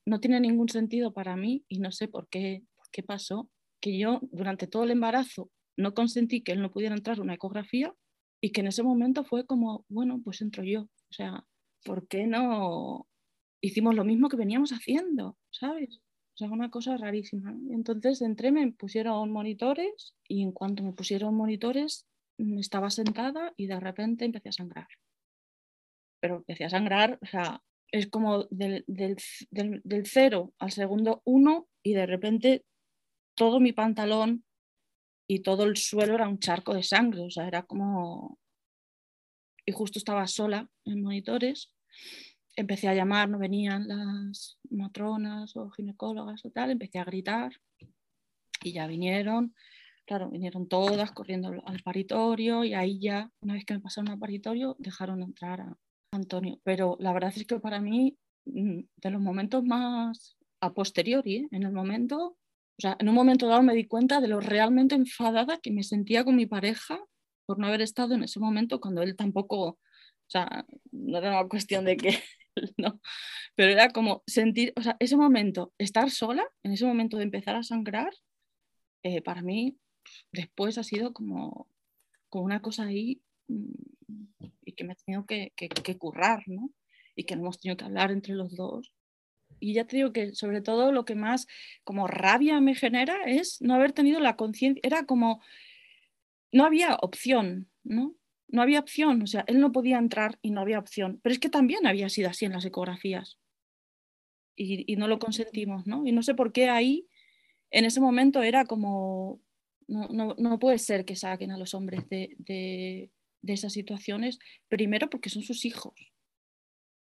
No 0.06 0.20
tiene 0.20 0.40
ningún 0.40 0.70
sentido 0.70 1.14
para 1.14 1.36
mí 1.36 1.66
y 1.68 1.80
no 1.80 1.92
sé 1.92 2.08
por 2.08 2.28
qué, 2.28 2.64
por 2.76 2.90
qué 2.92 3.02
pasó 3.02 3.50
que 3.80 3.98
yo 3.98 4.20
durante 4.32 4.68
todo 4.68 4.84
el 4.84 4.92
embarazo 4.92 5.50
no 5.78 5.94
consentí 5.94 6.42
que 6.42 6.52
él 6.52 6.62
no 6.62 6.72
pudiera 6.72 6.96
entrar 6.96 7.20
una 7.22 7.34
ecografía 7.34 7.94
y 8.42 8.52
que 8.52 8.62
en 8.62 8.68
ese 8.68 8.84
momento 8.84 9.24
fue 9.24 9.46
como, 9.46 9.86
bueno, 9.88 10.20
pues 10.24 10.42
entro 10.42 10.64
yo. 10.64 10.82
O 10.82 11.14
sea, 11.14 11.46
¿por 11.86 12.08
qué 12.08 12.26
no 12.26 13.08
hicimos 13.62 13.96
lo 13.96 14.04
mismo 14.04 14.30
que 14.30 14.38
veníamos 14.38 14.72
haciendo? 14.72 15.38
¿Sabes? 15.52 16.02
O 16.34 16.38
sea, 16.38 16.50
una 16.50 16.72
cosa 16.72 16.98
rarísima. 16.98 17.56
Entonces 17.70 18.22
entré, 18.22 18.52
me 18.52 18.72
pusieron 18.72 19.32
monitores 19.32 20.16
y 20.28 20.42
en 20.42 20.52
cuanto 20.52 20.82
me 20.84 20.94
pusieron 20.94 21.36
monitores 21.36 22.08
mm, 22.40 22.58
estaba 22.58 22.90
sentada 22.90 23.54
y 23.58 23.68
de 23.68 23.80
repente 23.80 24.26
empecé 24.26 24.50
a 24.50 24.54
sangrar. 24.54 24.88
Pero 26.20 26.38
empecé 26.38 26.66
a 26.66 26.70
sangrar, 26.70 27.20
o 27.22 27.26
sea, 27.28 27.62
es 27.92 28.08
como 28.08 28.46
del, 28.46 28.84
del, 28.88 29.18
del, 29.52 29.82
del 29.84 30.06
cero 30.08 30.54
al 30.58 30.72
segundo 30.72 31.22
uno 31.26 31.68
y 31.84 31.94
de 31.94 32.06
repente 32.06 32.66
todo 33.36 33.60
mi 33.60 33.74
pantalón 33.74 34.46
y 35.34 35.40
todo 35.40 35.64
el 35.64 35.78
suelo 35.78 36.16
era 36.16 36.28
un 36.28 36.40
charco 36.40 36.74
de 36.74 36.84
sangre, 36.84 37.22
o 37.22 37.30
sea, 37.30 37.48
era 37.48 37.64
como... 37.64 38.38
Y 39.66 39.72
justo 39.72 39.98
estaba 39.98 40.28
sola 40.28 40.70
en 40.84 41.02
monitores, 41.02 41.72
empecé 42.58 42.90
a 42.90 42.96
llamar, 42.96 43.30
no 43.30 43.40
venían 43.40 43.88
las 43.88 44.58
matronas 44.70 45.56
o 45.56 45.70
ginecólogas 45.70 46.44
o 46.44 46.50
tal, 46.50 46.72
empecé 46.72 47.00
a 47.00 47.06
gritar 47.06 47.54
y 48.62 48.74
ya 48.74 48.88
vinieron, 48.88 49.56
claro, 50.06 50.30
vinieron 50.30 50.68
todas 50.68 51.14
corriendo 51.14 51.54
al 51.66 51.82
paritorio 51.82 52.66
y 52.66 52.74
ahí 52.74 53.00
ya, 53.00 53.32
una 53.42 53.54
vez 53.54 53.64
que 53.64 53.76
me 53.76 53.80
pasaron 53.80 54.10
al 54.10 54.20
paritorio, 54.20 54.76
dejaron 54.80 55.24
entrar 55.24 55.62
a 55.62 55.78
Antonio. 56.12 56.60
Pero 56.66 56.98
la 57.00 57.14
verdad 57.14 57.32
es 57.34 57.48
que 57.48 57.58
para 57.62 57.80
mí, 57.80 58.18
mm, 58.48 58.82
de 58.98 59.10
los 59.10 59.22
momentos 59.22 59.64
más 59.64 60.36
a 60.60 60.74
posteriori, 60.74 61.36
¿eh? 61.38 61.48
en 61.52 61.64
el 61.64 61.72
momento 61.72 62.36
O 62.82 62.88
sea, 62.90 62.98
en 62.98 63.10
un 63.10 63.14
momento 63.14 63.48
dado 63.48 63.62
me 63.62 63.76
di 63.76 63.86
cuenta 63.86 64.20
de 64.22 64.28
lo 64.28 64.40
realmente 64.40 64.96
enfadada 64.96 65.60
que 65.60 65.70
me 65.70 65.84
sentía 65.84 66.24
con 66.24 66.36
mi 66.36 66.48
pareja 66.48 67.00
por 67.46 67.60
no 67.60 67.68
haber 67.68 67.82
estado 67.82 68.16
en 68.16 68.24
ese 68.24 68.40
momento 68.40 68.82
cuando 68.82 69.04
él 69.04 69.16
tampoco, 69.16 69.68
o 69.68 69.80
sea, 70.26 70.66
no 70.92 71.20
era 71.20 71.30
una 71.42 71.48
cuestión 71.48 71.86
de 71.86 71.96
que 71.96 72.18
no, 72.78 73.00
pero 73.54 73.72
era 73.72 73.92
como 73.92 74.24
sentir, 74.26 74.74
o 74.76 74.82
sea, 74.82 74.98
ese 74.98 75.16
momento, 75.16 75.76
estar 75.78 76.10
sola, 76.10 76.44
en 76.64 76.72
ese 76.72 76.88
momento 76.88 77.18
de 77.18 77.24
empezar 77.26 77.56
a 77.56 77.62
sangrar, 77.62 78.12
eh, 79.04 79.22
para 79.22 79.44
mí 79.44 79.78
después 80.32 80.80
ha 80.80 80.84
sido 80.84 81.14
como, 81.14 81.68
como 82.30 82.46
una 82.46 82.64
cosa 82.64 82.86
ahí 82.86 83.22
mm, 83.48 84.48
y 84.66 84.74
que 84.74 84.84
me 84.86 84.94
he 84.94 84.96
tenido 84.96 85.28
que, 85.28 85.54
que, 85.56 85.70
que 85.70 86.00
currar, 86.00 86.42
¿no? 86.48 86.72
Y 87.16 87.26
que 87.26 87.36
hemos 87.36 87.60
tenido 87.60 87.78
que 87.78 87.86
hablar 87.86 88.10
entre 88.10 88.34
los 88.34 88.56
dos 88.56 88.92
y 89.62 89.74
ya 89.74 89.86
te 89.86 89.96
digo 89.96 90.12
que 90.12 90.34
sobre 90.34 90.62
todo 90.62 90.92
lo 90.92 91.06
que 91.06 91.16
más 91.16 91.48
como 91.86 92.08
rabia 92.08 92.60
me 92.60 92.76
genera 92.76 93.16
es 93.26 93.62
no 93.62 93.76
haber 93.76 93.94
tenido 93.94 94.20
la 94.20 94.36
conciencia, 94.36 94.82
era 94.84 95.06
como, 95.06 95.42
no 96.52 96.66
había 96.66 96.96
opción, 96.96 97.70
¿no? 97.84 98.16
No 98.50 98.62
había 98.62 98.80
opción, 98.80 99.22
o 99.22 99.28
sea, 99.28 99.46
él 99.48 99.62
no 99.62 99.72
podía 99.72 99.98
entrar 99.98 100.38
y 100.42 100.52
no 100.52 100.60
había 100.60 100.80
opción, 100.80 101.22
pero 101.24 101.32
es 101.32 101.40
que 101.40 101.50
también 101.50 101.88
había 101.88 102.10
sido 102.10 102.30
así 102.30 102.44
en 102.44 102.52
las 102.52 102.66
ecografías 102.66 103.40
y, 104.56 104.96
no 104.98 105.08
lo 105.08 105.20
consentimos, 105.20 105.88
¿no? 105.88 106.06
Y 106.06 106.12
no 106.12 106.24
sé 106.24 106.36
por 106.36 106.52
qué 106.52 106.70
ahí, 106.70 107.08
en 107.70 107.86
ese 107.86 108.02
momento 108.02 108.44
era 108.44 108.66
como, 108.66 109.42
no, 109.88 110.08
no, 110.10 110.36
no 110.38 110.60
puede 110.60 110.80
ser 110.80 111.06
que 111.06 111.16
saquen 111.16 111.52
a 111.52 111.58
los 111.58 111.74
hombres 111.74 112.10
de, 112.10 112.36
de, 112.40 113.12
de 113.42 113.54
esas 113.54 113.74
situaciones, 113.74 114.40
primero 114.68 115.10
porque 115.10 115.30
son 115.30 115.44
sus 115.44 115.66
hijos, 115.66 115.94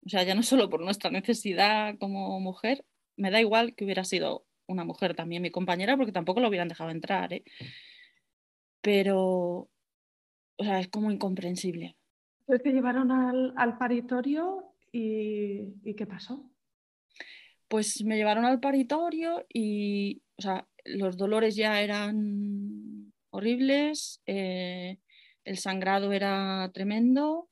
o 0.05 0.09
sea, 0.09 0.23
ya 0.23 0.35
no 0.35 0.43
solo 0.43 0.69
por 0.69 0.83
nuestra 0.83 1.11
necesidad 1.11 1.97
como 1.99 2.39
mujer, 2.41 2.85
me 3.17 3.31
da 3.31 3.41
igual 3.41 3.75
que 3.75 3.85
hubiera 3.85 4.05
sido 4.05 4.47
una 4.67 4.85
mujer 4.85 5.15
también 5.15 5.43
mi 5.43 5.51
compañera, 5.51 5.97
porque 5.97 6.13
tampoco 6.13 6.41
lo 6.41 6.49
hubieran 6.49 6.69
dejado 6.69 6.91
entrar, 6.91 7.33
¿eh? 7.33 7.45
Pero, 8.81 9.71
o 10.57 10.65
sea, 10.65 10.81
es 10.81 10.89
como 10.89 11.11
incomprensible. 11.11 11.97
Pues 12.47 12.63
te 12.63 12.73
llevaron 12.73 13.11
al, 13.11 13.79
paritorio 13.79 14.75
y, 14.93 15.75
y, 15.83 15.95
¿qué 15.95 16.07
pasó? 16.07 16.51
Pues 17.69 18.05
me 18.05 18.17
llevaron 18.17 18.45
al 18.45 18.61
paritorio 18.61 19.47
y, 19.49 20.23
o 20.37 20.43
sea, 20.43 20.69
los 20.85 21.17
dolores 21.17 21.57
ya 21.57 21.81
eran 21.81 23.13
horribles, 23.31 24.21
eh, 24.27 24.99
el 25.45 25.57
sangrado 25.57 26.13
era 26.13 26.71
tremendo, 26.73 27.49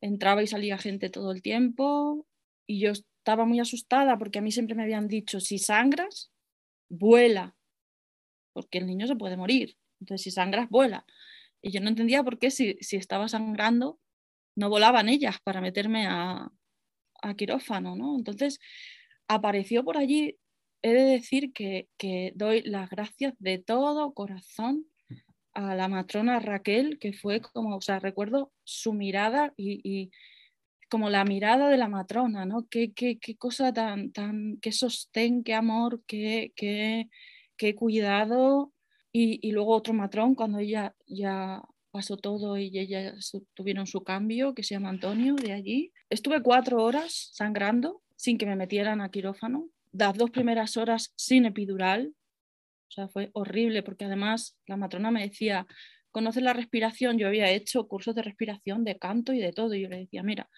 entraba 0.00 0.42
y 0.42 0.46
salía 0.46 0.78
gente 0.78 1.10
todo 1.10 1.32
el 1.32 1.42
tiempo 1.42 2.26
y 2.66 2.80
yo 2.80 2.92
estaba 2.92 3.44
muy 3.44 3.60
asustada 3.60 4.18
porque 4.18 4.38
a 4.38 4.42
mí 4.42 4.52
siempre 4.52 4.74
me 4.74 4.82
habían 4.82 5.08
dicho, 5.08 5.40
si 5.40 5.58
sangras, 5.58 6.30
vuela, 6.88 7.56
porque 8.52 8.78
el 8.78 8.86
niño 8.86 9.06
se 9.06 9.16
puede 9.16 9.36
morir. 9.36 9.76
Entonces, 10.00 10.24
si 10.24 10.30
sangras, 10.30 10.68
vuela. 10.68 11.04
Y 11.60 11.70
yo 11.70 11.80
no 11.80 11.88
entendía 11.88 12.22
por 12.22 12.38
qué 12.38 12.50
si, 12.50 12.76
si 12.80 12.96
estaba 12.96 13.28
sangrando, 13.28 14.00
no 14.56 14.70
volaban 14.70 15.08
ellas 15.08 15.36
para 15.42 15.60
meterme 15.60 16.06
a, 16.06 16.50
a 17.22 17.34
quirófano, 17.34 17.96
¿no? 17.96 18.16
Entonces, 18.16 18.60
apareció 19.28 19.84
por 19.84 19.96
allí, 19.96 20.38
he 20.82 20.92
de 20.92 21.02
decir 21.02 21.52
que, 21.52 21.88
que 21.96 22.32
doy 22.34 22.62
las 22.62 22.88
gracias 22.90 23.34
de 23.38 23.58
todo 23.58 24.14
corazón 24.14 24.86
a 25.58 25.74
la 25.74 25.88
matrona 25.88 26.38
Raquel, 26.38 26.98
que 26.98 27.12
fue 27.12 27.40
como, 27.40 27.76
o 27.76 27.80
sea, 27.80 27.98
recuerdo 27.98 28.52
su 28.64 28.92
mirada 28.92 29.52
y, 29.56 30.10
como 30.88 31.10
la 31.10 31.24
mirada 31.24 31.68
de 31.68 31.76
la 31.76 31.88
matrona, 31.88 32.46
¿no? 32.46 32.66
Qué, 32.68 32.92
qué, 32.92 33.18
qué 33.18 33.36
cosa 33.36 33.72
tan, 33.72 34.10
tan, 34.12 34.56
qué 34.62 34.72
sostén, 34.72 35.44
qué 35.44 35.52
amor, 35.54 36.02
qué, 36.06 36.52
qué, 36.56 37.10
qué 37.56 37.74
cuidado. 37.74 38.72
Y, 39.12 39.50
luego 39.50 39.74
otro 39.74 39.92
matrón, 39.94 40.34
cuando 40.34 40.58
ella 40.58 40.94
ya 41.06 41.62
pasó 41.90 42.16
todo 42.16 42.56
y 42.56 42.78
ella 42.78 43.14
tuvieron 43.54 43.86
su 43.86 44.02
cambio, 44.02 44.54
que 44.54 44.62
se 44.62 44.74
llama 44.74 44.90
Antonio, 44.90 45.34
de 45.34 45.52
allí. 45.52 45.92
Estuve 46.08 46.40
cuatro 46.42 46.82
horas 46.82 47.30
sangrando 47.32 48.00
sin 48.16 48.38
que 48.38 48.46
me 48.46 48.56
metieran 48.56 49.00
a 49.00 49.10
quirófano. 49.10 49.68
Las 49.92 50.16
dos 50.16 50.30
primeras 50.30 50.76
horas 50.76 51.12
sin 51.16 51.46
epidural, 51.46 52.14
o 52.88 52.90
sea, 52.90 53.08
fue 53.08 53.30
horrible 53.34 53.82
porque 53.82 54.04
además 54.04 54.58
la 54.66 54.76
matrona 54.76 55.10
me 55.10 55.22
decía, 55.22 55.66
¿conoces 56.10 56.42
la 56.42 56.52
respiración? 56.52 57.18
Yo 57.18 57.28
había 57.28 57.50
hecho 57.50 57.86
cursos 57.86 58.14
de 58.14 58.22
respiración, 58.22 58.84
de 58.84 58.98
canto 58.98 59.32
y 59.32 59.38
de 59.38 59.52
todo. 59.52 59.74
Y 59.74 59.82
yo 59.82 59.88
le 59.88 59.98
decía, 59.98 60.22
mira, 60.22 60.48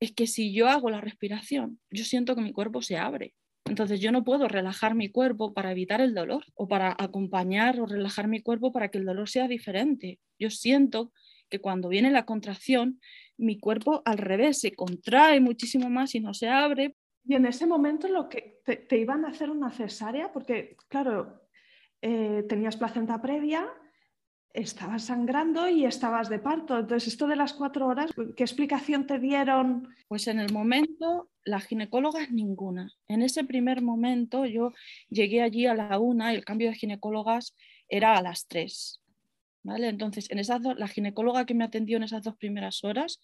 es 0.00 0.12
que 0.12 0.26
si 0.26 0.52
yo 0.52 0.68
hago 0.68 0.90
la 0.90 1.00
respiración, 1.00 1.80
yo 1.90 2.04
siento 2.04 2.34
que 2.34 2.42
mi 2.42 2.52
cuerpo 2.52 2.82
se 2.82 2.96
abre. 2.96 3.34
Entonces 3.64 4.00
yo 4.00 4.12
no 4.12 4.24
puedo 4.24 4.48
relajar 4.48 4.94
mi 4.94 5.10
cuerpo 5.10 5.52
para 5.52 5.72
evitar 5.72 6.00
el 6.00 6.14
dolor 6.14 6.44
o 6.54 6.68
para 6.68 6.96
acompañar 6.98 7.78
o 7.80 7.86
relajar 7.86 8.26
mi 8.26 8.40
cuerpo 8.40 8.72
para 8.72 8.88
que 8.88 8.98
el 8.98 9.04
dolor 9.04 9.28
sea 9.28 9.46
diferente. 9.46 10.18
Yo 10.38 10.50
siento 10.50 11.12
que 11.50 11.60
cuando 11.60 11.88
viene 11.88 12.10
la 12.10 12.24
contracción, 12.24 13.00
mi 13.36 13.58
cuerpo 13.58 14.02
al 14.06 14.18
revés 14.18 14.60
se 14.60 14.72
contrae 14.72 15.40
muchísimo 15.40 15.90
más 15.90 16.14
y 16.14 16.20
no 16.20 16.32
se 16.32 16.48
abre. 16.48 16.96
Y 17.24 17.34
en 17.34 17.44
ese 17.44 17.66
momento 17.66 18.08
lo 18.08 18.28
que 18.28 18.60
te, 18.64 18.76
te 18.76 18.98
iban 18.98 19.24
a 19.24 19.28
hacer 19.28 19.50
una 19.50 19.70
cesárea, 19.70 20.32
porque 20.32 20.76
claro, 20.88 21.47
eh, 22.02 22.44
tenías 22.48 22.76
placenta 22.76 23.20
previa, 23.20 23.68
estabas 24.52 25.04
sangrando 25.04 25.68
y 25.68 25.84
estabas 25.84 26.28
de 26.28 26.38
parto. 26.38 26.78
Entonces, 26.78 27.08
esto 27.08 27.26
de 27.26 27.36
las 27.36 27.52
cuatro 27.52 27.86
horas, 27.86 28.10
¿qué 28.36 28.42
explicación 28.42 29.06
te 29.06 29.18
dieron? 29.18 29.88
Pues 30.08 30.26
en 30.26 30.40
el 30.40 30.52
momento, 30.52 31.30
las 31.44 31.66
ginecólogas 31.66 32.30
ninguna. 32.30 32.92
En 33.08 33.22
ese 33.22 33.44
primer 33.44 33.82
momento 33.82 34.46
yo 34.46 34.72
llegué 35.08 35.42
allí 35.42 35.66
a 35.66 35.74
la 35.74 35.98
una 35.98 36.32
y 36.32 36.36
el 36.36 36.44
cambio 36.44 36.68
de 36.68 36.76
ginecólogas 36.76 37.54
era 37.88 38.16
a 38.16 38.22
las 38.22 38.46
tres. 38.46 39.00
¿Vale? 39.62 39.88
Entonces, 39.88 40.30
en 40.30 40.38
esas 40.38 40.62
la 40.62 40.88
ginecóloga 40.88 41.44
que 41.44 41.54
me 41.54 41.64
atendió 41.64 41.96
en 41.96 42.04
esas 42.04 42.22
dos 42.22 42.36
primeras 42.36 42.84
horas, 42.84 43.20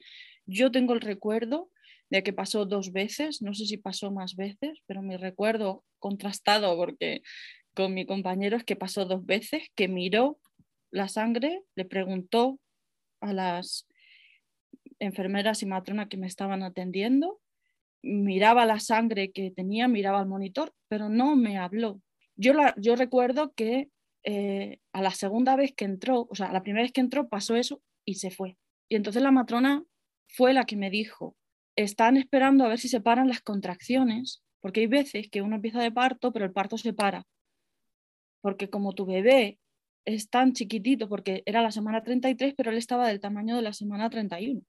yo 0.47 0.71
tengo 0.71 0.93
el 0.93 1.01
recuerdo 1.01 1.71
de 2.11 2.23
que 2.23 2.33
pasó 2.33 2.67
dos 2.67 2.93
veces, 2.93 3.41
no 3.41 3.55
sé 3.55 3.67
si 3.67 3.79
pasó 3.79 4.11
más 4.11 4.37
veces, 4.37 4.83
pero 4.87 5.01
mi 5.01 5.17
recuerdo 5.17 5.85
contrastado 5.99 6.77
porque 6.77 7.23
con 7.75 7.95
mi 7.95 8.07
compañero 8.07 8.57
es 8.57 8.65
que 8.65 8.77
pasó 8.77 9.05
dos 9.05 9.25
veces, 9.27 9.69
que 9.75 9.89
miró 9.89 10.39
la 10.91 11.09
sangre, 11.09 11.63
le 11.75 11.85
preguntó 11.85 12.61
a 13.21 13.33
las 13.33 13.87
enfermeras 15.01 15.63
y 15.63 15.67
matronas 15.67 16.09
que 16.09 16.17
me 16.17 16.27
estaban 16.27 16.63
atendiendo, 16.63 17.41
miraba 18.03 18.65
la 18.67 18.81
sangre 18.81 19.33
que 19.33 19.51
tenía, 19.51 19.89
miraba 19.89 20.21
al 20.21 20.27
monitor, 20.27 20.73
pero 20.89 21.09
no 21.09 21.37
me 21.37 21.59
habló. 21.59 22.01
Yo, 22.37 22.53
la, 22.53 22.75
yo 22.77 22.97
recuerdo 22.97 23.53
que 23.55 23.89
eh, 24.23 24.79
a 24.93 25.03
la 25.03 25.11
segunda 25.11 25.57
vez 25.57 25.75
que 25.75 25.85
entró, 25.85 26.27
o 26.31 26.35
sea, 26.35 26.53
la 26.53 26.63
primera 26.63 26.85
vez 26.85 26.93
que 26.93 27.01
entró 27.01 27.29
pasó 27.29 27.57
eso 27.57 27.83
y 28.05 28.15
se 28.17 28.31
fue. 28.31 28.57
Y 28.89 28.97
entonces 28.97 29.23
la 29.23 29.31
matrona 29.31 29.83
fue 30.29 30.53
la 30.53 30.65
que 30.65 30.77
me 30.77 30.91
dijo, 30.91 31.37
están 31.77 32.17
esperando 32.17 32.65
a 32.65 32.69
ver 32.69 32.79
si 32.79 32.89
se 32.89 33.01
paran 33.01 33.29
las 33.29 33.41
contracciones, 33.41 34.43
porque 34.61 34.81
hay 34.81 34.87
veces 34.87 35.29
que 35.29 35.43
uno 35.43 35.57
empieza 35.57 35.83
de 35.83 35.93
parto, 35.93 36.33
pero 36.33 36.45
el 36.45 36.53
parto 36.53 36.79
se 36.79 36.93
para 36.93 37.27
porque 38.45 38.69
como 38.69 38.93
tu 38.93 39.07
bebé 39.07 39.59
es 40.05 40.29
tan 40.29 40.53
chiquitito, 40.53 41.09
porque 41.09 41.43
era 41.47 41.63
la 41.63 41.71
semana 41.71 42.03
33, 42.03 42.53
pero 42.55 42.71
él 42.71 42.77
estaba 42.77 43.09
del 43.09 43.19
tamaño 43.19 43.57
de 43.57 43.63
la 43.63 43.73
semana 43.73 44.11
31. 44.11 44.61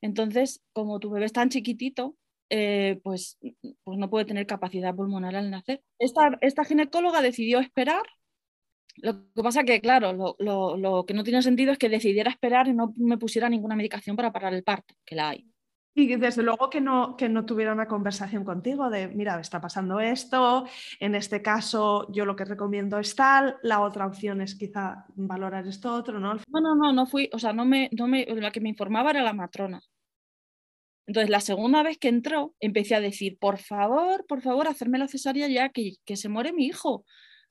Entonces, 0.00 0.62
como 0.72 1.00
tu 1.00 1.10
bebé 1.10 1.26
es 1.26 1.32
tan 1.32 1.48
chiquitito, 1.48 2.14
eh, 2.50 3.00
pues, 3.02 3.36
pues 3.82 3.98
no 3.98 4.08
puede 4.10 4.26
tener 4.26 4.46
capacidad 4.46 4.94
pulmonar 4.94 5.34
al 5.34 5.50
nacer. 5.50 5.82
Esta, 5.98 6.38
esta 6.40 6.64
ginecóloga 6.64 7.20
decidió 7.20 7.58
esperar. 7.58 8.04
Lo 8.98 9.26
que 9.34 9.42
pasa 9.42 9.64
que, 9.64 9.80
claro, 9.80 10.12
lo, 10.12 10.36
lo, 10.38 10.76
lo, 10.76 11.06
que 11.06 11.14
no 11.14 11.24
tiene 11.24 11.42
sentido 11.42 11.72
es 11.72 11.78
que 11.78 11.88
decidiera 11.88 12.30
esperar 12.30 12.68
y 12.68 12.74
no 12.74 12.94
me 12.96 13.18
pusiera 13.18 13.48
ninguna 13.48 13.74
medicación 13.74 14.14
para 14.14 14.32
parar 14.32 14.54
el 14.54 14.62
parto, 14.62 14.94
que 15.04 15.16
la 15.16 15.30
hay. 15.30 15.50
Y 15.96 16.16
desde 16.16 16.42
luego 16.42 16.70
que 16.70 16.80
no, 16.80 17.16
que 17.16 17.28
no 17.28 17.44
tuviera 17.44 17.72
una 17.72 17.86
conversación 17.86 18.44
contigo 18.44 18.90
de, 18.90 19.06
mira, 19.08 19.38
está 19.38 19.60
pasando 19.60 20.00
esto, 20.00 20.66
en 20.98 21.14
este 21.14 21.40
caso 21.40 22.10
yo 22.12 22.24
lo 22.24 22.34
que 22.34 22.44
recomiendo 22.44 22.98
es 22.98 23.14
tal, 23.14 23.58
la 23.62 23.80
otra 23.80 24.06
opción 24.06 24.40
es 24.40 24.56
quizá 24.56 25.06
valorar 25.14 25.68
esto 25.68 25.94
otro, 25.94 26.18
¿no? 26.18 26.34
No, 26.34 26.60
no, 26.60 26.74
no, 26.74 26.92
no 26.92 27.06
fui, 27.06 27.30
o 27.32 27.38
sea, 27.38 27.52
no 27.52 27.64
me, 27.64 27.90
no 27.92 28.08
me, 28.08 28.26
la 28.26 28.50
que 28.50 28.60
me 28.60 28.70
informaba 28.70 29.10
era 29.10 29.22
la 29.22 29.32
matrona. 29.32 29.80
Entonces, 31.06 31.30
la 31.30 31.40
segunda 31.40 31.82
vez 31.82 31.98
que 31.98 32.08
entró, 32.08 32.54
empecé 32.60 32.94
a 32.94 33.00
decir, 33.00 33.38
por 33.38 33.58
favor, 33.58 34.24
por 34.26 34.40
favor, 34.40 34.66
hacerme 34.66 34.98
la 34.98 35.06
cesárea 35.06 35.48
ya, 35.48 35.68
que, 35.68 35.92
que 36.04 36.16
se 36.16 36.28
muere 36.28 36.52
mi 36.52 36.66
hijo. 36.66 37.04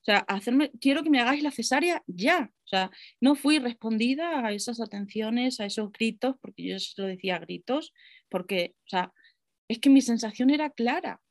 O 0.03 0.05
sea, 0.05 0.17
hacerme, 0.27 0.69
quiero 0.81 1.01
que 1.01 1.09
me 1.09 1.21
hagáis 1.21 1.43
la 1.43 1.51
cesárea 1.51 2.03
ya. 2.07 2.51
O 2.65 2.67
sea, 2.67 2.91
no 3.21 3.35
fui 3.35 3.59
respondida 3.59 4.45
a 4.45 4.51
esas 4.51 4.81
atenciones, 4.81 5.61
a 5.61 5.65
esos 5.65 5.93
gritos, 5.93 6.35
porque 6.41 6.67
yo 6.67 6.77
se 6.77 7.01
lo 7.01 7.07
decía 7.07 7.39
gritos, 7.39 7.93
porque, 8.33 8.73
o 8.87 8.89
sea, 8.89 9.13
es 9.67 9.77
que 9.77 9.91
mi 9.91 10.01
sensación 10.01 10.49
era 10.49 10.71
clara. 10.71 11.21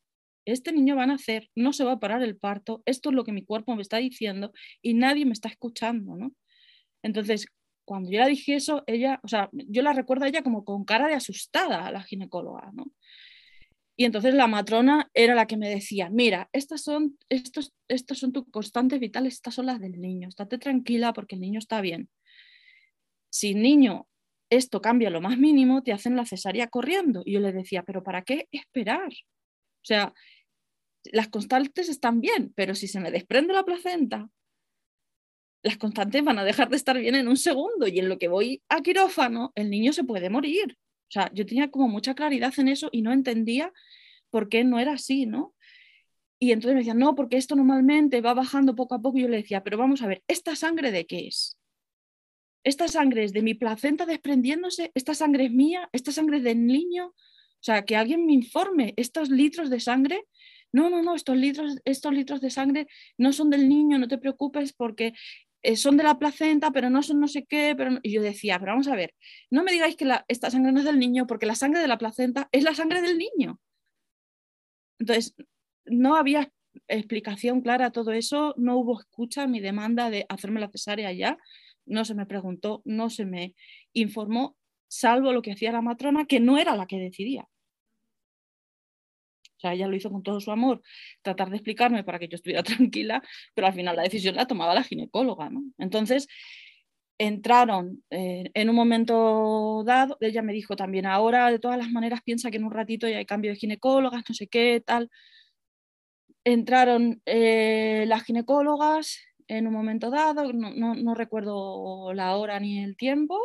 Este 0.44 0.72
niño 0.72 0.94
va 0.94 1.03
a 1.03 1.07
nacer, 1.09 1.50
no 1.57 1.72
se 1.72 1.82
va 1.82 1.92
a 1.92 1.98
parar 1.98 2.22
el 2.22 2.36
parto, 2.36 2.80
esto 2.86 3.11
es 3.11 3.16
lo 3.16 3.24
que 3.24 3.32
mi 3.32 3.44
cuerpo 3.44 3.74
me 3.74 3.82
está 3.82 3.96
diciendo 3.96 4.53
y 4.82 4.94
nadie 4.94 5.26
me 5.26 5.32
está 5.32 5.48
escuchando, 5.48 6.14
¿no? 6.14 6.32
Entonces, 7.03 7.46
cuando 7.84 8.09
yo 8.12 8.20
le 8.20 8.30
dije 8.30 8.55
eso, 8.55 8.84
ella, 8.86 9.18
o 9.24 9.28
sea, 9.28 9.50
yo 9.53 9.82
la 9.82 9.92
recuerdo 9.94 10.24
a 10.24 10.28
ella 10.28 10.44
como 10.44 10.64
con 10.64 10.84
cara 10.84 11.09
de 11.09 11.14
asustada 11.14 11.84
a 11.88 11.90
la 11.90 12.05
ginecóloga, 12.05 12.70
¿no? 12.72 12.84
Y 13.96 14.05
entonces 14.05 14.32
la 14.34 14.46
matrona 14.46 15.11
era 15.12 15.34
la 15.34 15.46
que 15.46 15.57
me 15.57 15.68
decía, 15.68 16.09
mira, 16.09 16.48
estas 16.53 16.82
son, 16.82 17.18
estos, 17.30 17.74
estos 17.88 18.20
son 18.20 18.30
tus 18.30 18.48
constantes 18.48 19.00
vitales, 19.00 19.34
estas 19.34 19.57
son 19.57 19.66
las 19.66 19.80
del 19.80 20.00
niño, 20.00 20.28
estate 20.28 20.59
tranquila 20.59 21.12
porque 21.12 21.34
el 21.34 21.40
niño 21.40 21.59
está 21.59 21.80
bien. 21.80 22.09
Si 23.28 23.50
el 23.50 23.62
niño 23.62 24.07
esto 24.57 24.80
cambia 24.82 25.11
lo 25.11 25.20
más 25.20 25.38
mínimo, 25.38 25.82
te 25.82 25.92
hacen 25.92 26.14
la 26.14 26.26
cesárea 26.26 26.68
corriendo. 26.68 27.22
Y 27.24 27.32
yo 27.32 27.40
le 27.40 27.53
decía, 27.53 27.82
pero 27.82 28.03
¿para 28.03 28.22
qué 28.22 28.48
esperar? 28.53 29.09
O 29.09 29.84
sea, 29.84 30.12
las 31.05 31.28
constantes 31.28 31.88
están 31.88 32.20
bien, 32.20 32.53
pero 32.55 32.74
si 32.74 32.86
se 32.86 33.00
me 33.00 33.11
desprende 33.11 33.55
la 33.55 33.64
placenta, 33.64 34.28
las 35.62 35.78
constantes 35.78 36.22
van 36.22 36.38
a 36.38 36.44
dejar 36.44 36.68
de 36.68 36.76
estar 36.76 36.98
bien 36.98 37.14
en 37.14 37.28
un 37.28 37.36
segundo 37.36 37.86
y 37.86 37.98
en 37.98 38.09
lo 38.09 38.18
que 38.18 38.28
voy 38.28 38.62
a 38.68 38.82
quirófano, 38.82 39.53
el 39.55 39.70
niño 39.70 39.92
se 39.92 40.05
puede 40.05 40.28
morir. 40.28 40.76
O 41.09 41.12
sea, 41.12 41.30
yo 41.32 41.46
tenía 41.46 41.70
como 41.70 41.88
mucha 41.88 42.14
claridad 42.14 42.53
en 42.59 42.68
eso 42.68 42.88
y 42.92 43.03
no 43.03 43.12
entendía 43.12 43.72
por 44.30 44.48
qué 44.48 44.64
no 44.64 44.80
era 44.80 44.94
así, 44.94 45.26
¿no? 45.26 45.55
Y 46.38 46.53
entonces 46.53 46.74
me 46.74 46.80
decían, 46.80 46.98
no, 46.98 47.14
porque 47.14 47.36
esto 47.36 47.55
normalmente 47.55 48.20
va 48.20 48.34
bajando 48.34 48.74
poco 48.74 48.96
a 48.96 49.00
poco. 49.00 49.18
Y 49.18 49.22
yo 49.22 49.28
le 49.28 49.36
decía, 49.38 49.62
pero 49.62 49.78
vamos 49.78 50.03
a 50.03 50.09
ver, 50.09 50.22
¿esta 50.26 50.57
sangre 50.57 50.90
de 50.90 51.07
qué 51.07 51.28
es? 51.28 51.57
¿Esta 52.64 52.88
sangre 52.88 53.24
es 53.24 53.32
de 53.32 53.42
mi 53.42 53.54
placenta 53.54 54.06
desprendiéndose? 54.06 54.92
¿Esta 54.94 55.14
sangre 55.14 55.46
es 55.46 55.52
mía? 55.52 55.88
¿Esta 55.92 56.12
sangre 56.12 56.38
es 56.38 56.44
del 56.44 56.66
niño? 56.66 57.06
O 57.06 57.64
sea, 57.64 57.84
que 57.84 57.96
alguien 57.96 58.26
me 58.26 58.32
informe, 58.32 58.94
estos 58.96 59.30
litros 59.30 59.70
de 59.70 59.80
sangre, 59.80 60.24
no, 60.72 60.90
no, 60.90 61.02
no, 61.02 61.14
estos 61.14 61.36
litros, 61.36 61.78
estos 61.84 62.12
litros 62.12 62.40
de 62.40 62.50
sangre 62.50 62.86
no 63.18 63.32
son 63.32 63.50
del 63.50 63.68
niño, 63.68 63.98
no 63.98 64.08
te 64.08 64.18
preocupes 64.18 64.72
porque 64.72 65.12
eh, 65.62 65.76
son 65.76 65.96
de 65.96 66.02
la 66.02 66.18
placenta, 66.18 66.70
pero 66.72 66.90
no 66.90 67.02
son 67.02 67.20
no 67.20 67.28
sé 67.28 67.44
qué. 67.44 67.74
Pero 67.76 67.98
Y 68.02 68.12
yo 68.12 68.22
decía, 68.22 68.58
pero 68.58 68.72
vamos 68.72 68.88
a 68.88 68.96
ver, 68.96 69.14
no 69.50 69.62
me 69.62 69.72
digáis 69.72 69.96
que 69.96 70.10
esta 70.28 70.50
sangre 70.50 70.72
no 70.72 70.80
es 70.80 70.84
del 70.84 70.98
niño, 70.98 71.26
porque 71.26 71.46
la 71.46 71.54
sangre 71.54 71.80
de 71.80 71.88
la 71.88 71.98
placenta 71.98 72.48
es 72.52 72.64
la 72.64 72.74
sangre 72.74 73.02
del 73.02 73.18
niño. 73.18 73.60
Entonces, 74.98 75.34
no 75.84 76.16
había 76.16 76.50
explicación 76.88 77.60
clara 77.60 77.86
a 77.86 77.92
todo 77.92 78.12
eso, 78.12 78.54
no 78.56 78.76
hubo 78.78 79.00
escucha 79.00 79.46
mi 79.46 79.60
demanda 79.60 80.10
de 80.10 80.26
hacerme 80.28 80.60
la 80.60 80.70
cesárea 80.70 81.12
ya, 81.12 81.38
no 81.87 82.05
se 82.05 82.14
me 82.14 82.26
preguntó, 82.26 82.83
no 82.85 83.11
se 83.11 83.24
me 83.24 83.55
informó, 83.93 84.57
salvo 84.89 85.33
lo 85.33 85.43
que 85.43 85.53
hacía 85.53 85.72
la 85.72 85.83
matrona, 85.83 86.26
que 86.26 86.41
no 86.41 86.59
era 86.59 86.76
la 86.76 86.87
que 86.87 86.99
decidía. 86.99 87.49
O 89.57 89.61
sea, 89.62 89.74
ella 89.74 89.87
lo 89.87 89.95
hizo 89.95 90.11
con 90.11 90.24
todo 90.24 90.41
su 90.41 90.51
amor, 90.51 90.83
tratar 91.22 91.49
de 91.51 91.57
explicarme 91.57 92.03
para 92.03 92.18
que 92.18 92.28
yo 92.28 92.35
estuviera 92.35 92.62
tranquila, 92.91 93.22
pero 93.55 93.68
al 93.68 93.74
final 93.74 93.97
la 93.97 94.03
decisión 94.03 94.35
la 94.37 94.47
tomaba 94.47 94.74
la 94.74 94.83
ginecóloga. 94.83 95.51
Entonces, 95.78 96.26
entraron 97.18 98.03
eh, 98.11 98.51
en 98.55 98.68
un 98.70 98.74
momento 98.76 99.85
dado, 99.87 100.16
ella 100.20 100.43
me 100.43 100.53
dijo 100.53 100.74
también, 100.76 101.07
ahora 101.07 101.51
de 101.51 101.61
todas 101.61 101.78
las 101.78 101.91
maneras 101.91 102.20
piensa 102.24 102.51
que 102.51 102.57
en 102.57 102.64
un 102.64 102.72
ratito 102.72 103.09
ya 103.09 103.18
hay 103.18 103.26
cambio 103.26 103.53
de 103.53 103.57
ginecólogas, 103.57 104.24
no 104.28 104.35
sé 104.35 104.49
qué, 104.49 104.83
tal. 104.85 105.11
Entraron 106.45 107.22
eh, 107.26 108.05
las 108.09 108.24
ginecólogas 108.24 109.20
en 109.59 109.66
un 109.66 109.74
momento 109.74 110.11
dado, 110.11 110.50
no, 110.53 111.14
recuerdo 111.14 112.12
la 112.14 112.36
hora 112.36 112.59
ni 112.59 112.82
el 112.82 112.96
tiempo, 112.96 113.38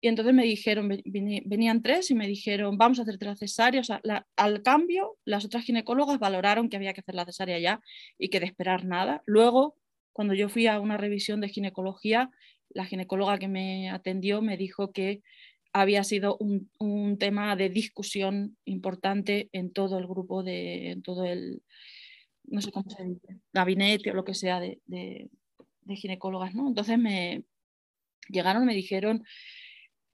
y 0.00 0.08
entonces 0.08 0.34
me 0.34 0.44
dijeron, 0.44 0.88
venían 1.06 1.82
tres 1.82 2.10
y 2.10 2.14
me 2.14 2.28
dijeron, 2.28 2.76
vamos 2.76 2.98
a 2.98 3.02
hacerte 3.02 3.24
la 3.24 3.36
cesárea. 3.36 3.80
Al 4.36 4.62
cambio, 4.62 5.16
las 5.24 5.46
otras 5.46 5.64
ginecólogas 5.64 6.18
valoraron 6.18 6.68
que 6.68 6.76
había 6.76 6.92
que 6.92 7.00
hacer 7.00 7.14
la 7.14 7.24
cesárea 7.24 7.58
ya 7.58 7.80
y 8.18 8.28
que 8.28 8.38
de 8.38 8.44
esperar 8.44 8.84
nada. 8.84 9.22
Luego, 9.24 9.78
cuando 10.12 10.34
yo 10.34 10.50
fui 10.50 10.66
a 10.66 10.78
una 10.78 10.98
revisión 10.98 11.40
de 11.40 11.48
ginecología, 11.48 12.30
la 12.68 12.84
ginecóloga 12.84 13.38
que 13.38 13.48
me 13.48 13.88
atendió 13.88 14.42
me 14.42 14.58
dijo 14.58 14.92
que 14.92 15.22
había 15.72 16.04
sido 16.04 16.36
un, 16.38 16.70
un 16.78 17.16
tema 17.16 17.56
de 17.56 17.70
discusión 17.70 18.58
importante 18.66 19.48
en 19.52 19.72
todo 19.72 19.98
el 19.98 20.06
grupo, 20.06 20.42
de, 20.42 20.90
en 20.90 21.02
todo 21.02 21.24
el, 21.24 21.62
no 22.44 22.60
sé 22.60 22.70
cómo 22.70 22.88
se 22.90 23.04
dice, 23.04 23.40
gabinete 23.52 24.10
o 24.10 24.14
lo 24.14 24.24
que 24.24 24.34
sea 24.34 24.60
de, 24.60 24.80
de, 24.86 25.28
ginecólogas. 25.96 26.54
¿no? 26.54 26.68
Entonces 26.68 26.98
me 26.98 27.44
llegaron, 28.28 28.64
me 28.64 28.74
dijeron 28.74 29.24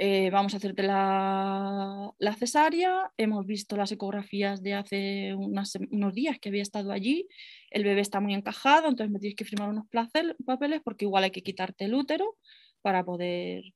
eh, 0.03 0.31
vamos 0.31 0.55
a 0.55 0.57
hacerte 0.57 0.83
la, 0.83 2.15
cesárea, 2.39 3.13
hemos 3.19 3.45
visto 3.45 3.77
las 3.77 3.93
ecografías 3.93 4.63
de 4.63 4.73
hace 4.73 5.35
unos 5.35 6.15
días 6.15 6.39
que 6.41 6.49
había 6.49 6.63
estado 6.63 6.91
allí, 6.91 7.29
el 7.69 7.85
bebé 7.85 8.01
está 8.01 8.19
muy 8.19 8.33
encajado, 8.33 8.89
entonces 8.89 9.13
me 9.13 9.19
tienes 9.19 9.37
que 9.37 9.45
firmar 9.45 9.69
unos 9.69 9.85
papeles 10.47 10.81
porque 10.83 11.05
igual 11.05 11.25
hay 11.25 11.31
que 11.31 11.43
quitarte 11.43 11.85
el 11.85 11.93
útero 11.93 12.39
para 12.81 13.05
poder, 13.05 13.75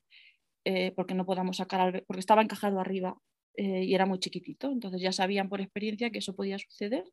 eh, 0.65 0.93
porque 0.97 1.13
no 1.13 1.27
podamos 1.27 1.59
sacar 1.59 1.83
al 1.83 1.93
bebé, 1.93 2.05
porque 2.07 2.21
estaba 2.21 2.41
encajado 2.41 2.81
arriba 2.81 3.19
eh, 3.59 3.85
y 3.85 3.95
era 3.95 4.07
muy 4.07 4.19
chiquitito, 4.19 4.73
entonces 4.73 5.03
ya 5.03 5.13
sabían 5.13 5.51
por 5.51 5.61
experiencia 5.61 6.09
que 6.09 6.21
eso 6.21 6.35
podía 6.35 6.59
suceder. 6.59 7.05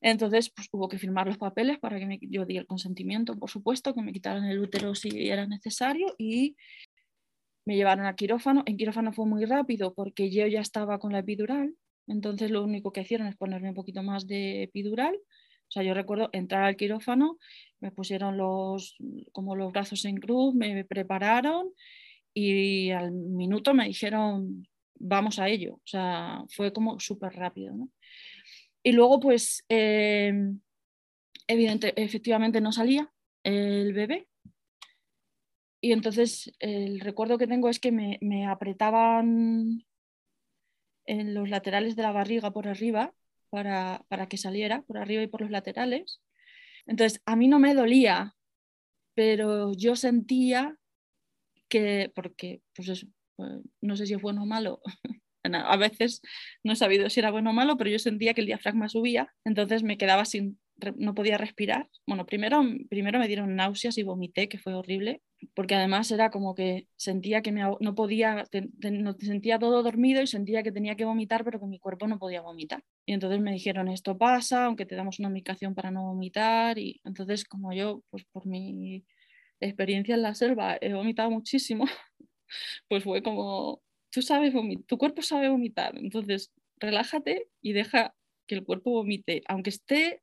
Entonces, 0.00 0.50
pues 0.50 0.68
hubo 0.72 0.88
que 0.88 0.98
firmar 0.98 1.26
los 1.26 1.38
papeles 1.38 1.78
para 1.78 1.98
que 1.98 2.18
yo 2.22 2.46
di 2.46 2.56
el 2.56 2.66
consentimiento, 2.66 3.36
por 3.38 3.50
supuesto, 3.50 3.94
que 3.94 4.02
me 4.02 4.12
quitaran 4.12 4.44
el 4.44 4.58
útero 4.58 4.94
si 4.94 5.28
era 5.28 5.46
necesario 5.46 6.14
y 6.18 6.56
me 7.66 7.76
llevaron 7.76 8.06
a 8.06 8.16
quirófano. 8.16 8.62
En 8.66 8.76
quirófano 8.76 9.12
fue 9.12 9.26
muy 9.26 9.44
rápido 9.44 9.94
porque 9.94 10.30
yo 10.30 10.46
ya 10.46 10.60
estaba 10.60 10.98
con 10.98 11.12
la 11.12 11.18
epidural, 11.18 11.74
entonces 12.06 12.50
lo 12.50 12.64
único 12.64 12.92
que 12.92 13.02
hicieron 13.02 13.26
es 13.26 13.36
ponerme 13.36 13.68
un 13.68 13.74
poquito 13.74 14.02
más 14.02 14.26
de 14.26 14.64
epidural. 14.64 15.14
O 15.14 15.72
sea, 15.72 15.84
yo 15.84 15.94
recuerdo 15.94 16.30
entrar 16.32 16.64
al 16.64 16.76
quirófano, 16.76 17.38
me 17.78 17.92
pusieron 17.92 18.36
los, 18.36 18.96
como 19.30 19.54
los 19.54 19.70
brazos 19.70 20.04
en 20.04 20.16
cruz, 20.16 20.52
me 20.54 20.84
prepararon 20.84 21.68
y 22.34 22.90
al 22.90 23.12
minuto 23.12 23.72
me 23.72 23.86
dijeron, 23.86 24.66
vamos 24.98 25.38
a 25.38 25.48
ello. 25.48 25.74
O 25.74 25.86
sea, 25.86 26.42
fue 26.56 26.72
como 26.72 26.98
súper 26.98 27.34
rápido. 27.34 27.74
Y 28.82 28.92
luego, 28.92 29.20
pues, 29.20 29.64
eh, 29.68 30.32
evidente, 31.46 31.92
efectivamente 32.02 32.60
no 32.60 32.72
salía 32.72 33.12
el 33.42 33.92
bebé, 33.92 34.30
y 35.80 35.92
entonces 35.92 36.52
el 36.58 37.00
recuerdo 37.00 37.38
que 37.38 37.46
tengo 37.46 37.68
es 37.68 37.80
que 37.80 37.90
me, 37.90 38.46
apretaban 38.46 39.84
en 41.06 41.34
los 41.34 41.48
laterales 41.48 41.96
de 41.96 42.02
la 42.02 42.12
barriga 42.12 42.50
por 42.50 42.68
arriba 42.68 43.14
para, 43.48 44.04
para, 44.08 44.28
que 44.28 44.36
saliera, 44.36 44.82
por 44.82 44.98
arriba 44.98 45.22
y 45.22 45.26
por 45.26 45.40
los 45.40 45.50
laterales. 45.50 46.20
Entonces 46.86 47.22
a 47.24 47.34
mí 47.34 47.48
no 47.48 47.58
me 47.58 47.74
dolía, 47.74 48.36
pero 49.14 49.72
yo 49.72 49.96
sentía 49.96 50.76
que, 51.68 52.12
porque 52.14 52.62
pues 52.74 53.06
pues, 53.36 53.62
no 53.80 53.96
sé 53.96 54.06
si 54.06 54.14
es 54.14 54.20
bueno 54.20 54.42
o 54.42 54.46
malo, 54.46 54.82
a 55.42 55.76
veces 55.76 56.20
no 56.62 56.72
he 56.72 56.76
sabido 56.76 57.08
si 57.10 57.20
era 57.20 57.30
bueno 57.30 57.50
o 57.50 57.52
malo, 57.52 57.76
pero 57.76 57.90
yo 57.90 57.98
sentía 57.98 58.34
que 58.34 58.40
el 58.40 58.46
diafragma 58.46 58.88
subía, 58.88 59.32
entonces 59.44 59.82
me 59.82 59.96
quedaba 59.98 60.24
sin, 60.24 60.58
no 60.96 61.14
podía 61.14 61.38
respirar. 61.38 61.88
Bueno, 62.06 62.26
primero, 62.26 62.62
primero 62.88 63.18
me 63.18 63.28
dieron 63.28 63.54
náuseas 63.56 63.98
y 63.98 64.02
vomité, 64.02 64.48
que 64.48 64.58
fue 64.58 64.74
horrible, 64.74 65.22
porque 65.54 65.74
además 65.74 66.10
era 66.10 66.30
como 66.30 66.54
que 66.54 66.88
sentía 66.96 67.42
que 67.42 67.52
me, 67.52 67.62
no 67.80 67.94
podía, 67.94 68.44
no, 68.90 69.12
sentía 69.18 69.58
todo 69.58 69.82
dormido 69.82 70.22
y 70.22 70.26
sentía 70.26 70.62
que 70.62 70.72
tenía 70.72 70.96
que 70.96 71.04
vomitar, 71.04 71.44
pero 71.44 71.60
que 71.60 71.66
mi 71.66 71.78
cuerpo 71.78 72.06
no 72.06 72.18
podía 72.18 72.42
vomitar. 72.42 72.82
Y 73.06 73.12
entonces 73.12 73.40
me 73.40 73.52
dijeron, 73.52 73.88
esto 73.88 74.16
pasa, 74.18 74.66
aunque 74.66 74.86
te 74.86 74.96
damos 74.96 75.18
una 75.18 75.30
medicación 75.30 75.74
para 75.74 75.90
no 75.90 76.02
vomitar. 76.04 76.78
Y 76.78 77.00
entonces 77.04 77.44
como 77.44 77.72
yo, 77.72 78.02
pues 78.10 78.24
por 78.32 78.46
mi 78.46 79.04
experiencia 79.60 80.14
en 80.14 80.22
la 80.22 80.34
selva, 80.34 80.78
he 80.80 80.92
vomitado 80.92 81.30
muchísimo, 81.30 81.84
pues 82.88 83.04
fue 83.04 83.22
como, 83.22 83.82
tú 84.10 84.22
sabes 84.22 84.52
vomitar, 84.52 84.84
tu 84.86 84.98
cuerpo 84.98 85.22
sabe 85.22 85.48
vomitar, 85.48 85.96
entonces 85.98 86.52
relájate 86.76 87.48
y 87.60 87.72
deja 87.72 88.14
que 88.46 88.54
el 88.56 88.64
cuerpo 88.64 88.90
vomite, 88.90 89.42
aunque 89.48 89.70
esté 89.70 90.22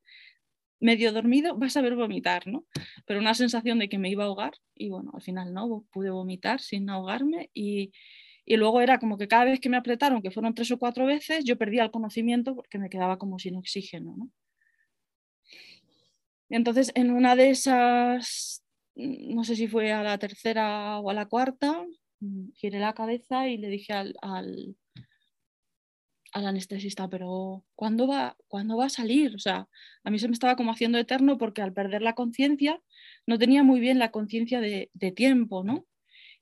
medio 0.80 1.12
dormido, 1.12 1.56
vas 1.56 1.76
a 1.76 1.80
ver 1.80 1.96
vomitar, 1.96 2.46
¿no? 2.46 2.66
Pero 3.06 3.20
una 3.20 3.34
sensación 3.34 3.78
de 3.78 3.88
que 3.88 3.98
me 3.98 4.10
iba 4.10 4.24
a 4.24 4.26
ahogar 4.26 4.52
y 4.74 4.88
bueno, 4.88 5.10
al 5.14 5.22
final 5.22 5.52
no, 5.52 5.84
pude 5.90 6.10
vomitar 6.10 6.60
sin 6.60 6.88
ahogarme 6.90 7.50
y, 7.52 7.92
y 8.44 8.56
luego 8.56 8.80
era 8.80 8.98
como 8.98 9.18
que 9.18 9.28
cada 9.28 9.44
vez 9.44 9.60
que 9.60 9.68
me 9.68 9.76
apretaron, 9.76 10.22
que 10.22 10.30
fueron 10.30 10.54
tres 10.54 10.70
o 10.70 10.78
cuatro 10.78 11.06
veces, 11.06 11.44
yo 11.44 11.58
perdía 11.58 11.82
el 11.84 11.90
conocimiento 11.90 12.54
porque 12.54 12.78
me 12.78 12.90
quedaba 12.90 13.18
como 13.18 13.38
sin 13.38 13.56
oxígeno, 13.56 14.14
¿no? 14.16 14.30
Entonces, 16.50 16.92
en 16.94 17.10
una 17.10 17.36
de 17.36 17.50
esas, 17.50 18.64
no 18.94 19.44
sé 19.44 19.56
si 19.56 19.68
fue 19.68 19.92
a 19.92 20.02
la 20.02 20.18
tercera 20.18 20.98
o 20.98 21.10
a 21.10 21.14
la 21.14 21.26
cuarta, 21.26 21.82
mm, 21.82 21.92
giré 22.54 22.78
la 22.78 22.94
cabeza 22.94 23.48
y 23.48 23.58
le 23.58 23.68
dije 23.68 23.92
al, 23.92 24.14
al, 24.22 24.76
al 26.32 26.46
anestesista, 26.46 27.08
pero 27.08 27.64
¿cuándo 27.74 28.06
va, 28.06 28.36
¿cuándo 28.48 28.76
va 28.76 28.86
a 28.86 28.90
salir? 28.90 29.34
O 29.34 29.38
sea, 29.38 29.68
a 30.04 30.10
mí 30.10 30.18
se 30.18 30.28
me 30.28 30.34
estaba 30.34 30.56
como 30.56 30.72
haciendo 30.72 30.98
eterno 30.98 31.38
porque 31.38 31.62
al 31.62 31.72
perder 31.72 32.02
la 32.02 32.14
conciencia 32.14 32.80
no 33.26 33.38
tenía 33.38 33.62
muy 33.62 33.80
bien 33.80 33.98
la 33.98 34.10
conciencia 34.10 34.60
de, 34.60 34.90
tiempo, 35.14 35.64
¿no? 35.64 35.86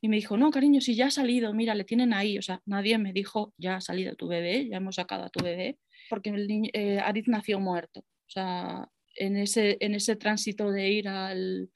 Y 0.00 0.08
me 0.08 0.16
dijo, 0.16 0.36
no, 0.36 0.50
cariño, 0.50 0.80
si 0.80 0.94
ya 0.94 1.06
ha 1.06 1.10
salido, 1.10 1.52
mira, 1.54 1.74
le 1.74 1.84
tienen 1.84 2.12
ahí. 2.12 2.38
O 2.38 2.42
sea, 2.42 2.60
nadie 2.66 2.98
me 2.98 3.12
dijo, 3.12 3.54
ya 3.56 3.76
ha 3.76 3.80
salido 3.80 4.14
tu 4.14 4.28
bebé, 4.28 4.68
ya 4.68 4.76
hemos 4.76 4.96
sacado 4.96 5.24
a 5.24 5.30
tu 5.30 5.42
bebé, 5.42 5.78
porque 6.10 6.30
el 6.30 6.46
niño, 6.46 6.70
eh, 6.74 7.02
nació 7.26 7.60
muerto. 7.60 8.00
O 8.00 8.30
sea, 8.30 8.88
en 9.16 9.36
ese, 9.36 9.78
en 9.80 9.94
ese 9.94 10.16
tránsito 10.16 10.70
de 10.70 10.90
ir 10.90 11.08
al, 11.08 11.70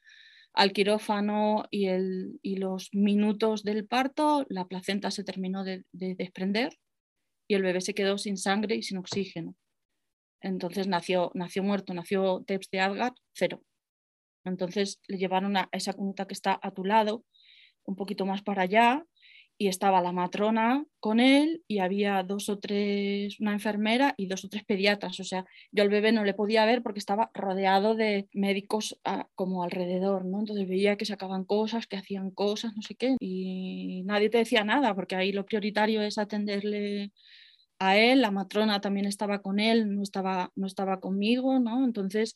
al 0.53 0.73
quirófano 0.73 1.65
y, 1.71 1.87
el, 1.87 2.39
y, 2.43 2.57
los 2.57 2.91
minutos 2.93 3.63
del 3.63 3.87
parto, 3.87 4.47
la 4.49 4.67
placenta 4.67 5.11
se 5.11 5.25
terminó 5.25 5.65
de 5.65 5.85
desprender 5.93 6.79
y 7.49 7.55
el 7.55 7.63
bebé 7.63 7.81
se 7.81 7.95
quedó 7.95 8.19
sin 8.19 8.37
sangre 8.37 8.77
y 8.77 8.83
sin 8.83 8.99
oxígeno. 8.99 9.57
Entonces 10.41 10.87
nació, 10.87 11.31
nació 11.35 11.63
muerto, 11.63 11.93
nació 11.95 12.45
Teps 12.47 12.71
de 12.71 12.81
Adgar, 12.81 13.13
cero. 13.35 13.63
Entonces 14.45 15.01
le 15.07 15.19
llevaron 15.19 15.57
a 15.57 15.69
esa 15.73 15.93
cunita 15.93 16.27
que 16.27 16.35
está 16.35 16.59
a 16.63 16.71
tu 16.71 16.85
lado, 16.85 17.25
un 17.85 17.97
poquito 17.97 18.25
más 18.25 18.43
para 18.43 18.63
allá, 18.63 19.05
y 19.61 19.69
estaba 19.69 20.01
la 20.01 20.13
matrona 20.13 20.87
con 21.01 21.21
él 21.21 21.63
y 21.69 21.81
había 21.81 22.23
dos 22.23 22.49
o 22.49 22.59
tres, 22.59 23.39
una 23.41 23.53
enfermera 23.53 24.15
y 24.17 24.27
dos 24.27 24.43
o 24.47 24.49
tres 24.49 24.65
pediatras. 24.65 25.21
O 25.21 25.25
sea, 25.25 25.45
yo 25.71 25.83
al 25.83 25.91
bebé 25.91 26.13
no 26.13 26.25
le 26.25 26.33
podía 26.33 26.65
ver 26.65 26.83
porque 26.83 26.99
estaba 26.99 27.31
rodeado 27.35 27.95
de 27.95 28.27
médicos 28.33 28.99
ah, 29.05 29.29
como 29.35 29.63
alrededor, 29.63 30.25
¿no? 30.25 30.41
Entonces 30.41 30.67
veía 30.67 30.97
que 30.97 31.05
sacaban 31.05 31.45
cosas, 31.45 31.87
que 31.87 31.99
hacían 31.99 32.31
cosas, 32.31 32.75
no 32.75 32.81
sé 32.81 32.95
qué, 32.95 33.17
y 33.21 34.03
nadie 34.07 34.31
te 34.31 34.39
decía 34.39 34.65
nada 34.65 34.95
porque 34.95 35.15
ahí 35.15 35.31
lo 35.31 35.45
prioritario 35.45 36.01
es 36.01 36.17
atenderle 36.17 37.13
a 37.79 37.99
él, 37.99 38.23
la 38.23 38.31
matrona 38.31 38.81
también 38.81 39.05
estaba 39.05 39.43
con 39.43 39.61
él, 39.61 39.95
no 39.95 40.03
estaba, 40.03 40.53
no 40.57 40.67
estaba 40.67 41.01
conmigo, 41.01 41.61
¿no? 41.61 41.85
Entonces 41.85 42.35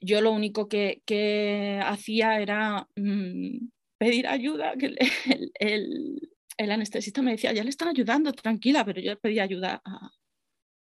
yo 0.00 0.22
lo 0.22 0.32
único 0.32 0.66
que, 0.66 1.02
que 1.04 1.78
hacía 1.84 2.40
era 2.40 2.88
mm, 2.96 3.68
pedir 3.98 4.26
ayuda, 4.28 4.76
que 4.78 4.94
anestesista 6.58 7.22
me 7.22 7.32
decía, 7.32 7.52
ya 7.52 7.62
le 7.64 7.70
están 7.70 7.88
ayudando, 7.88 8.32
tranquila, 8.32 8.84
pero 8.84 9.00
yo 9.00 9.18
pedía 9.18 9.44
ayuda 9.44 9.80
a, 9.84 10.10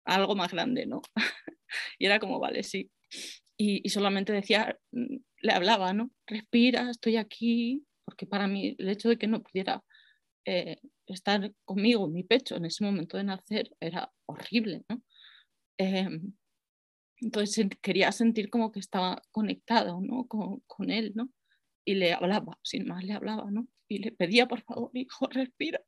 algo 0.06 0.36
más 0.36 0.52
grande, 0.52 0.86
¿no? 0.86 1.02
y 2.00 2.06
era 2.06 2.20
como, 2.20 2.40
vale, 2.40 2.64
sí. 2.64 2.90
Y, 3.58 3.88
solamente 3.90 4.34
decía, 4.34 4.78
mm, 4.92 5.18
le 5.42 5.52
hablaba, 5.54 5.94
¿no? 5.94 6.12
Respira, 6.28 6.90
estoy 6.90 7.18
aquí, 7.18 7.86
porque 8.06 8.26
para 8.28 8.48
mí 8.48 8.76
el 8.78 8.90
hecho 8.90 9.10
de 9.10 9.18
que 9.18 9.28
no 9.28 9.42
pudiera 9.42 9.84
eh, 10.46 10.78
estar 11.08 11.52
conmigo 11.66 12.06
en 12.06 12.14
mi 12.14 12.24
pecho 12.24 12.56
en 12.56 12.66
ese 12.66 12.84
momento 12.84 13.18
de 13.18 13.24
nacer 13.26 13.76
era 13.80 14.12
horrible, 14.26 14.84
¿no? 14.90 15.02
Em, 15.78 16.34
entonces 17.22 17.68
quería 17.82 18.12
sentir 18.12 18.50
como 18.50 18.72
que 18.72 18.80
estaba 18.80 19.22
conectado, 19.32 20.02
¿no? 20.02 20.28
Con, 20.28 20.62
con 20.68 20.92
él, 20.92 21.14
¿no? 21.16 21.30
Y 21.86 21.96
le 21.96 22.14
hablaba, 22.14 22.60
sin 22.64 22.88
más 22.88 23.04
le 23.04 23.14
hablaba, 23.14 23.52
¿no? 23.52 23.68
Y 23.88 24.00
le 24.00 24.12
pedía, 24.12 24.48
por 24.48 24.62
favor, 24.62 24.92
hijo, 24.94 25.28
respira. 25.28 25.82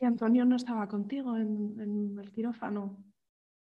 ¿Y 0.00 0.04
Antonio 0.04 0.44
no 0.44 0.56
estaba 0.56 0.88
contigo 0.88 1.36
en, 1.36 2.18
el 2.18 2.30
quirófano? 2.32 3.04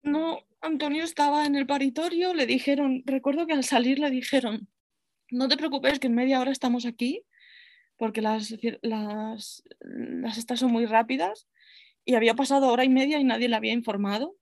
No, 0.02 0.40
Antonio 0.60 1.04
estaba 1.04 1.46
en 1.46 1.54
el 1.54 1.66
paritorio, 1.66 2.34
le 2.34 2.46
dijeron, 2.46 3.02
recuerdo 3.06 3.46
que 3.46 3.54
al 3.54 3.64
salir 3.64 3.98
le 3.98 4.10
dijeron, 4.10 4.68
no 5.30 5.48
te 5.48 5.56
preocupes 5.56 5.98
que 5.98 6.08
en 6.08 6.14
media 6.14 6.40
hora 6.40 6.50
estamos 6.50 6.84
aquí, 6.84 7.24
porque 7.96 8.20
las, 8.20 8.54
las, 8.82 9.62
las 9.80 10.38
estas 10.38 10.60
son 10.60 10.72
muy 10.72 10.86
rápidas, 10.86 11.48
y 12.04 12.14
había 12.16 12.34
pasado 12.34 12.68
hora 12.68 12.84
y 12.84 12.88
media 12.88 13.18
y 13.18 13.24
nadie 13.24 13.48
le 13.48 13.56
había 13.56 13.72
informado. 13.72 14.36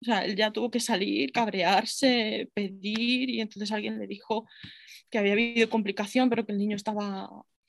O 0.00 0.04
sea, 0.04 0.24
él 0.24 0.36
ya 0.36 0.52
tuvo 0.52 0.70
que 0.70 0.80
salir, 0.80 1.32
cabrearse, 1.32 2.50
pedir, 2.54 3.30
y 3.30 3.40
entonces 3.40 3.72
alguien 3.72 3.98
le 3.98 4.06
dijo, 4.06 4.46
que 5.10 5.18
había 5.18 5.32
habido 5.32 5.68
complicación, 5.70 6.28
pero 6.30 6.46
que 6.46 6.52
el 6.52 6.58
niño 6.58 6.76
estaba 6.76 7.28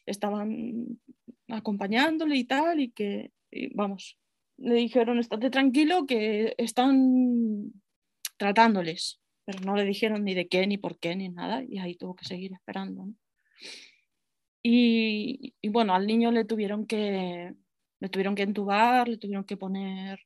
estaban 0.10 1.00
acompañándole 1.48 2.36
y 2.36 2.44
tal, 2.44 2.80
y 2.80 2.92
que, 2.92 3.32
vamos, 3.74 4.18
le 4.58 4.76
dijeron, 4.76 5.20
estate 5.20 5.50
tranquilo, 5.50 6.06
que 6.06 6.56
están 6.58 7.72
tratándoles, 8.38 9.22
pero 9.46 9.60
no 9.62 9.76
le 9.76 9.86
dijeron 9.86 10.24
ni 10.24 10.34
de 10.34 10.48
qué, 10.48 10.68
ni 10.68 10.78
por 10.78 11.00
qué, 11.00 11.16
ni 11.16 11.30
nada, 11.30 11.64
y 11.68 11.80
ahí 11.80 11.96
tuvo 11.96 12.16
que 12.16 12.26
seguir 12.26 12.54
esperando. 12.54 13.08
Y, 14.62 15.54
bueno, 15.70 15.96
al 15.96 16.06
niño 16.06 16.32
le 16.32 16.46
tuvieron 16.46 16.86
que, 16.86 17.54
le 18.00 18.10
tuvieron 18.10 18.36
que 18.36 18.44
entubar, 18.44 19.08
le 19.08 19.18
tuvieron 19.18 19.46
que 19.46 19.58
poner, 19.58 20.20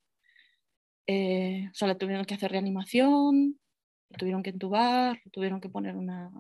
eh, 1.08 1.68
o 1.72 1.74
sea, 1.74 1.88
le 1.88 1.96
tuvieron 1.96 2.26
que 2.26 2.34
hacer 2.34 2.52
reanimación, 2.52 3.60
le 4.10 4.18
tuvieron 4.18 4.44
que 4.44 4.52
entubar, 4.52 5.20
le 5.24 5.32
tuvieron 5.32 5.60
que 5.60 5.70
poner 5.70 5.96
una, 5.96 6.32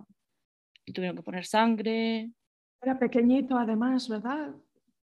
tuvieron 0.93 1.15
que 1.15 1.23
poner 1.23 1.45
sangre. 1.45 2.31
Era 2.81 2.97
pequeñito 2.99 3.57
además, 3.57 4.07
¿verdad? 4.07 4.55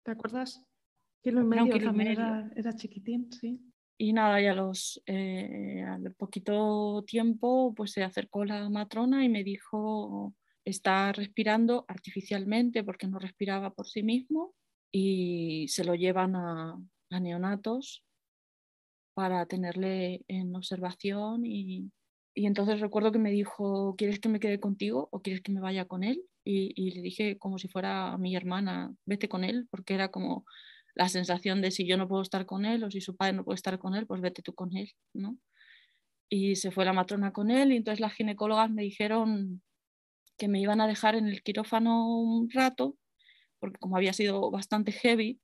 ¿Te 0.03 0.13
acuerdas? 0.13 0.65
Kilo 1.23 1.43
y 1.43 1.45
medio 1.45 1.75
Era, 2.57 2.73
chiquitín, 2.75 3.31
sí. 3.33 3.61
Y 3.99 4.15
nada, 4.15 4.41
ya 4.41 4.55
los, 4.55 5.03
eh, 5.05 5.85
al 5.87 6.15
poquito 6.15 7.05
tiempo 7.07 7.75
pues 7.75 7.93
se 7.93 8.03
acercó 8.03 8.47
la 8.47 8.71
matrona 8.71 9.23
y 9.25 9.29
me 9.29 9.45
dijo, 9.45 10.35
está 10.65 11.13
respirando 11.13 11.85
artificialmente 11.87 12.83
porque 12.83 13.07
no 13.07 13.19
respiraba 13.19 13.75
por 13.75 13.87
sí 13.87 14.03
mismo 14.03 14.55
y 14.91 15.69
se 15.69 15.85
lo 15.85 15.95
llevan 15.95 16.35
a, 16.35 16.79
a 17.11 17.21
neonatos 17.21 18.03
para 19.21 19.45
tenerle 19.45 20.25
en 20.29 20.57
observación 20.57 21.45
y, 21.45 21.93
y 22.35 22.47
entonces 22.47 22.81
recuerdo 22.81 23.13
que 23.13 23.19
me 23.19 23.31
dijo, 23.31 23.95
¿quieres 23.99 24.19
que 24.19 24.31
me 24.31 24.41
quede 24.41 24.59
contigo 24.59 25.11
o 25.13 25.21
quieres 25.21 25.43
que 25.43 25.53
me 25.53 25.61
vaya 25.61 25.85
con 25.85 26.05
él? 26.05 26.23
Y, 26.43 26.91
le 26.93 27.03
dije 27.03 27.37
como 27.37 27.59
si 27.59 27.69
fuera 27.69 28.17
mi 28.17 28.35
hermana, 28.35 28.95
vete 29.05 29.29
con 29.29 29.45
él, 29.45 29.69
porque 29.71 29.93
era 29.93 30.11
como 30.11 30.47
la 30.95 31.11
sensación 31.11 31.61
de 31.61 31.71
si 31.71 31.87
yo 31.87 31.99
no 31.99 32.09
puedo 32.09 32.23
estar 32.23 32.47
con 32.47 32.65
él 32.65 32.83
o 32.83 32.91
si 32.91 33.03
su 33.03 33.15
padre 33.15 33.35
no 33.35 33.45
puede 33.45 33.57
estar 33.57 33.79
con 33.79 33.95
él, 33.95 34.07
pues 34.07 34.23
vete 34.23 34.41
tú 34.41 34.55
con 34.55 34.75
él, 34.75 34.91
¿no? 35.13 35.37
Y 36.31 36.57
se 36.57 36.71
fue 36.71 36.87
la 36.87 36.95
matrona 36.95 37.31
con 37.31 37.51
él 37.51 37.73
y 37.73 37.77
entonces 37.77 38.01
las 38.01 38.15
ginecólogas 38.15 38.71
me 38.71 38.85
dijeron 38.85 39.61
que 40.39 40.49
me 40.49 40.63
iban 40.63 40.81
a 40.81 40.87
dejar 40.87 41.15
en 41.15 41.27
el 41.29 41.43
quirófano 41.43 42.09
un 42.09 42.49
rato, 42.49 42.97
porque 43.59 43.79
como 43.81 43.99
había 43.99 44.15
sido 44.15 44.51
bastante 44.51 44.93
heavy, 44.93 45.41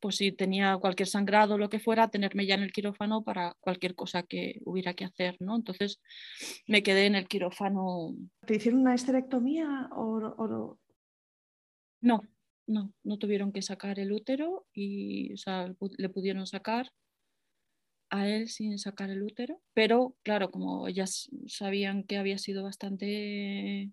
pues 0.00 0.16
si 0.16 0.32
tenía 0.32 0.76
cualquier 0.78 1.08
sangrado 1.08 1.54
o 1.54 1.58
lo 1.58 1.68
que 1.68 1.80
fuera, 1.80 2.08
tenerme 2.08 2.46
ya 2.46 2.54
en 2.54 2.62
el 2.62 2.72
quirófano 2.72 3.22
para 3.22 3.56
cualquier 3.60 3.94
cosa 3.94 4.22
que 4.22 4.60
hubiera 4.64 4.94
que 4.94 5.04
hacer, 5.04 5.36
¿no? 5.40 5.56
Entonces 5.56 6.00
me 6.66 6.82
quedé 6.82 7.06
en 7.06 7.14
el 7.14 7.28
quirófano. 7.28 8.14
¿Te 8.46 8.56
hicieron 8.56 8.80
una 8.80 8.94
esterectomía 8.94 9.88
o, 9.92 10.78
No, 12.00 12.22
no, 12.66 12.92
no 13.04 13.18
tuvieron 13.18 13.52
que 13.52 13.62
sacar 13.62 13.98
el 13.98 14.12
útero 14.12 14.66
y 14.72 15.34
le 15.98 16.08
pudieron 16.08 16.46
sacar 16.46 16.92
a 18.10 18.28
él 18.28 18.48
sin 18.48 18.78
sacar 18.78 19.10
el 19.10 19.22
útero, 19.22 19.60
pero 19.74 20.16
claro, 20.22 20.50
como 20.50 20.86
ellas 20.86 21.28
sabían 21.46 22.04
que 22.04 22.18
había 22.18 22.38
sido 22.38 22.62
bastante 22.62 23.90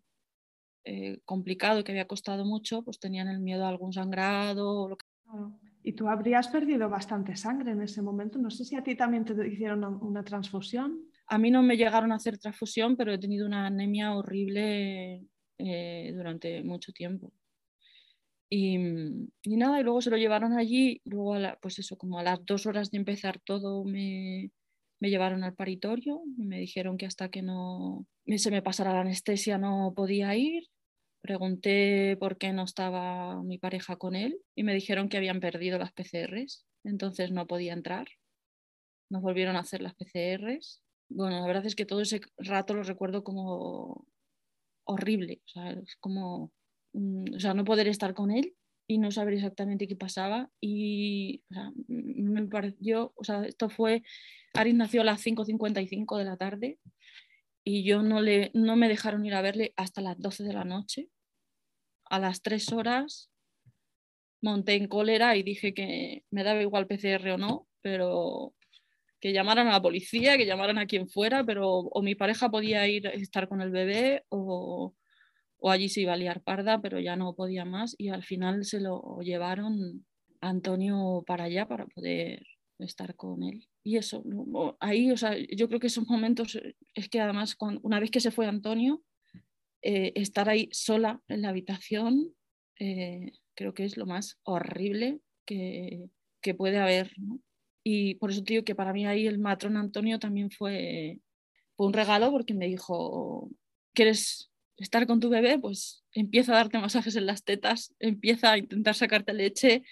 eh, 0.85 1.19
complicado, 1.25 1.83
que 1.83 1.91
había 1.93 2.07
costado 2.07 2.45
mucho, 2.45 2.83
pues 2.83 2.99
tenían 2.99 3.27
el 3.27 3.39
miedo 3.39 3.65
a 3.65 3.69
algún 3.69 3.93
sangrado 3.93 4.81
o 4.81 4.89
lo 4.89 4.97
que... 4.97 5.05
Y 5.83 5.93
tú 5.93 6.07
habrías 6.07 6.47
perdido 6.47 6.89
bastante 6.89 7.35
sangre 7.35 7.71
en 7.71 7.81
ese 7.81 8.01
momento. 8.01 8.39
No 8.39 8.49
sé 8.49 8.63
si 8.63 8.75
a 8.75 8.83
ti 8.83 8.95
también 8.95 9.25
te 9.25 9.33
hicieron 9.47 9.83
una, 9.83 10.23
transfusión. 10.23 11.01
A 11.27 11.37
mí 11.37 11.51
no 11.51 11.61
me 11.61 11.75
llegaron 11.75 12.11
a 12.13 12.15
hacer 12.15 12.37
transfusión, 12.37 12.95
pero 12.95 13.11
he 13.11 13.17
tenido 13.17 13.45
una 13.45 13.67
anemia 13.67 14.15
horrible 14.15 15.25
eh, 15.57 16.13
durante 16.15 16.63
mucho 16.63 16.93
tiempo. 16.93 17.33
Y, 18.49 18.77
nada, 19.57 19.79
y 19.79 19.83
luego 19.83 19.99
se 19.99 20.11
lo 20.11 20.17
llevaron 20.17 20.53
allí, 20.53 21.01
luego, 21.05 21.35
pues 21.59 21.79
eso, 21.79 21.97
como 21.97 22.19
a 22.19 22.23
las 22.23 22.45
dos 22.45 22.67
horas 22.67 22.91
de 22.91 22.99
empezar 22.99 23.39
todo, 23.43 23.83
me, 23.83 24.51
me 24.99 25.09
llevaron 25.09 25.43
al 25.43 25.55
paritorio 25.55 26.21
y 26.37 26.45
me 26.45 26.59
dijeron 26.59 26.97
que 26.97 27.07
hasta 27.07 27.29
que 27.29 27.41
no 27.41 28.05
se 28.37 28.51
me 28.51 28.61
pasara 28.61 28.93
la 28.93 29.01
anestesia 29.01 29.57
no 29.57 29.93
podía 29.95 30.35
ir 30.35 30.63
Pregunté 31.23 32.17
por 32.19 32.37
qué 32.37 32.51
no 32.51 32.65
estaba 32.65 33.41
mi 33.43 33.57
pareja 33.57 33.95
con 33.95 34.13
él 34.13 34.41
y 34.55 34.63
me 34.63 34.73
dijeron 34.73 35.07
que 35.07 35.15
habían 35.15 35.39
perdido 35.39 35.79
las 35.79 35.93
PCRs, 35.93 36.65
entonces 36.83 37.31
no 37.31 37.47
podía 37.47 37.71
entrar. 37.71 38.09
Nos 39.09 39.21
volvieron 39.21 39.55
a 39.55 39.59
hacer 39.59 39.81
las 39.81 39.95
PCRs. 39.95 40.83
Bueno, 41.07 41.39
la 41.39 41.47
verdad 41.47 41.65
es 41.65 41.75
que 41.75 41.85
todo 41.85 42.01
ese 42.01 42.19
rato 42.37 42.73
lo 42.73 42.83
recuerdo 42.83 43.23
como 43.23 44.05
horrible, 44.85 45.41
o 45.45 45.47
sea, 45.47 45.71
es 45.71 45.95
como, 46.01 46.51
mm, 46.91 47.35
o 47.35 47.39
sea, 47.39 47.53
no 47.53 47.63
poder 47.63 47.87
estar 47.87 48.13
con 48.13 48.29
él 48.29 48.53
y 48.85 48.97
no 48.97 49.09
saber 49.09 49.35
exactamente 49.35 49.87
qué 49.87 49.95
pasaba. 49.95 50.49
Y 50.59 51.41
o 51.51 51.53
sea, 51.53 51.71
me 51.87 52.45
pareció, 52.47 53.13
o 53.15 53.23
sea, 53.23 53.45
esto 53.45 53.69
fue, 53.69 54.03
Aris 54.55 54.75
nació 54.75 54.99
a 54.99 55.05
las 55.05 55.21
5.55 55.21 56.17
de 56.17 56.25
la 56.25 56.35
tarde 56.35 56.79
y 57.63 57.85
yo 57.85 58.03
no, 58.03 58.19
le, 58.19 58.51
no 58.53 58.75
me 58.75 58.89
dejaron 58.89 59.25
ir 59.25 59.35
a 59.35 59.41
verle 59.41 59.73
hasta 59.77 60.01
las 60.01 60.19
12 60.19 60.43
de 60.43 60.53
la 60.53 60.65
noche. 60.65 61.09
A 62.05 62.19
las 62.19 62.41
3 62.41 62.71
horas 62.73 63.29
monté 64.41 64.75
en 64.75 64.87
cólera 64.87 65.35
y 65.37 65.43
dije 65.43 65.73
que 65.73 66.23
me 66.29 66.43
daba 66.43 66.61
igual 66.61 66.87
PCR 66.87 67.31
o 67.31 67.37
no, 67.37 67.67
pero 67.81 68.53
que 69.19 69.31
llamaran 69.31 69.67
a 69.67 69.71
la 69.71 69.81
policía, 69.81 70.37
que 70.37 70.45
llamaran 70.45 70.77
a 70.77 70.85
quien 70.85 71.07
fuera, 71.07 71.45
pero 71.45 71.69
o 71.69 72.01
mi 72.01 72.13
pareja 72.13 72.49
podía 72.49 72.85
ir 72.87 73.07
estar 73.07 73.47
con 73.47 73.61
el 73.61 73.71
bebé 73.71 74.25
o, 74.27 74.93
o 75.57 75.71
allí 75.71 75.87
se 75.87 76.01
iba 76.01 76.11
a 76.11 76.17
liar 76.17 76.41
parda, 76.41 76.81
pero 76.81 76.99
ya 76.99 77.15
no 77.15 77.33
podía 77.35 77.63
más 77.63 77.95
y 77.97 78.09
al 78.09 78.23
final 78.23 78.65
se 78.65 78.81
lo 78.81 79.19
llevaron 79.21 80.05
a 80.41 80.49
Antonio 80.49 81.23
para 81.25 81.45
allá 81.45 81.69
para 81.69 81.85
poder 81.85 82.45
estar 82.79 83.15
con 83.15 83.43
él. 83.43 83.65
Y 83.81 83.95
eso, 83.95 84.23
ahí, 84.81 85.09
o 85.09 85.15
sea, 85.15 85.37
yo 85.37 85.69
creo 85.69 85.79
que 85.79 85.87
esos 85.87 86.05
momentos, 86.07 86.59
es 86.93 87.07
que 87.07 87.21
además, 87.21 87.55
una 87.81 88.01
vez 88.01 88.11
que 88.11 88.19
se 88.19 88.31
fue 88.31 88.45
Antonio, 88.45 89.01
eh, 89.83 90.13
estar 90.15 90.49
ahí 90.49 90.69
sola 90.71 91.21
en 91.27 91.41
la 91.41 91.49
habitación, 91.49 92.33
eh, 92.79 93.33
creo 93.55 93.73
que 93.73 93.85
es 93.85 93.97
lo 93.97 94.05
más 94.05 94.39
horrible 94.43 95.19
que, 95.45 96.09
que 96.41 96.53
puede 96.53 96.77
haber. 96.77 97.11
Y 97.83 98.15
por 98.15 98.31
eso 98.31 98.43
te 98.43 98.63
que 98.63 98.75
para 98.75 98.93
mí 98.93 99.05
ahí 99.05 99.27
el 99.27 99.39
matrón 99.39 99.77
Antonio 99.77 100.19
también 100.19 100.49
fue, 100.51 101.19
fue 101.75 101.87
un 101.87 101.93
regalo 101.93 102.31
porque 102.31 102.53
me 102.53 102.67
dijo, 102.67 103.49
¿quieres 103.93 104.51
estar 104.77 105.05
con 105.05 105.19
tu 105.19 105.29
bebé? 105.29 105.59
Pues 105.59 106.03
empieza 106.13 106.53
a 106.53 106.55
darte 106.55 106.79
masajes 106.79 107.15
en 107.15 107.25
las 107.25 107.43
tetas, 107.43 107.93
empieza 107.99 108.53
a 108.53 108.57
intentar 108.57 108.95
sacarte 108.95 109.33
leche, 109.33 109.83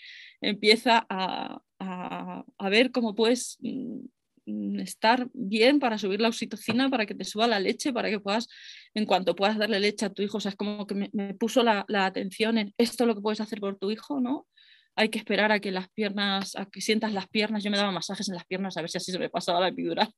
empieza 0.42 1.06
a, 1.10 1.62
a, 1.80 2.70
ver 2.70 2.92
cómo 2.92 3.16
puedes 3.16 3.58
mm, 3.62 4.80
estar 4.80 5.30
bien 5.34 5.80
para 5.80 5.98
subir 5.98 6.22
la 6.22 6.30
oxitocina, 6.30 6.90
para 6.90 7.06
que 7.06 7.16
te 7.16 7.26
suba 7.26 7.48
la 7.48 7.60
leche, 7.60 7.94
para 7.94 8.10
que 8.10 8.20
puedas, 8.20 8.48
en 8.94 9.06
cuanto 9.06 9.36
puedas 9.36 9.58
darle 9.58 9.80
leche 9.80 10.06
a 10.06 10.10
tu 10.10 10.22
hijo, 10.22 10.38
o 10.38 10.42
sea, 10.42 10.50
es 10.50 10.56
como 10.56 10.86
que 10.86 10.96
me, 10.96 11.34
puso 11.36 11.64
la, 11.64 11.86
atención 11.88 12.58
en 12.58 12.74
esto 12.78 13.06
lo 13.06 13.16
que 13.16 13.22
puedes 13.22 13.42
hacer 13.42 13.60
por 13.60 13.78
tu 13.78 13.92
hijo, 13.92 14.20
¿no? 14.20 14.48
hay 14.96 15.10
que 15.10 15.20
esperar 15.20 15.52
a 15.52 15.60
que 15.60 15.72
las 15.72 15.90
piernas, 15.90 16.56
a 16.56 16.66
que 16.66 16.82
sientas 16.82 17.14
las 17.14 17.28
piernas. 17.30 17.64
Yo 17.64 17.72
me 17.72 17.78
daba 17.78 17.92
masajes 17.92 18.28
en 18.28 18.36
las 18.36 18.46
piernas 18.46 18.76
a 18.76 18.82
ver 18.82 18.90
si 18.90 18.98
así 18.98 19.12
se 19.12 19.20
me 19.20 19.30
pasaba 19.30 19.62
la 19.62 19.70
epidural. 19.70 20.14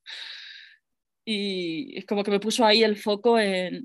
Y 1.25 1.97
es 1.97 2.05
como 2.05 2.23
que 2.23 2.31
me 2.31 2.39
puso 2.39 2.65
ahí 2.65 2.83
el 2.83 2.97
foco 2.97 3.39
en, 3.39 3.83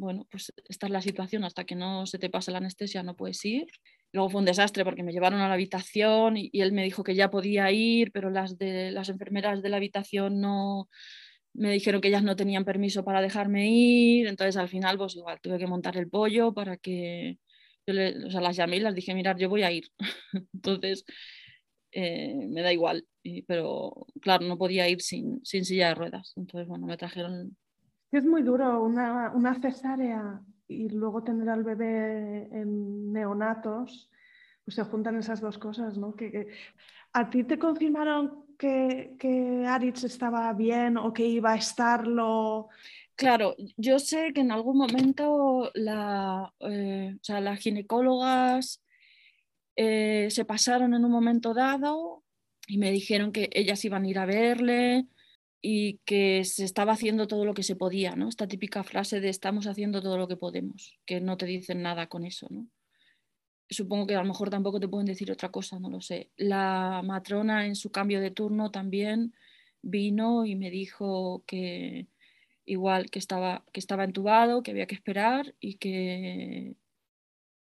bueno, 0.00 0.26
pues 0.30 0.52
esta 0.68 0.86
es 0.86 0.92
la 0.92 1.02
situación, 1.02 1.44
hasta 1.44 1.64
que 1.64 1.76
no 1.76 2.06
se 2.06 2.18
te 2.18 2.30
pase 2.30 2.50
la 2.50 2.58
anestesia 2.58 3.02
no 3.02 3.14
puedes 3.14 3.44
ir. 3.44 3.66
Luego 4.12 4.30
fue 4.30 4.40
un 4.40 4.46
desastre 4.46 4.84
porque 4.84 5.04
me 5.04 5.12
llevaron 5.12 5.40
a 5.40 5.48
la 5.48 5.54
habitación 5.54 6.36
y, 6.36 6.50
él 6.54 6.72
me 6.72 6.82
dijo 6.82 7.04
que 7.04 7.14
ya 7.14 7.30
podía 7.30 7.70
ir, 7.70 8.10
pero 8.12 8.30
las, 8.30 8.58
de, 8.58 8.90
las 8.90 9.08
enfermeras 9.08 9.62
de 9.62 9.68
la 9.68 9.76
habitación 9.76 10.40
no, 10.40 10.88
me 11.54 11.72
dijeron 11.72 12.00
que 12.00 12.08
ellas 12.08 12.22
no 12.22 12.36
tenían 12.36 12.64
permiso 12.64 13.04
para 13.04 13.20
dejarme 13.20 13.70
ir, 13.70 14.26
entonces 14.26 14.56
al 14.56 14.68
final 14.68 14.98
pues 14.98 15.16
igual 15.16 15.40
tuve 15.40 15.58
que 15.58 15.66
montar 15.66 15.96
el 15.96 16.08
pollo 16.08 16.52
para 16.52 16.76
que, 16.76 17.38
yo 17.86 17.94
o 18.26 18.30
sea, 18.30 18.40
las 18.40 18.56
llamé 18.56 18.76
y 18.76 18.80
las 18.80 18.94
dije, 18.94 19.14
mirar, 19.14 19.36
yo 19.38 19.48
voy 19.48 19.62
a 19.62 19.72
ir. 19.72 19.84
Entonces, 20.54 21.04
eh, 21.92 22.46
me 22.48 22.62
da 22.62 22.72
igual. 22.72 23.06
pero 23.46 24.06
claro, 24.20 24.46
no 24.46 24.56
podía 24.58 24.88
ir 24.88 25.00
sin, 25.02 25.44
sin, 25.44 25.64
silla 25.64 25.88
de 25.88 25.94
ruedas. 25.94 26.32
Entonces, 26.36 26.68
bueno, 26.68 26.86
me 26.86 26.96
trajeron... 26.96 27.56
Es 28.12 28.24
muy 28.24 28.42
duro 28.42 28.82
una, 28.82 29.32
una 29.34 29.54
cesárea 29.60 30.40
y 30.66 30.88
luego 30.88 31.22
tener 31.22 31.48
al 31.48 31.64
bebé 31.64 32.48
en 32.52 33.12
neonatos, 33.12 34.10
pues 34.64 34.74
se 34.74 34.84
juntan 34.84 35.16
esas 35.16 35.40
dos 35.40 35.58
cosas, 35.58 35.98
¿no? 35.98 36.14
Que, 36.14 36.48
¿A 37.12 37.28
ti 37.28 37.44
te 37.44 37.58
confirmaron 37.58 38.49
que, 38.60 39.16
que 39.18 39.64
Aritz 39.66 40.04
estaba 40.04 40.52
bien 40.52 40.98
o 40.98 41.12
que 41.14 41.24
iba 41.24 41.52
a 41.52 41.56
estarlo? 41.56 42.68
Claro, 43.16 43.56
yo 43.78 43.98
sé 43.98 44.32
que 44.34 44.42
en 44.42 44.52
algún 44.52 44.76
momento 44.76 45.70
la, 45.74 46.52
eh, 46.60 47.16
las 47.26 47.58
ginecólogas 47.58 48.82
eh, 49.76 50.28
se 50.30 50.44
pasaron 50.44 50.92
en 50.92 51.04
un 51.04 51.10
momento 51.10 51.54
dado 51.54 52.22
y 52.66 52.76
me 52.76 52.90
dijeron 52.90 53.32
que 53.32 53.48
ellas 53.52 53.82
iban 53.84 54.04
a 54.04 54.08
ir 54.08 54.18
a 54.18 54.26
verle 54.26 55.06
y 55.62 55.98
que 56.04 56.44
se 56.44 56.64
estaba 56.64 56.92
haciendo 56.92 57.26
todo 57.26 57.46
lo 57.46 57.54
que 57.54 57.62
se 57.62 57.76
podía, 57.76 58.14
¿no? 58.14 58.28
Esta 58.28 58.46
típica 58.46 58.84
frase 58.84 59.20
de 59.20 59.30
estamos 59.30 59.66
haciendo 59.66 60.02
todo 60.02 60.18
lo 60.18 60.28
que 60.28 60.36
podemos, 60.36 60.98
que 61.06 61.20
no 61.20 61.36
te 61.38 61.46
dicen 61.46 61.82
nada 61.82 62.08
con 62.08 62.24
eso, 62.24 62.46
¿no? 62.50 62.66
Supongo 63.70 64.06
que 64.06 64.16
a 64.16 64.22
lo 64.22 64.28
mejor 64.28 64.50
tampoco 64.50 64.80
te 64.80 64.88
pueden 64.88 65.06
decir 65.06 65.30
otra 65.30 65.50
cosa, 65.50 65.78
no 65.78 65.88
lo 65.90 66.00
sé. 66.00 66.30
La 66.36 67.02
matrona 67.04 67.66
en 67.66 67.76
su 67.76 67.92
cambio 67.92 68.20
de 68.20 68.32
turno 68.32 68.70
también 68.72 69.32
vino 69.80 70.44
y 70.44 70.56
me 70.56 70.70
dijo 70.70 71.44
que, 71.46 72.08
igual 72.64 73.10
que 73.10 73.20
estaba, 73.20 73.64
que 73.72 73.80
estaba 73.80 74.04
entubado, 74.04 74.62
que 74.62 74.72
había 74.72 74.86
que 74.86 74.96
esperar 74.96 75.54
y 75.60 75.74
que, 75.74 76.74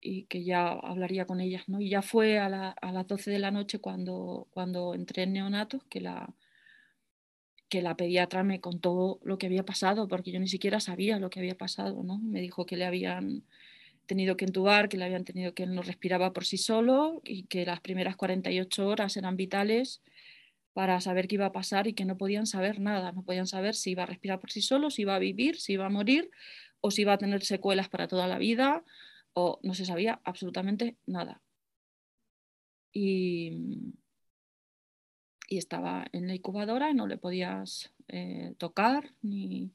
y 0.00 0.24
que 0.24 0.42
ya 0.42 0.68
hablaría 0.68 1.26
con 1.26 1.40
ellas. 1.40 1.68
¿no? 1.68 1.80
Y 1.80 1.90
ya 1.90 2.02
fue 2.02 2.38
a, 2.38 2.48
las 2.48 3.06
12 3.06 3.30
de 3.30 3.38
la 3.38 3.50
noche 3.50 3.78
cuando, 3.78 4.48
cuando 4.52 4.94
entré 4.94 5.24
en 5.24 5.34
neonatos 5.34 5.84
que 5.84 6.00
la, 6.00 6.34
que 7.68 7.82
la 7.82 7.96
pediatra 7.96 8.42
me 8.42 8.60
contó 8.60 9.20
lo 9.22 9.38
que 9.38 9.46
había 9.46 9.64
pasado, 9.64 10.08
porque 10.08 10.32
yo 10.32 10.40
ni 10.40 10.48
siquiera 10.48 10.80
sabía 10.80 11.18
lo 11.18 11.30
que 11.30 11.40
había 11.40 11.58
pasado. 11.58 12.02
¿no? 12.02 12.18
Me 12.18 12.40
dijo 12.40 12.66
que 12.66 12.76
le 12.76 12.86
habían 12.86 13.44
tenido 14.10 14.36
que 14.36 14.44
entubar, 14.44 14.88
que 14.88 14.96
le 14.96 15.04
habían 15.04 15.24
tenido 15.24 15.54
que 15.54 15.66
no 15.66 15.82
respiraba 15.82 16.32
por 16.32 16.44
sí 16.44 16.58
solo 16.58 17.22
y 17.24 17.44
que 17.44 17.64
las 17.64 17.80
primeras 17.80 18.16
48 18.16 18.88
horas 18.88 19.16
eran 19.16 19.36
vitales 19.36 20.02
para 20.72 21.00
saber 21.00 21.28
qué 21.28 21.36
iba 21.36 21.46
a 21.46 21.52
pasar 21.52 21.86
y 21.86 21.92
que 21.92 22.04
no 22.04 22.18
podían 22.18 22.46
saber 22.46 22.80
nada, 22.80 23.12
no 23.12 23.22
podían 23.22 23.46
saber 23.46 23.76
si 23.76 23.92
iba 23.92 24.02
a 24.02 24.06
respirar 24.06 24.40
por 24.40 24.50
sí 24.50 24.62
solo, 24.62 24.90
si 24.90 25.02
iba 25.02 25.14
a 25.14 25.20
vivir, 25.20 25.60
si 25.60 25.74
iba 25.74 25.86
a 25.86 25.90
morir 25.90 26.28
o 26.80 26.90
si 26.90 27.02
iba 27.02 27.12
a 27.12 27.18
tener 27.18 27.44
secuelas 27.44 27.88
para 27.88 28.08
toda 28.08 28.26
la 28.26 28.38
vida 28.38 28.82
o 29.32 29.60
no 29.62 29.74
se 29.74 29.84
sabía 29.84 30.20
absolutamente 30.24 30.96
nada. 31.06 31.40
Y, 32.92 33.94
y 35.46 35.58
estaba 35.58 36.04
en 36.10 36.26
la 36.26 36.34
incubadora 36.34 36.90
y 36.90 36.94
no 36.94 37.06
le 37.06 37.16
podías 37.16 37.92
eh, 38.08 38.56
tocar 38.58 39.14
ni 39.22 39.70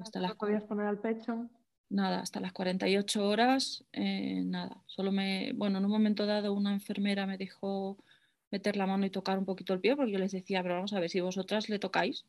hasta 0.00 0.20
las 0.20 0.34
podías 0.34 0.62
poner 0.62 0.86
al 0.86 0.98
pecho. 0.98 1.50
Nada, 1.88 2.20
hasta 2.20 2.40
las 2.40 2.52
48 2.52 3.26
horas, 3.26 3.84
eh, 3.92 4.42
nada. 4.44 4.82
Solo 4.86 5.12
me, 5.12 5.52
bueno, 5.54 5.78
en 5.78 5.84
un 5.84 5.90
momento 5.90 6.26
dado 6.26 6.52
una 6.52 6.72
enfermera 6.72 7.26
me 7.26 7.38
dijo 7.38 7.96
meter 8.50 8.76
la 8.76 8.86
mano 8.86 9.06
y 9.06 9.10
tocar 9.10 9.38
un 9.38 9.44
poquito 9.44 9.72
el 9.72 9.80
pie, 9.80 9.94
porque 9.96 10.12
yo 10.12 10.18
les 10.18 10.32
decía, 10.32 10.62
pero 10.62 10.74
vamos 10.74 10.92
a 10.92 11.00
ver 11.00 11.10
si 11.10 11.20
vosotras 11.20 11.68
le 11.68 11.78
tocáis, 11.78 12.24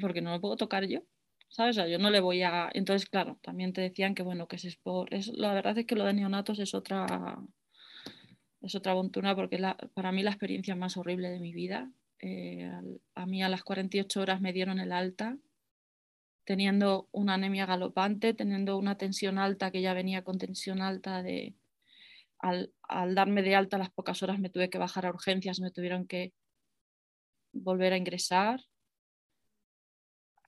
porque 0.00 0.22
no 0.22 0.30
lo 0.30 0.40
puedo 0.40 0.56
tocar 0.56 0.86
yo, 0.86 1.02
¿sabes? 1.48 1.76
yo 1.76 1.98
no 1.98 2.10
le 2.10 2.20
voy 2.20 2.42
a... 2.42 2.70
Entonces, 2.72 3.08
claro, 3.08 3.38
también 3.42 3.72
te 3.72 3.82
decían 3.82 4.14
que, 4.14 4.22
bueno, 4.22 4.48
que 4.48 4.56
es 4.56 4.76
por... 4.76 5.12
Es... 5.12 5.28
La 5.28 5.52
verdad 5.54 5.76
es 5.78 5.86
que 5.86 5.96
lo 5.96 6.04
de 6.04 6.14
neonatos 6.14 6.58
es 6.58 6.74
otra... 6.74 7.38
Es 8.62 8.74
otra 8.74 8.92
aventura 8.92 9.34
porque 9.34 9.58
la... 9.58 9.76
para 9.94 10.12
mí 10.12 10.22
la 10.22 10.30
experiencia 10.30 10.74
más 10.76 10.96
horrible 10.96 11.30
de 11.30 11.40
mi 11.40 11.52
vida. 11.52 11.90
Eh, 12.20 12.70
a 13.14 13.26
mí 13.26 13.42
a 13.42 13.48
las 13.48 13.64
48 13.64 14.20
horas 14.20 14.40
me 14.40 14.52
dieron 14.52 14.78
el 14.78 14.92
alta, 14.92 15.36
teniendo 16.44 17.08
una 17.12 17.34
anemia 17.34 17.66
galopante, 17.66 18.34
teniendo 18.34 18.76
una 18.76 18.96
tensión 18.96 19.38
alta 19.38 19.70
que 19.70 19.82
ya 19.82 19.94
venía 19.94 20.24
con 20.24 20.38
tensión 20.38 20.82
alta 20.82 21.22
de 21.22 21.56
al, 22.38 22.72
darme 23.14 23.42
de 23.42 23.54
alta 23.54 23.76
a 23.76 23.78
las 23.78 23.92
pocas 23.92 24.22
horas 24.22 24.38
me 24.38 24.50
tuve 24.50 24.68
que 24.68 24.78
bajar 24.78 25.06
a 25.06 25.10
urgencias, 25.10 25.60
me 25.60 25.70
tuvieron 25.70 26.06
que 26.06 26.34
volver 27.52 27.92
a 27.92 27.96
ingresar. 27.96 28.60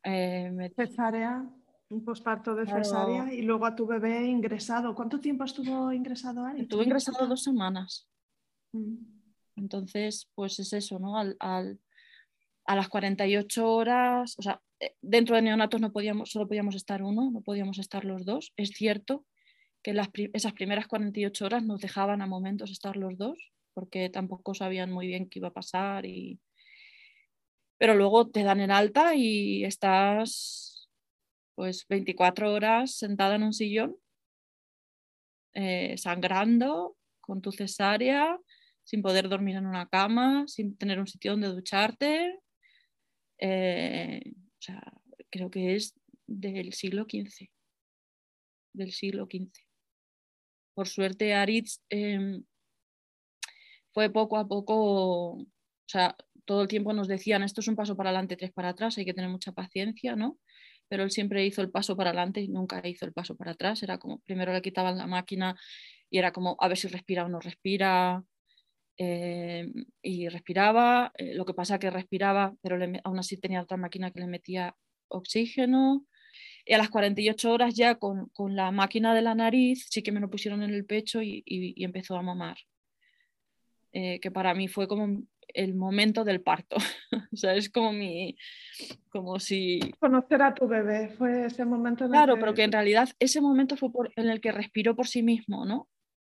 Eh, 0.03 0.73
Cesárea, 0.75 1.49
un 1.89 2.05
posparto 2.05 2.55
de 2.55 2.67
cesárea 2.67 3.33
y 3.33 3.43
luego 3.43 3.65
a 3.65 3.77
tu 3.77 3.87
bebé 3.87 4.27
ingresado. 4.27 4.95
¿Cuánto 4.95 5.21
tiempo 5.21 5.45
estuvo 5.45 5.93
ingresado 5.93 6.45
ahí? 6.45 6.63
Estuvo 6.63 6.83
ingresado 6.83 7.27
dos 7.27 7.43
semanas. 7.43 8.09
Mm. 8.73 8.97
Entonces, 9.57 10.29
pues 10.35 10.59
es 10.59 10.73
eso, 10.73 10.99
¿no? 10.99 11.17
Al, 11.17 11.37
a 12.67 12.77
las 12.77 12.89
48 12.89 13.73
horas, 13.73 14.35
o 14.39 14.43
sea, 14.43 14.61
dentro 15.01 15.37
de 15.37 15.43
neonatos 15.43 15.81
no 15.81 15.93
podíamos, 15.93 16.31
solo 16.31 16.47
podíamos 16.47 16.75
estar 16.75 17.03
uno, 17.03 17.31
no 17.31 17.41
podíamos 17.43 17.79
estar 17.79 18.05
los 18.05 18.25
dos, 18.25 18.53
es 18.57 18.71
cierto, 18.71 19.25
que 19.83 19.93
las, 19.93 20.09
esas 20.33 20.55
primeras 20.55 20.87
48 20.87 21.45
horas 21.45 21.63
nos 21.63 21.81
dejaban 21.81 22.23
a 22.23 22.27
momentos 22.27 22.71
estar 22.71 22.97
los 22.97 23.19
dos, 23.19 23.53
porque 23.75 24.09
tampoco 24.09 24.55
sabían 24.55 24.91
muy 24.91 25.07
bien 25.07 25.29
qué 25.29 25.41
iba 25.41 25.49
a 25.49 25.53
pasar. 25.53 26.07
Y... 26.07 26.41
Pero 27.79 27.95
luego 27.95 28.31
te 28.31 28.43
dan 28.43 28.61
en 28.61 28.71
alta 28.71 29.15
y 29.15 29.65
estás 29.65 30.89
pues 31.55 31.87
24 31.87 32.53
horas 32.53 32.97
sentada 32.97 33.37
en 33.37 33.43
un 33.43 33.53
sillón, 33.53 33.97
eh, 35.53 35.97
sangrando, 35.99 36.97
con 37.21 37.43
tu 37.43 37.53
cesárea, 37.53 38.39
sin 38.85 39.03
poder 39.03 39.29
dormir 39.29 39.57
en 39.57 39.67
una 39.67 39.87
cama, 39.87 40.45
sin 40.47 40.77
tener 40.77 40.99
un 40.99 41.07
sitio 41.07 41.33
donde 41.33 41.49
ducharte. 41.49 42.39
Eh, 43.39 44.23
sea, 44.65 44.93
creo 45.31 45.51
que 45.51 45.75
es 45.75 45.95
del 46.27 46.73
siglo 46.73 47.05
XV. 47.05 47.51
Del 48.73 48.93
siglo 48.93 49.27
XV 49.27 49.51
por 50.75 50.89
suerte 50.89 51.35
Aritz 51.35 51.81
em, 51.89 52.45
fue 53.93 54.11
poco 54.11 54.37
a 54.37 54.47
poco, 54.47 55.35
o 55.35 55.47
sea, 55.87 56.17
todo 56.45 56.63
el 56.63 56.69
tiempo 56.69 56.93
nos 56.93 57.09
decían, 57.09 57.43
esto 57.43 57.61
es 57.61 57.69
un 57.69 57.77
paso 57.77 57.97
para 57.97 58.11
adelante, 58.11 58.37
tres 58.37 58.53
para 58.53 58.71
atrás, 58.71 58.99
hay 58.99 59.05
que 59.05 59.15
tener 59.15 59.31
mucha 59.31 59.53
paciencia, 59.53 60.17
¿no? 60.17 60.39
Pero 60.89 61.05
él 61.05 61.11
siempre 61.11 61.47
hizo 61.47 61.63
el 61.63 61.71
paso 61.71 61.97
para 61.97 62.11
adelante 62.11 62.41
y 62.41 62.49
nunca 62.49 62.87
hizo 62.87 63.07
el 63.07 63.13
paso 63.13 63.37
para 63.37 63.53
atrás. 63.53 63.83
Era 63.83 63.99
como, 63.99 64.19
primero 64.21 64.53
le 64.53 64.61
quitaban 64.61 64.99
la 64.99 65.07
máquina 65.07 65.57
y 66.11 66.19
era 66.19 66.33
como, 66.33 66.57
a 66.61 66.69
ver 66.69 66.77
si 66.77 66.89
respira 66.89 67.25
o 67.25 67.29
no 67.29 67.41
respira. 67.41 68.23
Em, 68.97 69.87
y 70.03 70.29
respiraba, 70.29 71.13
eh, 71.19 71.35
lo 71.35 71.45
que 71.45 71.55
pasa 71.55 71.81
que 71.81 71.91
respiraba, 71.91 72.55
pero 72.63 72.79
aún 73.03 73.19
así 73.19 73.37
tenía 73.37 73.63
otra 73.63 73.77
máquina 73.77 74.13
que 74.13 74.21
le 74.21 74.27
metía 74.27 74.77
oxígeno. 75.09 76.07
Y 76.65 76.75
a 76.75 76.79
las 76.79 76.91
48 76.91 77.53
horas 77.53 77.75
ya 77.75 77.97
con, 77.97 78.31
la 78.51 78.71
máquina 78.71 79.15
de 79.15 79.23
la 79.23 79.35
nariz 79.35 79.87
sí 79.91 80.03
que 80.03 80.13
me 80.13 80.21
lo 80.21 80.31
pusieron 80.31 80.63
en 80.63 80.71
el 80.71 80.85
pecho 80.87 81.23
y, 81.23 81.43
empezó 81.79 82.17
a 82.17 82.23
mamar. 82.23 82.57
Eh, 83.93 84.19
que 84.21 84.31
para 84.31 84.55
mí 84.55 84.67
fue 84.69 84.89
como 84.89 85.23
el 85.49 85.75
momento 85.75 86.25
del 86.25 86.41
parto. 86.41 86.77
o 87.33 87.37
sea, 87.37 87.55
es 87.55 87.71
como 87.71 87.93
mi, 87.93 88.37
como 89.11 89.39
si... 89.39 89.81
Conocer 89.99 90.43
a 90.43 90.55
tu 90.55 90.67
bebé, 90.67 91.09
fue 91.09 91.47
ese 91.47 91.65
momento. 91.65 92.09
claro, 92.09 92.39
pero 92.39 92.55
que 92.55 92.63
en 92.63 92.73
realidad 92.73 93.09
ese 93.19 93.41
momento 93.41 93.77
fue 93.77 93.91
en 94.17 94.29
el 94.29 94.41
que 94.41 94.53
respiró 94.53 94.97
por 94.97 95.07
sí 95.07 95.23
mismo, 95.23 95.65
¿no? 95.65 95.89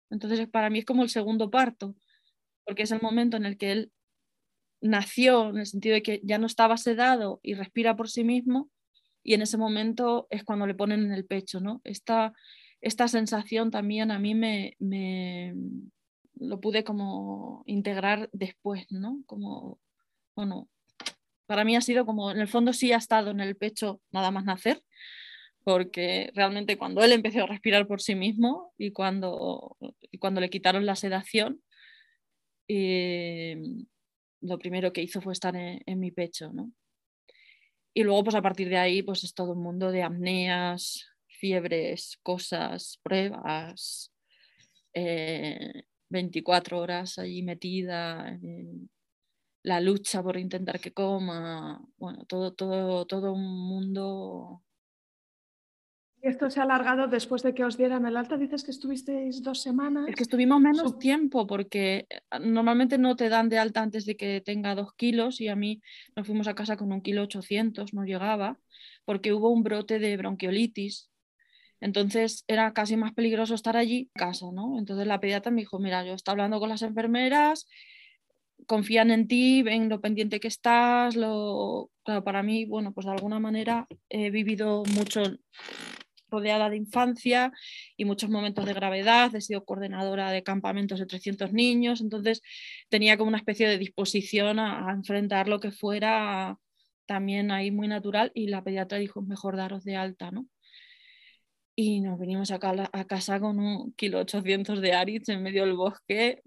Entonces 0.09 0.47
para 0.47 0.69
mí 0.69 0.79
es 0.79 0.85
como 0.85 1.03
el 1.03 1.09
segundo 1.09 1.49
parto. 1.49 1.95
Porque 2.69 2.83
es 2.83 2.91
el 2.91 3.01
momento 3.01 3.35
en 3.35 3.47
el 3.47 3.57
que 3.57 3.71
él 3.71 3.91
nació, 4.79 5.49
en 5.49 5.57
el 5.57 5.65
sentido 5.65 5.95
de 5.95 6.03
que 6.03 6.21
ya 6.23 6.37
no 6.37 6.45
estaba 6.45 6.77
sedado 6.77 7.39
y 7.41 7.55
respira 7.55 7.95
por 7.95 8.11
sí 8.11 8.23
mismo, 8.23 8.69
y 9.23 9.33
en 9.33 9.41
ese 9.41 9.57
momento 9.57 10.27
es 10.29 10.43
cuando 10.43 10.67
le 10.67 10.75
ponen 10.75 11.03
en 11.03 11.11
el 11.11 11.25
pecho, 11.25 11.59
¿no? 11.61 11.81
Esta, 11.83 12.31
esta 12.79 13.07
sensación 13.07 13.71
también 13.71 14.11
a 14.11 14.19
mí 14.19 14.35
me, 14.35 14.75
me 14.77 15.55
lo 16.35 16.61
pude 16.61 16.83
como 16.83 17.63
integrar 17.65 18.29
después, 18.33 18.85
¿no? 18.91 19.23
Como, 19.25 19.79
bueno, 20.35 20.69
para 21.47 21.65
mí 21.65 21.75
ha 21.75 21.81
sido 21.81 22.05
como, 22.05 22.29
en 22.29 22.39
el 22.39 22.47
fondo 22.47 22.71
sí 22.71 22.93
ha 22.93 22.97
estado 22.97 23.31
en 23.31 23.39
el 23.39 23.55
pecho 23.55 23.99
nada 24.11 24.29
más 24.29 24.45
nacer, 24.45 24.83
porque 25.63 26.29
realmente 26.35 26.77
cuando 26.77 27.03
él 27.03 27.13
empezó 27.13 27.45
a 27.45 27.47
respirar 27.47 27.87
por 27.87 27.99
sí 27.99 28.13
mismo 28.13 28.75
y 28.77 28.91
cuando, 28.91 29.75
y 30.11 30.19
cuando 30.19 30.39
le 30.39 30.51
quitaron 30.51 30.85
la 30.85 30.95
sedación, 30.95 31.63
eh, 32.69 33.57
lo 34.41 34.57
primero 34.57 34.93
que 34.93 35.01
hizo 35.01 35.21
fue 35.21 35.33
estar 35.33 35.55
en, 35.55 35.99
mi 35.99 36.11
pecho, 36.11 36.53
¿no? 36.53 36.71
Y 37.93 38.03
luego, 38.03 38.23
pues 38.25 38.35
a 38.35 38.41
partir 38.41 38.69
de 38.69 38.77
ahí, 38.77 39.01
pues 39.01 39.23
es 39.23 39.33
todo 39.33 39.53
un 39.53 39.63
mundo 39.63 39.91
de 39.91 40.03
apneas, 40.03 41.07
fiebres, 41.27 42.17
cosas, 42.23 42.99
pruebas, 43.03 44.13
eh, 44.93 45.83
24 46.09 46.79
horas 46.79 47.19
allí 47.19 47.43
metida, 47.43 48.39
la 49.63 49.81
lucha 49.81 50.23
por 50.23 50.37
intentar 50.37 50.79
que 50.79 50.93
coma, 50.93 51.81
bueno, 51.97 52.25
todo, 52.25 52.53
todo, 52.53 53.05
todo 53.05 53.33
un 53.33 53.67
mundo 53.67 54.63
¿Y 54.68 54.68
esto 56.21 56.49
se 56.49 56.59
ha 56.59 56.63
alargado 56.63 57.07
después 57.07 57.43
de 57.43 57.53
que 57.53 57.63
os 57.63 57.77
dieran 57.77 58.05
el 58.05 58.17
alta? 58.17 58.37
Dices 58.37 58.63
que 58.63 58.71
estuvisteis 58.71 59.41
dos 59.41 59.61
semanas. 59.61 60.07
Es 60.07 60.15
que 60.15 60.23
estuvimos 60.23 60.59
menos 60.59 60.97
tiempo 60.99 61.47
porque 61.47 62.07
eh, 62.09 62.39
normalmente 62.41 62.97
no 62.97 63.15
te 63.15 63.29
dan 63.29 63.49
de 63.49 63.57
alta 63.57 63.81
antes 63.81 64.05
de 64.05 64.15
que 64.15 64.41
tenga 64.41 64.75
dos 64.75 64.93
kilos 64.93 65.41
y 65.41 65.47
a 65.47 65.55
mí 65.55 65.81
nos 66.15 66.27
fuimos 66.27 66.47
a 66.47 66.55
casa 66.55 66.77
con 66.77 66.91
un 66.91 67.01
kilo 67.01 67.23
ochocientos, 67.23 67.93
no 67.93 68.03
llegaba, 68.03 68.59
porque 69.05 69.33
hubo 69.33 69.49
un 69.49 69.63
brote 69.63 69.99
de 69.99 70.17
bronquiolitis. 70.17 71.09
Entonces 71.81 72.43
era 72.47 72.73
casi 72.73 72.97
más 72.97 73.13
peligroso 73.13 73.55
estar 73.55 73.77
allí 73.77 73.99
en 73.99 74.09
casa, 74.13 74.47
¿no? 74.51 74.77
Entonces 74.77 75.07
la 75.07 75.19
pediatra 75.19 75.51
me 75.51 75.61
dijo, 75.61 75.79
mira, 75.79 76.05
yo 76.05 76.13
estoy 76.13 76.33
hablando 76.33 76.59
con 76.59 76.69
las 76.69 76.81
enfermeras, 76.81 77.67
confían 78.67 79.11
en 79.11 79.27
ti, 79.27 79.63
ven 79.63 79.89
lo 79.89 80.01
pendiente 80.01 80.39
que 80.39 80.47
estás, 80.47 81.15
lo... 81.15 81.89
Claro, 82.03 82.23
para 82.23 82.43
mí, 82.43 82.65
bueno, 82.65 82.91
pues 82.91 83.05
de 83.05 83.11
alguna 83.13 83.39
manera 83.39 83.87
he 84.09 84.29
vivido 84.29 84.83
mucho 84.93 85.23
rodeada 86.29 86.69
de 86.69 86.77
infancia 86.77 87.51
y 87.97 88.05
muchos 88.05 88.29
momentos 88.29 88.65
de 88.65 88.73
gravedad, 88.73 89.33
he 89.35 89.41
sido 89.41 89.65
coordinadora 89.65 90.31
de 90.31 90.43
campamentos 90.43 90.99
de 90.99 91.05
300 91.05 91.53
niños, 91.53 92.01
entonces 92.01 92.41
tenía 92.89 93.17
como 93.17 93.29
una 93.29 93.37
especie 93.37 93.67
de 93.67 93.77
disposición 93.77 94.59
a, 94.59 94.91
enfrentar 94.91 95.47
lo 95.47 95.59
que 95.59 95.71
fuera 95.71 96.57
también 97.05 97.51
ahí 97.51 97.71
muy 97.71 97.87
natural 97.87 98.31
y 98.33 98.47
la 98.47 98.63
pediatra 98.63 98.97
dijo, 98.97 99.21
mejor 99.21 99.55
daros 99.57 99.83
de 99.83 99.95
alta, 99.95 100.31
¿no? 100.31 100.47
Y 101.75 102.01
nos 102.01 102.19
venimos 102.19 102.51
acá 102.51 102.89
a 102.91 103.05
casa 103.05 103.39
con 103.39 103.57
un 103.57 103.93
kilo 103.93 104.19
800 104.19 104.81
de 104.81 104.93
Aritz 104.93 105.29
en 105.29 105.41
medio 105.41 105.65
del 105.65 105.75
bosque. 105.75 106.43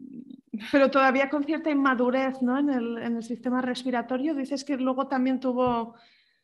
Pero 0.71 0.91
todavía 0.91 1.31
con 1.31 1.45
cierta 1.45 1.71
inmadurez 1.71 2.43
¿no? 2.43 2.59
en 2.59 3.17
el 3.17 3.23
sistema 3.23 3.63
respiratorio. 3.63 4.35
Dices 4.35 4.63
que 4.63 4.77
luego 4.77 5.09
también 5.09 5.41
tuvo 5.41 5.95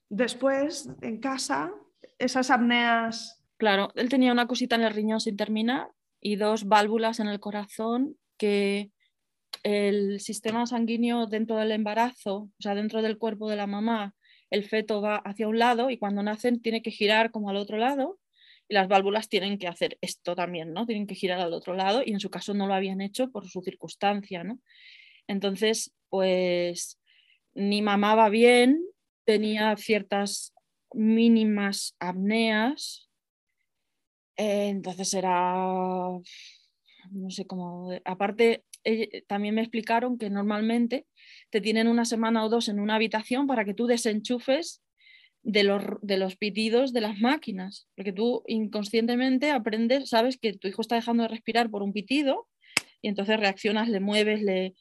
después 0.09 0.89
en 1.03 1.19
casa 1.21 1.73
esas 2.19 2.51
apneas. 2.51 3.43
Claro, 3.57 3.91
él 3.95 4.09
tenía 4.09 4.33
una 4.33 4.47
cosita 4.47 4.77
en 4.77 4.83
el 4.83 4.95
riñón 4.95 5.21
sin 5.21 5.37
terminar 5.37 5.89
y 6.21 6.37
dos 6.37 6.67
válvulas 6.67 7.21
en 7.21 7.29
el 7.29 7.41
corazón 7.41 8.17
que 8.37 8.91
el 9.63 10.21
sistema 10.21 10.67
sanguíneo 10.67 11.27
dentro 11.27 11.57
del 11.57 11.73
embarazo, 11.73 12.35
o 12.37 12.61
sea, 12.61 12.75
dentro 12.75 13.03
del 13.03 13.19
cuerpo 13.19 13.49
de 13.51 13.57
la 13.57 13.67
mamá, 13.67 14.15
el 14.51 14.65
feto 14.65 15.01
va 15.03 15.17
hacia 15.17 15.49
un 15.49 15.59
lado 15.59 15.91
y 15.91 15.99
cuando 15.99 16.23
nacen 16.23 16.61
tiene 16.63 16.83
que 16.83 16.91
girar 16.91 17.31
como 17.31 17.51
al 17.51 17.57
otro 17.57 17.77
lado 17.77 18.19
y 18.69 18.75
las 18.75 18.89
válvulas 18.89 19.29
tienen 19.29 19.59
que 19.59 19.67
hacer 19.67 19.99
esto 20.01 20.35
también, 20.35 20.73
¿no? 20.73 20.87
Tienen 20.87 21.07
que 21.07 21.15
girar 21.15 21.41
al 21.41 21.53
otro 21.53 21.75
lado 21.75 22.03
y 22.05 22.13
en 22.13 22.21
su 22.21 22.31
caso 22.31 22.55
no 22.55 22.67
lo 22.67 22.75
habían 22.75 23.01
hecho 23.01 23.31
por 23.31 23.49
su 23.49 23.63
circunstancia, 23.63 24.45
¿no? 24.45 24.61
Entonces, 25.27 25.93
pues 26.09 26.99
ni 27.55 27.83
mamaba 27.83 28.29
bien, 28.29 28.83
tenía 29.25 29.77
ciertas 29.77 30.55
mínimas 30.93 31.97
apneas. 31.99 33.09
Eh, 34.37 34.69
entonces 34.69 35.13
era, 35.15 35.55
no 37.11 37.31
sé 37.31 37.47
cómo, 37.47 37.91
aparte 38.05 38.65
también 39.27 39.55
me 39.55 39.61
explicaron 39.61 40.17
que 40.17 40.31
normalmente 40.31 41.07
te 41.51 41.61
tienen 41.61 41.89
una 41.89 42.05
semana 42.05 42.45
o 42.45 42.49
dos 42.49 42.69
en 42.69 42.81
una 42.81 42.95
habitación 42.95 43.47
para 43.47 43.65
que 43.65 43.75
tú 43.75 43.87
desenchufes 43.87 44.83
de 45.43 45.65
los, 45.65 45.83
de 46.03 46.19
los 46.19 46.37
pitidos 46.37 46.93
de 46.93 47.01
las 47.01 47.19
máquinas, 47.19 47.89
porque 47.97 48.13
tú 48.13 48.43
inconscientemente 48.47 49.51
aprendes, 49.51 50.09
sabes 50.09 50.39
que 50.39 50.53
tu 50.53 50.69
hijo 50.69 50.83
está 50.83 50.97
dejando 50.97 51.23
de 51.23 51.29
respirar 51.29 51.71
por 51.71 51.83
un 51.83 51.93
pitido 51.93 52.49
y 53.01 53.09
entonces 53.09 53.39
reaccionas, 53.39 53.89
le 53.89 54.01
mueves, 54.01 54.43
le... 54.43 54.75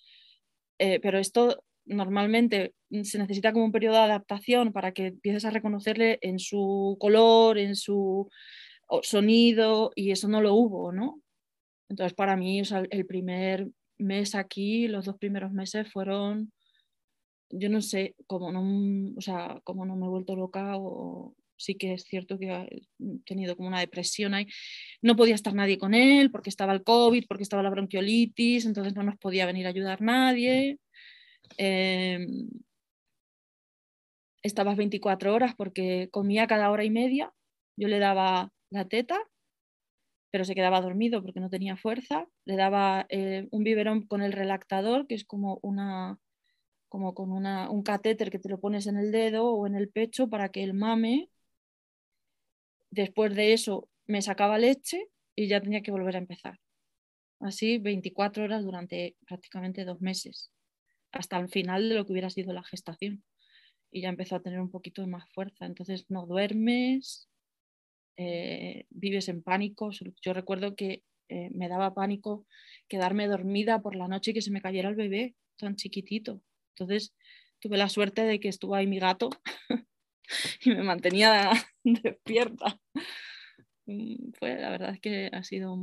Eh, 0.80 1.00
pero 1.02 1.20
esto 1.20 1.64
normalmente 1.88 2.74
mm, 2.90 3.04
se 3.04 3.20
necesita 3.20 3.54
como 3.54 3.66
un 3.66 3.72
periodo 3.72 3.96
de 3.96 4.04
adaptación 4.04 4.74
para 4.74 4.92
que 4.92 5.08
empieces 5.08 5.46
a 5.46 5.52
reconocerle 5.52 6.20
en 6.22 6.40
su 6.40 6.98
color, 7.00 7.58
en 7.58 7.76
su 7.76 8.30
sonido, 9.04 9.92
y 9.96 10.12
eso 10.12 10.28
no 10.28 10.42
lo 10.42 10.54
hubo, 10.54 10.92
¿no? 10.92 11.22
Entonces, 11.90 12.14
para 12.14 12.36
mí, 12.38 12.62
el 12.92 13.06
primer 13.06 13.70
mes 13.98 14.36
aquí, 14.36 14.88
los 14.88 15.06
dos 15.06 15.18
primeros 15.18 15.52
meses 15.52 15.92
fueron, 15.92 16.52
yo 17.50 17.70
no 17.70 17.82
sé, 17.82 18.16
como 18.28 18.52
no, 18.52 19.14
o 19.18 19.22
sea, 19.22 19.60
como 19.64 19.86
no 19.86 19.96
me 19.96 20.06
he 20.06 20.10
vuelto 20.10 20.36
loca 20.36 20.78
o 20.78 21.36
sí 21.58 21.76
que 21.76 21.94
es 21.94 22.04
cierto 22.04 22.38
que 22.38 22.52
he 22.52 22.82
tenido 23.26 23.56
como 23.56 23.68
una 23.68 23.80
depresión 23.80 24.34
ahí. 24.34 24.48
No 25.02 25.16
podía 25.16 25.36
estar 25.36 25.54
nadie 25.54 25.78
con 25.78 25.94
él 25.94 26.32
porque 26.32 26.50
estaba 26.50 26.74
el 26.74 26.84
COVID, 26.84 27.26
porque 27.28 27.44
estaba 27.44 27.64
la 27.64 27.70
bronquiolitis, 27.70 28.66
entonces 28.66 28.96
no 28.96 29.04
nos 29.04 29.18
podía 29.18 29.46
venir 29.46 29.66
a 29.66 29.70
ayudar 29.70 30.02
nadie. 30.02 30.80
Em, 31.58 32.50
estabas 34.44 34.78
24 34.78 35.34
horas 35.34 35.54
porque 35.56 36.10
comía 36.12 36.48
cada 36.48 36.72
hora 36.72 36.84
y 36.84 36.90
media. 36.90 37.34
Yo 37.78 37.88
le 37.88 38.00
daba 38.00 38.52
la 38.70 38.88
teta, 38.88 39.18
pero 40.32 40.46
se 40.46 40.56
quedaba 40.56 40.82
dormido 40.82 41.22
porque 41.22 41.40
no 41.40 41.50
tenía 41.50 41.78
fuerza. 41.78 42.28
Le 42.46 42.56
daba 42.56 43.06
eh, 43.10 43.48
un 43.52 43.64
biberón 43.64 44.08
con 44.08 44.22
el 44.22 44.34
relactador, 44.34 45.08
que 45.08 45.16
es 45.16 45.26
como 45.26 45.60
una 45.62 46.20
como 46.90 47.14
con 47.14 47.32
una, 47.34 47.70
un 47.70 47.84
catéter 47.84 48.32
que 48.32 48.40
te 48.40 48.50
lo 48.50 48.60
pones 48.62 48.88
en 48.88 48.98
el 48.98 49.12
dedo 49.12 49.52
o 49.52 49.68
en 49.68 49.76
el 49.76 49.90
pecho 49.90 50.30
para 50.30 50.50
que 50.50 50.64
él 50.64 50.74
mame. 50.74 51.30
Después 52.92 53.36
de 53.36 53.54
eso 53.54 53.90
me 54.06 54.22
sacaba 54.22 54.58
leche 54.58 55.10
y 55.36 55.48
ya 55.48 55.62
tenía 55.62 55.82
que 55.82 55.92
volver 55.92 56.16
a 56.16 56.20
empezar. 56.20 56.60
Así 57.40 57.78
24 57.78 58.46
horas 58.46 58.64
durante 58.64 59.18
prácticamente 59.28 59.86
dos 59.86 60.02
meses 60.02 60.52
hasta 61.12 61.40
el 61.40 61.50
final 61.50 61.90
de 61.90 61.96
lo 61.96 62.06
que 62.06 62.14
hubiera 62.14 62.30
sido 62.30 62.54
la 62.54 62.64
gestación. 62.64 63.24
Y 63.92 64.02
ya 64.02 64.10
empezó 64.10 64.36
a 64.36 64.42
tener 64.42 64.60
un 64.60 64.70
poquito 64.70 65.02
de 65.02 65.08
más 65.08 65.30
fuerza. 65.34 65.66
Entonces 65.66 66.06
no 66.10 66.26
duermes, 66.26 67.30
eh, 68.18 68.86
vives 68.90 69.30
en 69.30 69.44
pánico. 69.44 69.92
Yo 70.22 70.34
recuerdo 70.34 70.76
que 70.76 71.04
eh, 71.30 71.50
me 71.54 71.70
daba 71.70 71.94
pánico 71.94 72.46
quedarme 72.88 73.28
dormida 73.28 73.82
por 73.82 73.96
la 73.96 74.08
noche 74.08 74.32
y 74.32 74.34
que 74.34 74.42
se 74.42 74.52
me 74.52 74.62
cayera 74.62 74.90
el 74.90 74.96
bebé 74.96 75.36
tan 75.58 75.76
chiquitito. 75.76 76.42
Entonces 76.76 77.14
tuve 77.60 77.78
la 77.78 77.90
suerte 77.90 78.24
de 78.24 78.40
que 78.40 78.50
estuvo 78.50 78.76
ahí 78.76 78.88
mi 78.88 79.00
gato 79.00 79.30
y 80.66 80.70
me 80.70 80.84
mantenía 80.84 81.52
despierta. 81.84 82.80
Mm, 83.86 84.32
fue, 84.34 84.56
la 84.56 84.70
verdad 84.70 84.94
es 84.94 85.00
que 85.00 85.30
ha 85.32 85.44
sido 85.44 85.78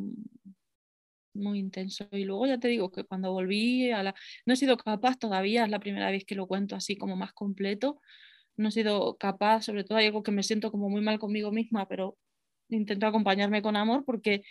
muy 1.35 1.59
intenso. 1.59 2.09
Y 2.13 2.25
luego 2.25 2.47
ya 2.47 2.59
te 2.59 2.69
digo 2.69 2.91
que 2.91 3.05
cuando 3.05 3.33
volví 3.33 3.91
a 3.91 4.03
la... 4.03 4.15
No 4.47 4.55
he 4.55 4.57
sido 4.57 4.77
capaz 4.77 5.19
todavía, 5.19 5.65
es 5.65 5.71
la 5.71 5.81
primera 5.81 6.11
vez 6.11 6.25
que 6.25 6.35
lo 6.35 6.47
cuento 6.47 6.77
así 6.77 6.97
como 6.97 7.17
más 7.17 7.33
completo. 7.33 8.01
No 8.57 8.69
he 8.69 8.73
sido 8.73 9.17
capaz, 9.17 9.63
sobre 9.63 9.85
todo 9.85 9.99
hay 9.99 10.07
algo 10.07 10.23
que 10.23 10.33
me 10.33 10.43
siento 10.43 10.71
como 10.71 10.89
muy 10.89 11.01
mal 11.03 11.19
conmigo 11.19 11.53
misma, 11.53 11.89
pero 11.89 12.17
intento 12.69 13.07
acompañarme 13.07 13.63
con 13.63 13.77
amor 13.77 14.05
porque 14.05 14.43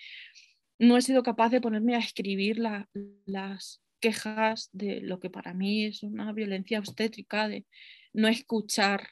no 0.79 0.97
he 0.97 1.01
sido 1.01 1.23
capaz 1.23 1.49
de 1.49 1.61
ponerme 1.61 1.95
a 1.95 1.99
escribir 1.99 2.59
las 2.59 3.81
quejas 3.99 4.69
de 4.73 5.01
lo 5.01 5.19
que 5.19 5.29
para 5.29 5.53
mí 5.53 5.85
es 5.85 6.03
una 6.03 6.33
violencia 6.33 6.79
obstétrica, 6.79 7.47
de 7.47 7.65
no 8.11 8.27
escuchar 8.27 9.07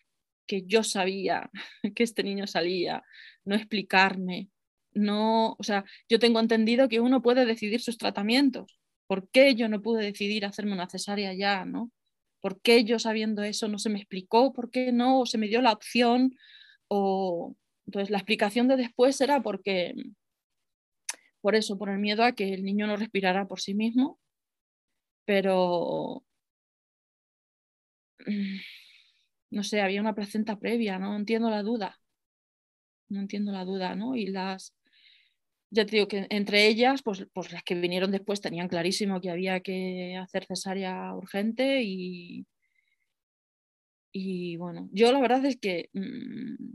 que 0.46 0.64
yo 0.66 0.84
sabía 0.84 1.50
que 1.96 2.04
este 2.04 2.24
niño 2.24 2.48
salía, 2.48 3.04
no 3.46 3.56
explicarme, 3.56 4.50
no, 4.94 5.56
o 5.60 5.64
sea, 5.64 5.86
yo 6.10 6.20
tengo 6.20 6.40
entendido 6.40 6.90
que 6.90 7.00
uno 7.00 7.22
puede 7.22 7.46
decidir 7.46 7.82
sus 7.82 7.98
tratamientos. 7.98 8.80
¿Por 9.08 9.30
qué 9.30 9.56
yo 9.56 9.70
no 9.70 9.82
pude 9.82 10.04
decidir 10.04 10.46
hacerme 10.46 10.74
una 10.74 10.90
cesárea 10.90 11.34
ya, 11.34 11.66
no? 11.66 11.92
¿Por 12.42 12.62
qué 12.62 12.84
yo 12.84 13.00
sabiendo 13.00 13.44
eso 13.44 13.68
no 13.68 13.78
se 13.80 13.90
me 13.90 14.00
explicó? 14.00 14.54
¿Por 14.54 14.72
qué 14.72 14.92
no? 14.92 15.22
¿O 15.22 15.26
se 15.26 15.38
me 15.38 15.48
dio 15.48 15.62
la 15.62 15.74
opción? 15.74 16.36
O... 16.88 17.56
Entonces, 17.86 18.10
la 18.10 18.18
explicación 18.20 18.68
de 18.68 18.78
después 18.78 19.20
era 19.22 19.42
porque, 19.42 19.94
por 21.42 21.56
eso, 21.56 21.78
por 21.78 21.90
el 21.90 22.00
miedo 22.00 22.24
a 22.24 22.34
que 22.34 22.54
el 22.54 22.64
niño 22.64 22.88
no 22.88 22.96
respirara 22.98 23.48
por 23.48 23.60
sí 23.60 23.74
mismo 23.74 24.20
pero 25.26 26.24
mm, 28.26 28.58
no 29.52 29.64
sé, 29.64 29.82
había 29.82 30.02
una 30.02 30.16
placenta 30.16 30.60
previa, 30.60 31.00
no 31.00 31.16
entiendo 31.16 31.50
la 31.50 31.64
duda. 31.64 32.00
No 33.10 33.20
entiendo 33.20 33.52
la 33.52 33.66
duda, 33.66 33.96
¿no? 33.96 34.16
Y 34.16 34.28
las, 34.28 34.74
ya 35.72 35.86
te 35.86 35.96
digo 35.96 36.08
que 36.08 36.28
entre 36.30 36.68
ellas, 36.68 37.02
pues, 37.02 37.26
pues 37.34 37.52
las 37.52 37.64
que 37.64 37.76
vinieron 37.76 38.12
después 38.12 38.42
tenían 38.42 38.68
clarísimo 38.68 39.22
que 39.22 39.32
había 39.32 39.62
que 39.62 40.18
hacer 40.18 40.46
cesárea 40.46 41.14
urgente 41.16 41.82
y, 41.82 42.46
y 44.12 44.58
bueno, 44.58 44.90
yo 44.92 45.12
la 45.14 45.22
verdad 45.22 45.46
es 45.46 45.58
que 45.58 45.90
mm, 45.94 46.74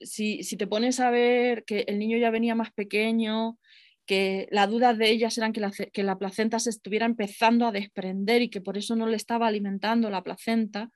si, 0.00 0.42
si, 0.42 0.56
te 0.56 0.66
pones 0.66 0.98
a 1.00 1.10
ver 1.10 1.64
que 1.64 1.80
el 1.86 1.98
niño 1.98 2.16
ya 2.16 2.30
venía 2.30 2.54
más 2.54 2.72
pequeño, 2.72 3.58
que 4.06 4.48
la 4.50 4.66
duda 4.66 4.94
de 4.94 5.10
ellas 5.10 5.36
eran 5.36 5.52
que 5.52 5.60
la, 5.60 5.70
que 5.70 6.02
la 6.02 6.18
placenta 6.18 6.58
se 6.58 6.70
estuviera 6.70 7.04
empezando 7.04 7.66
a 7.66 7.72
desprender 7.72 8.40
y 8.40 8.48
que 8.48 8.62
por 8.62 8.78
eso 8.78 8.96
no 8.96 9.06
le 9.06 9.16
estaba 9.16 9.46
alimentando 9.46 10.08
la 10.08 10.22
placenta 10.22 10.90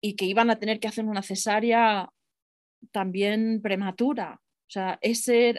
y 0.00 0.16
que 0.16 0.24
iban 0.24 0.50
a 0.50 0.58
tener 0.58 0.80
que 0.80 0.88
hacer 0.88 1.04
una 1.04 1.22
cesárea 1.22 2.08
también 2.92 3.60
prematura. 3.62 4.40
O 4.70 4.72
sea, 4.72 5.00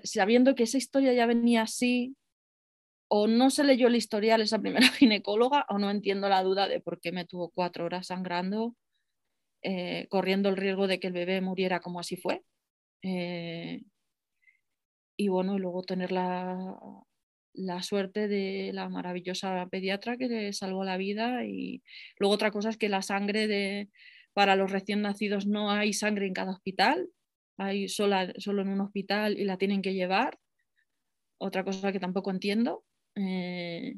sabiendo 0.06 0.56
que 0.56 0.64
esa 0.64 0.78
historia 0.78 1.12
ya 1.12 1.26
venía 1.26 1.64
así, 1.64 2.16
o 3.10 3.28
no 3.28 3.50
se 3.50 3.66
leyó 3.66 3.88
el 3.88 3.98
historial 3.98 4.40
esa 4.40 4.60
primera 4.60 4.88
ginecóloga, 4.94 5.66
o 5.68 5.78
no 5.80 5.92
entiendo 5.92 6.30
la 6.30 6.42
duda 6.44 6.70
de 6.70 6.80
por 6.80 7.02
qué 7.02 7.12
me 7.12 7.26
tuvo 7.26 7.50
cuatro 7.50 7.84
horas 7.84 8.08
sangrando, 8.08 8.74
eh, 9.64 10.08
corriendo 10.10 10.48
el 10.48 10.56
riesgo 10.56 10.88
de 10.88 11.02
que 11.02 11.08
el 11.08 11.14
bebé 11.14 11.42
muriera 11.42 11.82
como 11.82 12.00
así 12.00 12.16
fue. 12.16 12.42
Eh, 13.04 13.84
y 15.18 15.28
bueno, 15.28 15.60
luego 15.60 15.84
tener 15.84 16.14
la, 16.14 16.78
la, 17.54 17.84
suerte 17.84 18.30
de 18.30 18.72
la 18.74 18.88
maravillosa 18.88 19.68
pediatra 19.70 20.16
que 20.16 20.30
le 20.30 20.54
salvó 20.54 20.86
la 20.86 20.96
vida. 20.96 21.44
Y 21.44 21.84
luego 22.18 22.34
otra 22.34 22.52
cosa 22.52 22.70
es 22.70 22.78
que 22.78 22.88
la 22.88 23.02
sangre 23.02 23.48
de, 23.48 23.90
para 24.34 24.56
los 24.56 24.72
recién 24.72 25.02
nacidos 25.02 25.48
no 25.48 25.70
hay 25.70 25.92
sangre 25.92 26.28
en 26.28 26.34
cada 26.34 26.54
hospital, 26.54 27.10
hay 27.58 27.88
sola, 27.88 28.34
solo 28.38 28.62
en 28.62 28.70
un 28.70 28.82
hospital 28.82 29.38
y 29.38 29.46
la 29.46 29.58
tienen 29.58 29.82
que 29.82 29.94
llevar. 29.94 30.40
Otra 31.38 31.64
cosa 31.64 31.92
que 31.92 32.00
tampoco 32.00 32.32
entiendo. 32.32 32.84
Eh, 33.16 33.96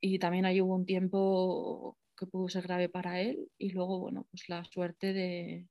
y 0.00 0.18
también 0.18 0.44
ahí 0.44 0.60
hubo 0.60 0.74
un 0.74 0.86
tiempo 0.86 1.96
que 2.16 2.26
pudo 2.26 2.48
ser 2.48 2.64
grave 2.64 2.88
para 2.88 3.20
él 3.20 3.48
y 3.58 3.70
luego, 3.70 3.98
bueno, 4.00 4.26
pues 4.30 4.48
la 4.48 4.64
suerte 4.64 5.12
de, 5.12 5.66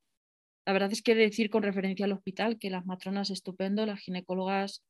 la 0.66 0.74
verdad 0.74 0.92
es 0.92 1.02
que 1.02 1.16
decir 1.16 1.50
con 1.50 1.64
referencia 1.64 2.06
al 2.06 2.14
hospital 2.14 2.58
que 2.60 2.70
las 2.70 2.86
matronas 2.86 3.30
estupendo, 3.30 3.86
las 3.86 4.00
ginecólogas 4.00 4.84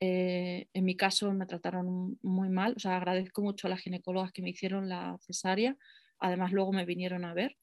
eh, 0.00 0.68
en 0.74 0.84
mi 0.84 0.96
caso 0.96 1.32
me 1.32 1.46
trataron 1.46 2.18
muy 2.22 2.48
mal, 2.48 2.74
o 2.76 2.78
sea, 2.78 2.96
agradezco 2.96 3.42
mucho 3.42 3.66
a 3.66 3.70
las 3.70 3.80
ginecólogas 3.80 4.32
que 4.32 4.42
me 4.42 4.50
hicieron 4.50 4.88
la 4.88 5.18
cesárea, 5.20 5.76
además 6.20 6.52
luego 6.52 6.72
me 6.72 6.84
vinieron 6.84 7.24
a 7.24 7.34
ver, 7.34 7.56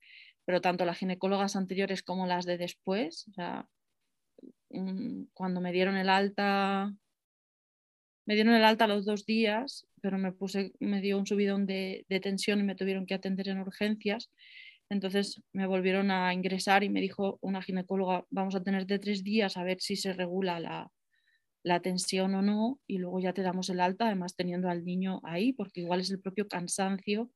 pero 0.46 0.62
tanto 0.62 0.86
las 0.86 0.98
ginecólogas 0.98 1.56
anteriores 1.56 2.04
como 2.04 2.28
las 2.28 2.46
de 2.46 2.58
después, 2.58 3.28
o 3.30 3.34
sea, 3.34 3.68
mm, 4.70 5.26
cuando 5.34 5.62
me 5.62 5.72
dieron 5.72 5.98
el 5.98 6.10
alta, 6.10 6.93
me 8.26 8.36
dieron 8.36 8.56
el 8.56 8.64
alta 8.64 8.88
los 8.88 9.06
dos 9.06 9.26
días, 9.26 9.88
pero 10.02 10.18
me 10.18 10.32
puse, 10.32 10.74
me 10.80 11.02
dio 11.02 11.18
un 11.18 11.28
subidón 11.28 11.66
de, 11.66 12.06
de 12.10 12.20
tensión 12.20 12.60
y 12.60 12.64
me 12.64 12.76
tuvieron 12.76 13.06
que 13.06 13.16
atender 13.16 13.50
en 13.50 13.60
urgencias. 13.60 14.30
Entonces 14.89 15.41
me 15.52 15.68
volvieron 15.68 16.12
a 16.12 16.34
ingresar 16.34 16.84
y 16.84 16.89
me 16.89 17.02
dijo 17.02 17.39
una 17.41 17.62
ginecóloga, 17.62 18.26
vamos 18.30 18.56
a 18.56 18.64
tener 18.64 18.86
de 18.86 19.00
tres 19.00 19.24
días 19.24 19.58
a 19.58 19.64
ver 19.64 19.82
si 19.82 19.96
se 19.96 20.14
regula 20.14 20.60
la, 20.60 20.91
tensión 21.82 22.36
o 22.36 22.41
no 22.43 22.80
y 22.86 23.00
luego 23.00 23.20
ya 23.20 23.34
te 23.34 23.41
damos 23.41 23.70
el 23.70 23.80
alta, 23.80 24.06
además 24.06 24.36
teniendo 24.36 24.70
al 24.70 24.86
niño 24.86 25.22
ahí, 25.24 25.54
porque 25.54 25.82
igual 25.82 26.02
es 26.02 26.12
el 26.12 26.20
propio 26.22 26.48
cansancio 26.48 27.32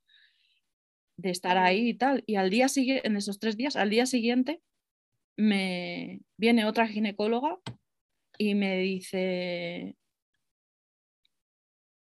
de 1.20 1.32
estar 1.32 1.58
ahí 1.58 1.90
y 1.90 1.94
tal. 1.96 2.24
Y 2.28 2.36
al 2.36 2.50
día 2.50 2.70
siguiente, 2.70 3.08
en 3.08 3.18
esos 3.18 3.40
tres 3.40 3.58
días, 3.58 3.76
al 3.76 3.90
día 3.90 4.06
siguiente, 4.06 4.62
me 5.38 6.22
viene 6.38 6.66
otra 6.66 6.88
ginecóloga 6.88 7.60
y 8.38 8.56
me 8.56 8.78
dice, 8.80 9.96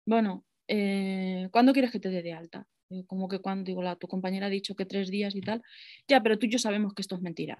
bueno, 0.05 0.45
eh, 0.67 1.49
¿cuándo 1.51 1.73
quieres 1.73 1.91
que 1.91 1.99
te 1.99 2.09
dé 2.09 2.21
de 2.21 2.33
alta? 2.33 2.67
Eh, 2.89 3.05
como 3.07 3.27
que 3.27 3.39
cuando 3.39 3.65
digo, 3.65 3.83
la, 3.83 3.95
tu 3.97 4.07
compañera 4.07 4.47
ha 4.47 4.49
dicho 4.49 4.75
que 4.75 4.85
tres 4.85 5.09
días 5.11 5.35
y 5.35 5.41
tal, 5.41 5.61
ya, 6.07 6.21
pero 6.23 6.39
tú 6.39 6.45
y 6.47 6.49
yo 6.51 6.59
sabemos 6.59 6.93
que 6.93 7.01
esto 7.01 7.15
es 7.15 7.21
mentira. 7.21 7.57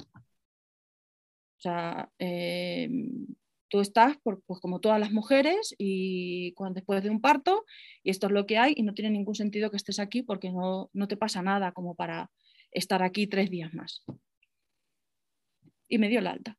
O 1.58 1.60
sea, 1.60 2.10
em, 2.20 3.26
tú 3.70 3.80
estás 3.80 4.18
pues 4.24 4.60
como 4.62 4.80
todas 4.80 5.00
las 5.00 5.12
mujeres 5.12 5.76
y 5.78 6.54
cuando, 6.54 6.76
después 6.76 7.04
de 7.04 7.10
un 7.10 7.22
parto 7.22 7.66
y 8.04 8.10
esto 8.10 8.28
es 8.28 8.34
lo 8.34 8.46
que 8.46 8.58
hay 8.58 8.74
y 8.76 8.84
no 8.84 8.94
tiene 8.94 9.12
ningún 9.12 9.36
sentido 9.36 9.70
que 9.72 9.78
estés 9.78 10.00
aquí 10.00 10.24
porque 10.24 10.52
no, 10.52 10.90
no 10.94 11.08
te 11.08 11.18
pasa 11.18 11.42
nada 11.42 11.72
como 11.72 11.96
para 11.96 12.32
estar 12.72 13.04
aquí 13.04 13.28
tres 13.28 13.50
días 13.50 13.74
más. 13.74 14.04
Y 15.88 15.98
me 15.98 16.10
dio 16.10 16.22
la 16.22 16.32
alta. 16.32 16.58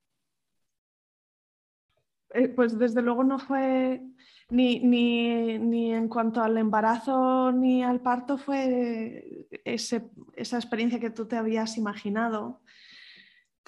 Eh, 2.34 2.48
pues 2.48 2.78
desde 2.78 3.00
luego 3.02 3.24
no 3.24 3.38
fue 3.38 4.02
ni, 4.50 4.80
ni, 4.80 5.92
en 5.92 6.08
cuanto 6.08 6.42
al 6.42 6.58
embarazo 6.58 7.52
ni 7.52 7.82
al 7.82 8.00
parto 8.00 8.36
fue 8.36 9.48
esa 9.64 10.56
experiencia 10.56 11.00
que 11.00 11.10
tú 11.10 11.26
te 11.26 11.36
habías 11.36 11.78
imaginado. 11.78 12.60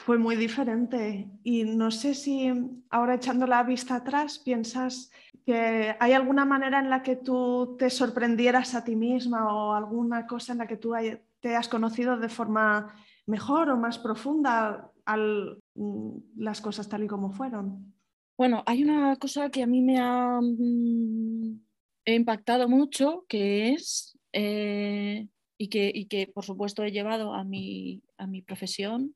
Fue 0.05 0.17
muy 0.17 0.35
diferente 0.35 1.29
y 1.45 1.65
no 1.65 1.91
sé 1.91 2.15
si 2.15 2.51
ahora 2.89 3.17
echando 3.17 3.47
la 3.47 3.63
vista 3.63 3.97
atrás 3.97 4.39
piensas 4.39 5.11
que 5.45 5.95
hay 6.01 6.13
alguna 6.13 6.47
manera 6.47 6.81
en 6.81 6.89
la 6.89 7.03
que 7.03 7.17
tú 7.17 7.77
te 7.79 7.91
sorprendieras 7.91 8.75
a 8.75 8.83
ti 8.83 8.97
misma 8.97 9.53
o 9.55 9.75
alguna 9.75 10.27
cosa 10.27 10.53
en 10.53 10.59
la 10.59 10.67
que 10.67 10.79
tú 10.79 10.95
te 11.41 11.55
has 11.55 11.69
conocido 11.69 12.17
de 12.17 12.31
forma 12.31 12.95
mejor 13.27 13.69
o 13.69 13.77
más 13.77 13.99
profunda 13.99 14.91
al 15.05 15.59
mm, 15.75 16.17
las 16.39 16.63
cosas 16.63 16.89
tal 16.89 17.05
y 17.05 17.07
como 17.07 17.31
fueron. 17.31 17.93
Bueno, 18.39 18.63
hay 18.65 18.83
una 18.83 19.17
cosa 19.17 19.51
que 19.51 19.63
a 19.63 19.67
mí 19.67 19.83
me 19.83 19.99
ha 19.99 20.41
mm, 20.41 21.61
impactado 22.07 22.69
mucho, 22.71 23.27
que 23.29 23.75
es, 23.75 24.19
eh, 24.33 25.29
y, 25.59 25.69
que, 25.69 26.07
que, 26.09 26.27
por 26.27 26.45
supuesto 26.45 26.85
he 26.85 26.91
llevado 26.91 27.35
a 27.35 27.45
mi, 27.45 28.03
a 28.17 28.27
mi 28.27 28.41
profesión, 28.41 29.15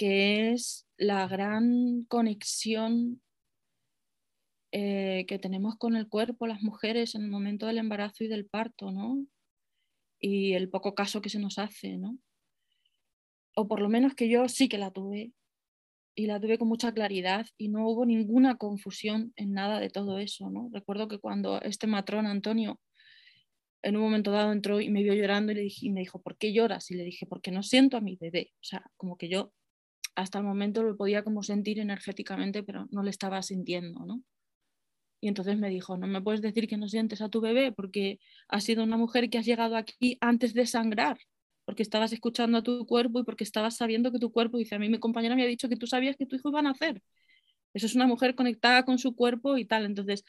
que 0.00 0.52
es 0.52 0.88
la 0.96 1.28
gran 1.28 2.04
conexión 2.04 3.20
eh, 4.72 5.26
que 5.28 5.38
tenemos 5.38 5.76
con 5.76 5.94
el 5.94 6.08
cuerpo 6.08 6.46
las 6.46 6.62
mujeres 6.62 7.14
en 7.14 7.24
el 7.24 7.28
momento 7.28 7.66
del 7.66 7.76
embarazo 7.76 8.24
y 8.24 8.28
del 8.28 8.46
parto, 8.46 8.92
¿no? 8.92 9.26
Y 10.18 10.54
el 10.54 10.70
poco 10.70 10.94
caso 10.94 11.20
que 11.20 11.28
se 11.28 11.38
nos 11.38 11.58
hace, 11.58 11.98
¿no? 11.98 12.16
O 13.54 13.68
por 13.68 13.82
lo 13.82 13.90
menos 13.90 14.14
que 14.14 14.30
yo 14.30 14.48
sí 14.48 14.70
que 14.70 14.78
la 14.78 14.90
tuve 14.90 15.34
y 16.14 16.24
la 16.24 16.40
tuve 16.40 16.56
con 16.56 16.68
mucha 16.68 16.94
claridad 16.94 17.44
y 17.58 17.68
no 17.68 17.86
hubo 17.86 18.06
ninguna 18.06 18.56
confusión 18.56 19.34
en 19.36 19.52
nada 19.52 19.80
de 19.80 19.90
todo 19.90 20.18
eso. 20.18 20.48
¿no? 20.48 20.70
Recuerdo 20.72 21.08
que 21.08 21.18
cuando 21.18 21.60
este 21.60 21.86
matrón 21.86 22.24
Antonio 22.24 22.80
en 23.82 23.96
un 23.96 24.02
momento 24.02 24.30
dado 24.30 24.52
entró 24.52 24.80
y 24.80 24.88
me 24.88 25.02
vio 25.02 25.12
llorando 25.12 25.52
y, 25.52 25.56
le 25.56 25.60
dije, 25.60 25.86
y 25.86 25.90
me 25.90 26.00
dijo, 26.00 26.22
¿por 26.22 26.38
qué 26.38 26.54
lloras? 26.54 26.90
Y 26.90 26.94
le 26.94 27.04
dije, 27.04 27.26
porque 27.26 27.50
no 27.50 27.62
siento 27.62 27.98
a 27.98 28.00
mi 28.00 28.16
bebé. 28.16 28.52
O 28.54 28.64
sea, 28.64 28.82
como 28.96 29.18
que 29.18 29.28
yo 29.28 29.52
hasta 30.14 30.38
el 30.38 30.44
momento 30.44 30.82
lo 30.82 30.96
podía 30.96 31.22
como 31.22 31.42
sentir 31.42 31.78
energéticamente, 31.78 32.62
pero 32.62 32.86
no 32.90 33.02
le 33.02 33.10
estaba 33.10 33.42
sintiendo, 33.42 34.04
¿no? 34.06 34.22
Y 35.20 35.28
entonces 35.28 35.58
me 35.58 35.68
dijo, 35.68 35.98
no 35.98 36.06
me 36.06 36.22
puedes 36.22 36.40
decir 36.40 36.66
que 36.66 36.78
no 36.78 36.88
sientes 36.88 37.20
a 37.20 37.28
tu 37.28 37.40
bebé 37.40 37.72
porque 37.72 38.20
has 38.48 38.64
sido 38.64 38.84
una 38.84 38.96
mujer 38.96 39.28
que 39.30 39.38
has 39.38 39.46
llegado 39.46 39.76
aquí 39.76 40.16
antes 40.20 40.54
de 40.54 40.66
sangrar 40.66 41.18
porque 41.70 41.84
estabas 41.84 42.12
escuchando 42.12 42.58
a 42.58 42.62
tu 42.64 42.84
cuerpo 42.84 43.20
y 43.20 43.22
porque 43.22 43.44
estabas 43.44 43.76
sabiendo 43.76 44.10
que 44.10 44.18
tu 44.18 44.32
cuerpo, 44.32 44.58
dice, 44.58 44.74
a 44.74 44.80
mí 44.80 44.88
mi 44.88 44.98
compañera 44.98 45.36
me 45.36 45.44
ha 45.44 45.46
dicho 45.46 45.68
que 45.68 45.76
tú 45.76 45.86
sabías 45.86 46.16
que 46.16 46.26
tu 46.26 46.34
hijo 46.34 46.48
iba 46.48 46.58
a 46.58 46.62
nacer. 46.62 47.00
Eso 47.74 47.86
es 47.86 47.94
una 47.94 48.08
mujer 48.08 48.34
conectada 48.34 48.84
con 48.84 48.98
su 48.98 49.14
cuerpo 49.14 49.56
y 49.56 49.64
tal. 49.64 49.84
Entonces, 49.84 50.24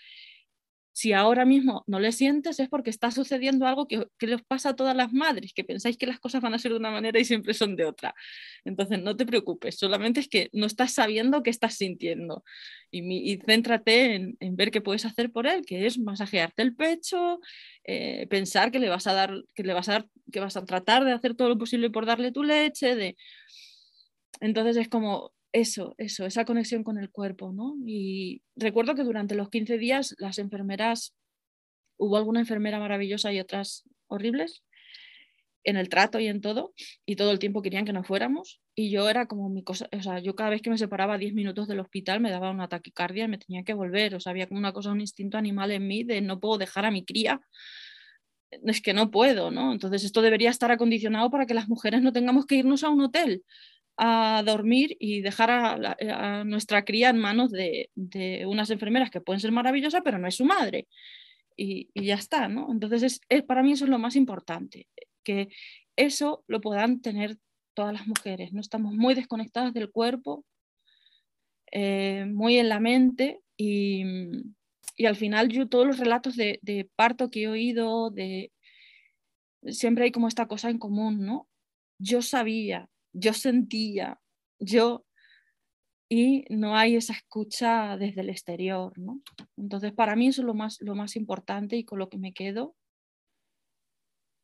si 0.93 1.13
ahora 1.13 1.45
mismo 1.45 1.83
no 1.87 1.99
le 1.99 2.11
sientes 2.11 2.59
es 2.59 2.69
porque 2.69 2.89
está 2.89 3.11
sucediendo 3.11 3.65
algo 3.65 3.87
que, 3.87 4.07
que 4.17 4.27
les 4.27 4.41
pasa 4.43 4.69
a 4.69 4.75
todas 4.75 4.95
las 4.95 5.13
madres, 5.13 5.53
que 5.53 5.63
pensáis 5.63 5.97
que 5.97 6.05
las 6.05 6.19
cosas 6.19 6.41
van 6.41 6.53
a 6.53 6.59
ser 6.59 6.71
de 6.71 6.77
una 6.77 6.91
manera 6.91 7.19
y 7.19 7.25
siempre 7.25 7.53
son 7.53 7.75
de 7.75 7.85
otra. 7.85 8.13
Entonces, 8.65 9.01
no 9.01 9.15
te 9.15 9.25
preocupes, 9.25 9.77
solamente 9.77 10.19
es 10.19 10.27
que 10.27 10.49
no 10.53 10.65
estás 10.65 10.93
sabiendo 10.93 11.43
qué 11.43 11.49
estás 11.49 11.75
sintiendo. 11.75 12.43
Y, 12.91 13.37
céntrate 13.45 14.15
en, 14.15 14.55
ver 14.55 14.71
qué 14.71 14.81
puedes 14.81 15.05
hacer 15.05 15.31
por 15.31 15.47
él, 15.47 15.65
que 15.65 15.85
es 15.85 15.97
masajearte 15.97 16.61
el 16.61 16.75
pecho, 16.75 17.39
eh, 17.85 18.27
pensar 18.29 18.71
que 18.71 18.79
le 18.79 18.89
vas 18.89 19.07
a 19.07 19.13
dar, 19.13 19.43
que 19.53 19.63
le 19.63 19.73
vas 19.73 19.89
a 19.89 20.05
que 20.31 20.39
vas 20.39 20.57
a 20.57 20.65
tratar 20.65 21.05
de 21.05 21.11
hacer 21.11 21.35
todo 21.35 21.49
lo 21.49 21.57
posible 21.57 21.89
por 21.89 22.05
darle 22.05 22.31
tu 22.31 22.43
leche, 22.43 22.95
de... 22.95 23.17
Entonces 24.39 24.77
es 24.77 24.89
como, 24.89 25.33
eso, 25.54 25.95
eso, 25.97 26.26
esa 26.26 26.45
conexión 26.45 26.84
con 26.84 26.97
el 26.97 27.10
cuerpo, 27.10 27.52
¿no? 27.52 27.76
Y 27.86 28.41
recuerdo 28.56 28.95
que 28.95 29.04
durante 29.04 29.36
los 29.36 29.49
15 29.49 29.78
días 29.78 30.16
las 30.18 30.39
enfermeras, 30.39 31.14
hubo 31.97 32.18
alguna 32.18 32.39
enfermera 32.39 32.80
maravillosa 32.80 33.34
y 33.34 33.39
otras 33.39 33.84
horribles, 34.08 34.64
en 35.64 35.78
el 35.78 35.89
trato 35.89 36.20
y 36.20 36.28
en 36.28 36.41
todo, 36.41 36.74
y 37.06 37.16
todo 37.16 37.32
el 37.32 37.39
tiempo 37.39 37.62
querían 37.62 37.86
que 37.86 37.93
nos 37.93 38.08
fuéramos, 38.08 38.62
y 38.74 38.89
yo 38.89 39.10
era 39.10 39.28
como 39.28 39.47
mi 39.49 39.64
cosa, 39.64 39.88
o 39.91 40.02
sea, 40.02 40.20
yo 40.20 40.36
cada 40.36 40.49
vez 40.49 40.62
que 40.62 40.72
me 40.72 40.78
separaba 40.78 41.18
10 41.18 41.34
minutos 41.34 41.68
del 41.68 41.80
hospital 41.80 42.20
me 42.20 42.32
daba 42.32 42.49
una 42.49 42.68
taquicardia 42.68 43.26
y 43.26 43.28
me 43.28 43.38
tenía 43.38 43.64
que 43.64 43.74
volver, 43.74 44.16
o 44.16 44.20
sea, 44.20 44.32
había 44.32 44.47
como 44.47 44.60
una 44.60 44.74
cosa, 44.74 44.91
un 44.91 45.02
instinto 45.02 45.38
animal 45.38 45.72
en 45.72 45.88
mí 45.88 46.04
de 46.04 46.22
no 46.22 46.39
puedo 46.39 46.58
dejar 46.58 46.86
a 46.86 46.91
mi 46.91 47.06
cría, 47.06 47.41
es 48.49 48.82
que 48.82 48.93
no 48.93 49.12
puedo, 49.12 49.52
¿no? 49.52 49.72
Entonces 49.72 50.04
esto 50.04 50.22
debería 50.22 50.49
estar 50.49 50.72
acondicionado 50.72 51.30
para 51.30 51.45
que 51.45 51.54
las 51.54 51.70
mujeres 51.70 52.02
no 52.02 52.12
tengamos 52.12 52.45
que 52.45 52.56
irnos 52.56 52.84
a 52.84 52.89
un 52.89 53.02
hotel 53.02 53.43
a 54.04 54.41
dormir 54.43 54.97
y 54.99 55.22
dejar 55.22 55.52
a, 55.52 56.43
nuestra 56.43 56.84
cría 56.84 57.12
en 57.12 57.20
manos 57.20 57.52
de, 57.52 57.91
unas 58.47 58.72
enfermeras 58.72 59.12
que 59.12 59.22
pueden 59.22 59.39
ser 59.39 59.52
maravillosas, 59.52 60.02
pero 60.04 60.18
no 60.18 60.28
es 60.28 60.36
su 60.36 60.43
madre. 60.43 60.88
Y, 61.56 61.88
ya 61.93 62.16
está, 62.16 62.47
¿no? 62.47 62.72
Entonces, 62.72 63.22
es, 63.30 63.43
para 63.43 63.62
mí 63.62 63.74
eso 63.74 63.86
es 63.86 63.91
lo 63.91 63.99
más 63.99 64.16
importante, 64.16 64.88
que 65.24 65.49
eso 65.95 66.43
lo 66.47 66.62
puedan 66.62 67.02
tener 67.02 67.38
todas 67.76 67.93
las 67.93 68.08
mujeres. 68.08 68.54
No 68.54 68.62
estamos 68.62 68.95
muy 68.95 69.14
desconectadas 69.14 69.72
del 69.72 69.91
cuerpo, 69.91 70.45
eh, 71.72 72.26
muy 72.26 72.58
en 72.58 72.70
la 72.70 72.80
mente 72.80 73.41
y, 73.56 74.04
al 75.06 75.16
final 75.16 75.49
yo 75.49 75.68
todos 75.68 75.86
los 75.86 75.99
relatos 75.99 76.36
de, 76.36 76.60
de, 76.64 76.89
parto 76.95 77.30
que 77.30 77.43
he 77.43 77.47
oído, 77.47 78.10
de, 78.10 78.52
siempre 79.68 80.06
hay 80.06 80.12
como 80.12 80.28
esta 80.28 80.47
cosa 80.47 80.72
en 80.72 80.80
común, 80.80 81.24
¿no? 81.24 81.47
Yo 81.99 82.24
sabía, 82.24 82.89
yo 83.14 83.34
sentía, 83.34 84.20
yo, 84.59 85.05
y 86.09 86.43
no 86.49 86.76
hay 86.76 86.97
esa 86.97 87.14
escucha 87.14 87.97
desde 87.97 88.22
el 88.22 88.30
exterior, 88.30 88.97
¿no? 88.99 89.22
Entonces, 89.57 89.93
para 89.93 90.16
mí 90.16 90.28
eso 90.28 90.41
es 90.41 90.45
lo 90.45 90.53
más, 90.53 90.78
lo 90.82 90.93
más 90.93 91.16
importante 91.16 91.78
y 91.78 91.86
con 91.86 91.99
lo 91.99 92.09
que 92.09 92.18
me 92.18 92.34
quedo 92.34 92.76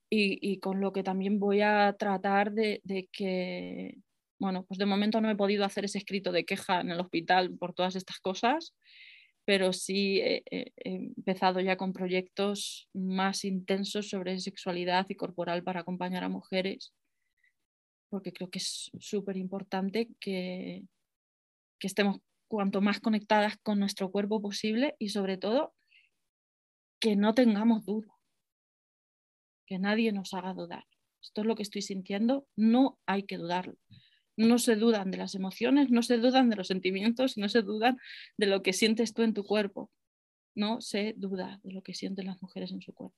y, 0.09 0.59
con 0.59 0.80
lo 0.80 0.93
que 0.93 1.03
también 1.03 1.39
voy 1.39 1.61
a 1.61 1.93
tratar 1.97 2.53
de, 2.53 2.82
que, 3.11 3.97
bueno, 4.39 4.63
pues 4.65 4.78
de 4.78 4.86
momento 4.86 5.20
no 5.20 5.30
he 5.30 5.36
podido 5.36 5.65
hacer 5.65 5.86
ese 5.86 5.97
escrito 5.97 6.32
de 6.32 6.45
queja 6.45 6.82
en 6.82 6.91
el 6.91 6.99
hospital 6.99 7.57
por 7.57 7.74
todas 7.74 7.95
estas 7.95 8.20
cosas, 8.20 8.74
pero 9.45 9.74
sí 9.74 10.22
he, 10.22 10.43
empezado 10.78 11.59
ya 11.59 11.78
con 11.78 11.93
proyectos 11.93 12.89
más 12.93 13.43
intensos 13.43 14.09
sobre 14.09 14.39
sexualidad 14.39 15.05
y 15.09 15.15
corporal 15.15 15.63
para 15.63 15.82
acompañar 15.82 16.24
a 16.24 16.30
mujeres, 16.30 16.93
porque 18.10 18.32
creo 18.34 18.49
que 18.49 18.60
es 18.60 18.91
súper 18.99 19.38
importante 19.38 20.10
que, 20.20 20.86
que 21.80 21.88
estemos 21.88 22.20
cuanto 22.47 22.82
más 22.82 22.99
conectadas 22.99 23.58
con 23.58 23.80
nuestro 23.80 24.12
cuerpo 24.12 24.41
posible 24.41 24.95
y 24.99 25.10
sobre 25.10 25.38
todo 25.38 25.74
que 26.99 27.16
no 27.16 27.34
tengamos 27.34 27.86
dudas 27.86 28.18
que 29.68 29.78
nadie 29.78 30.12
nos 30.12 30.34
haga 30.34 30.53
dudar. 30.53 30.86
Esto 31.22 31.41
es 31.41 31.47
lo 31.47 31.55
que 31.55 31.64
estoy 31.64 31.84
sintiendo, 31.84 32.47
no 32.55 32.97
hay 33.05 33.24
que 33.24 33.38
dudarlo. 33.38 33.78
No 34.38 34.58
se 34.58 34.76
dudan 34.76 35.12
de 35.12 35.18
las 35.18 35.36
emociones, 35.36 35.89
no 35.91 36.01
se 36.01 36.18
dudan 36.18 36.49
de 36.49 36.55
los 36.55 36.68
sentimientos, 36.68 37.38
no 37.38 37.49
se 37.49 37.62
dudan 37.62 37.97
de 38.38 38.47
lo 38.47 38.64
que 38.64 38.74
sientes 38.74 39.14
tú 39.14 39.24
en 39.24 39.34
tu 39.34 39.43
cuerpo. 39.43 39.91
No 40.55 40.82
se 40.82 41.14
duda 41.18 41.60
de 41.64 41.74
lo 41.74 41.84
que 41.84 41.93
sienten 41.93 42.28
las 42.28 42.41
mujeres 42.41 42.72
en 42.72 42.82
su 42.82 42.93
cuerpo. 42.93 43.16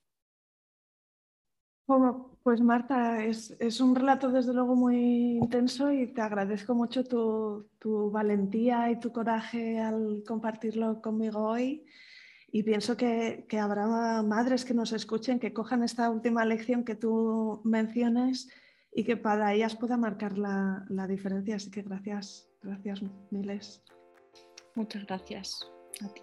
Pues 2.42 2.60
Marta, 2.60 3.22
es, 3.24 3.80
un 3.80 3.94
relato 3.94 4.30
desde 4.30 4.54
luego 4.54 4.74
muy 4.74 5.36
intenso 5.36 5.92
y 5.92 6.06
te 6.06 6.22
agradezco 6.22 6.74
mucho 6.74 7.04
tu, 7.04 7.68
tu 7.78 8.10
valentía 8.10 8.90
y 8.90 8.98
tu 8.98 9.12
coraje 9.12 9.78
al 9.78 10.22
compartirlo 10.26 11.02
conmigo 11.02 11.40
hoy. 11.40 11.84
Y 12.52 12.62
pienso 12.62 12.96
que, 12.96 13.46
habrá 13.60 14.22
madres 14.22 14.64
que 14.64 14.74
nos 14.74 14.92
escuchen, 14.92 15.38
que 15.38 15.52
cojan 15.52 15.84
esta 15.84 16.10
última 16.10 16.44
lección 16.44 16.84
que 16.84 16.96
tú 16.96 17.60
menciones 17.64 18.48
y 18.92 19.04
que 19.04 19.16
para 19.16 19.54
ellas 19.54 19.76
pueda 19.76 19.96
marcar 19.96 20.36
la, 20.36 20.84
la 20.88 21.06
diferencia. 21.06 21.56
Así 21.56 21.70
que 21.70 21.82
gracias, 21.82 22.48
gracias 22.62 23.02
miles. 23.30 23.84
Muchas 24.74 25.06
gracias 25.06 25.70
a 26.02 26.08
ti. 26.08 26.22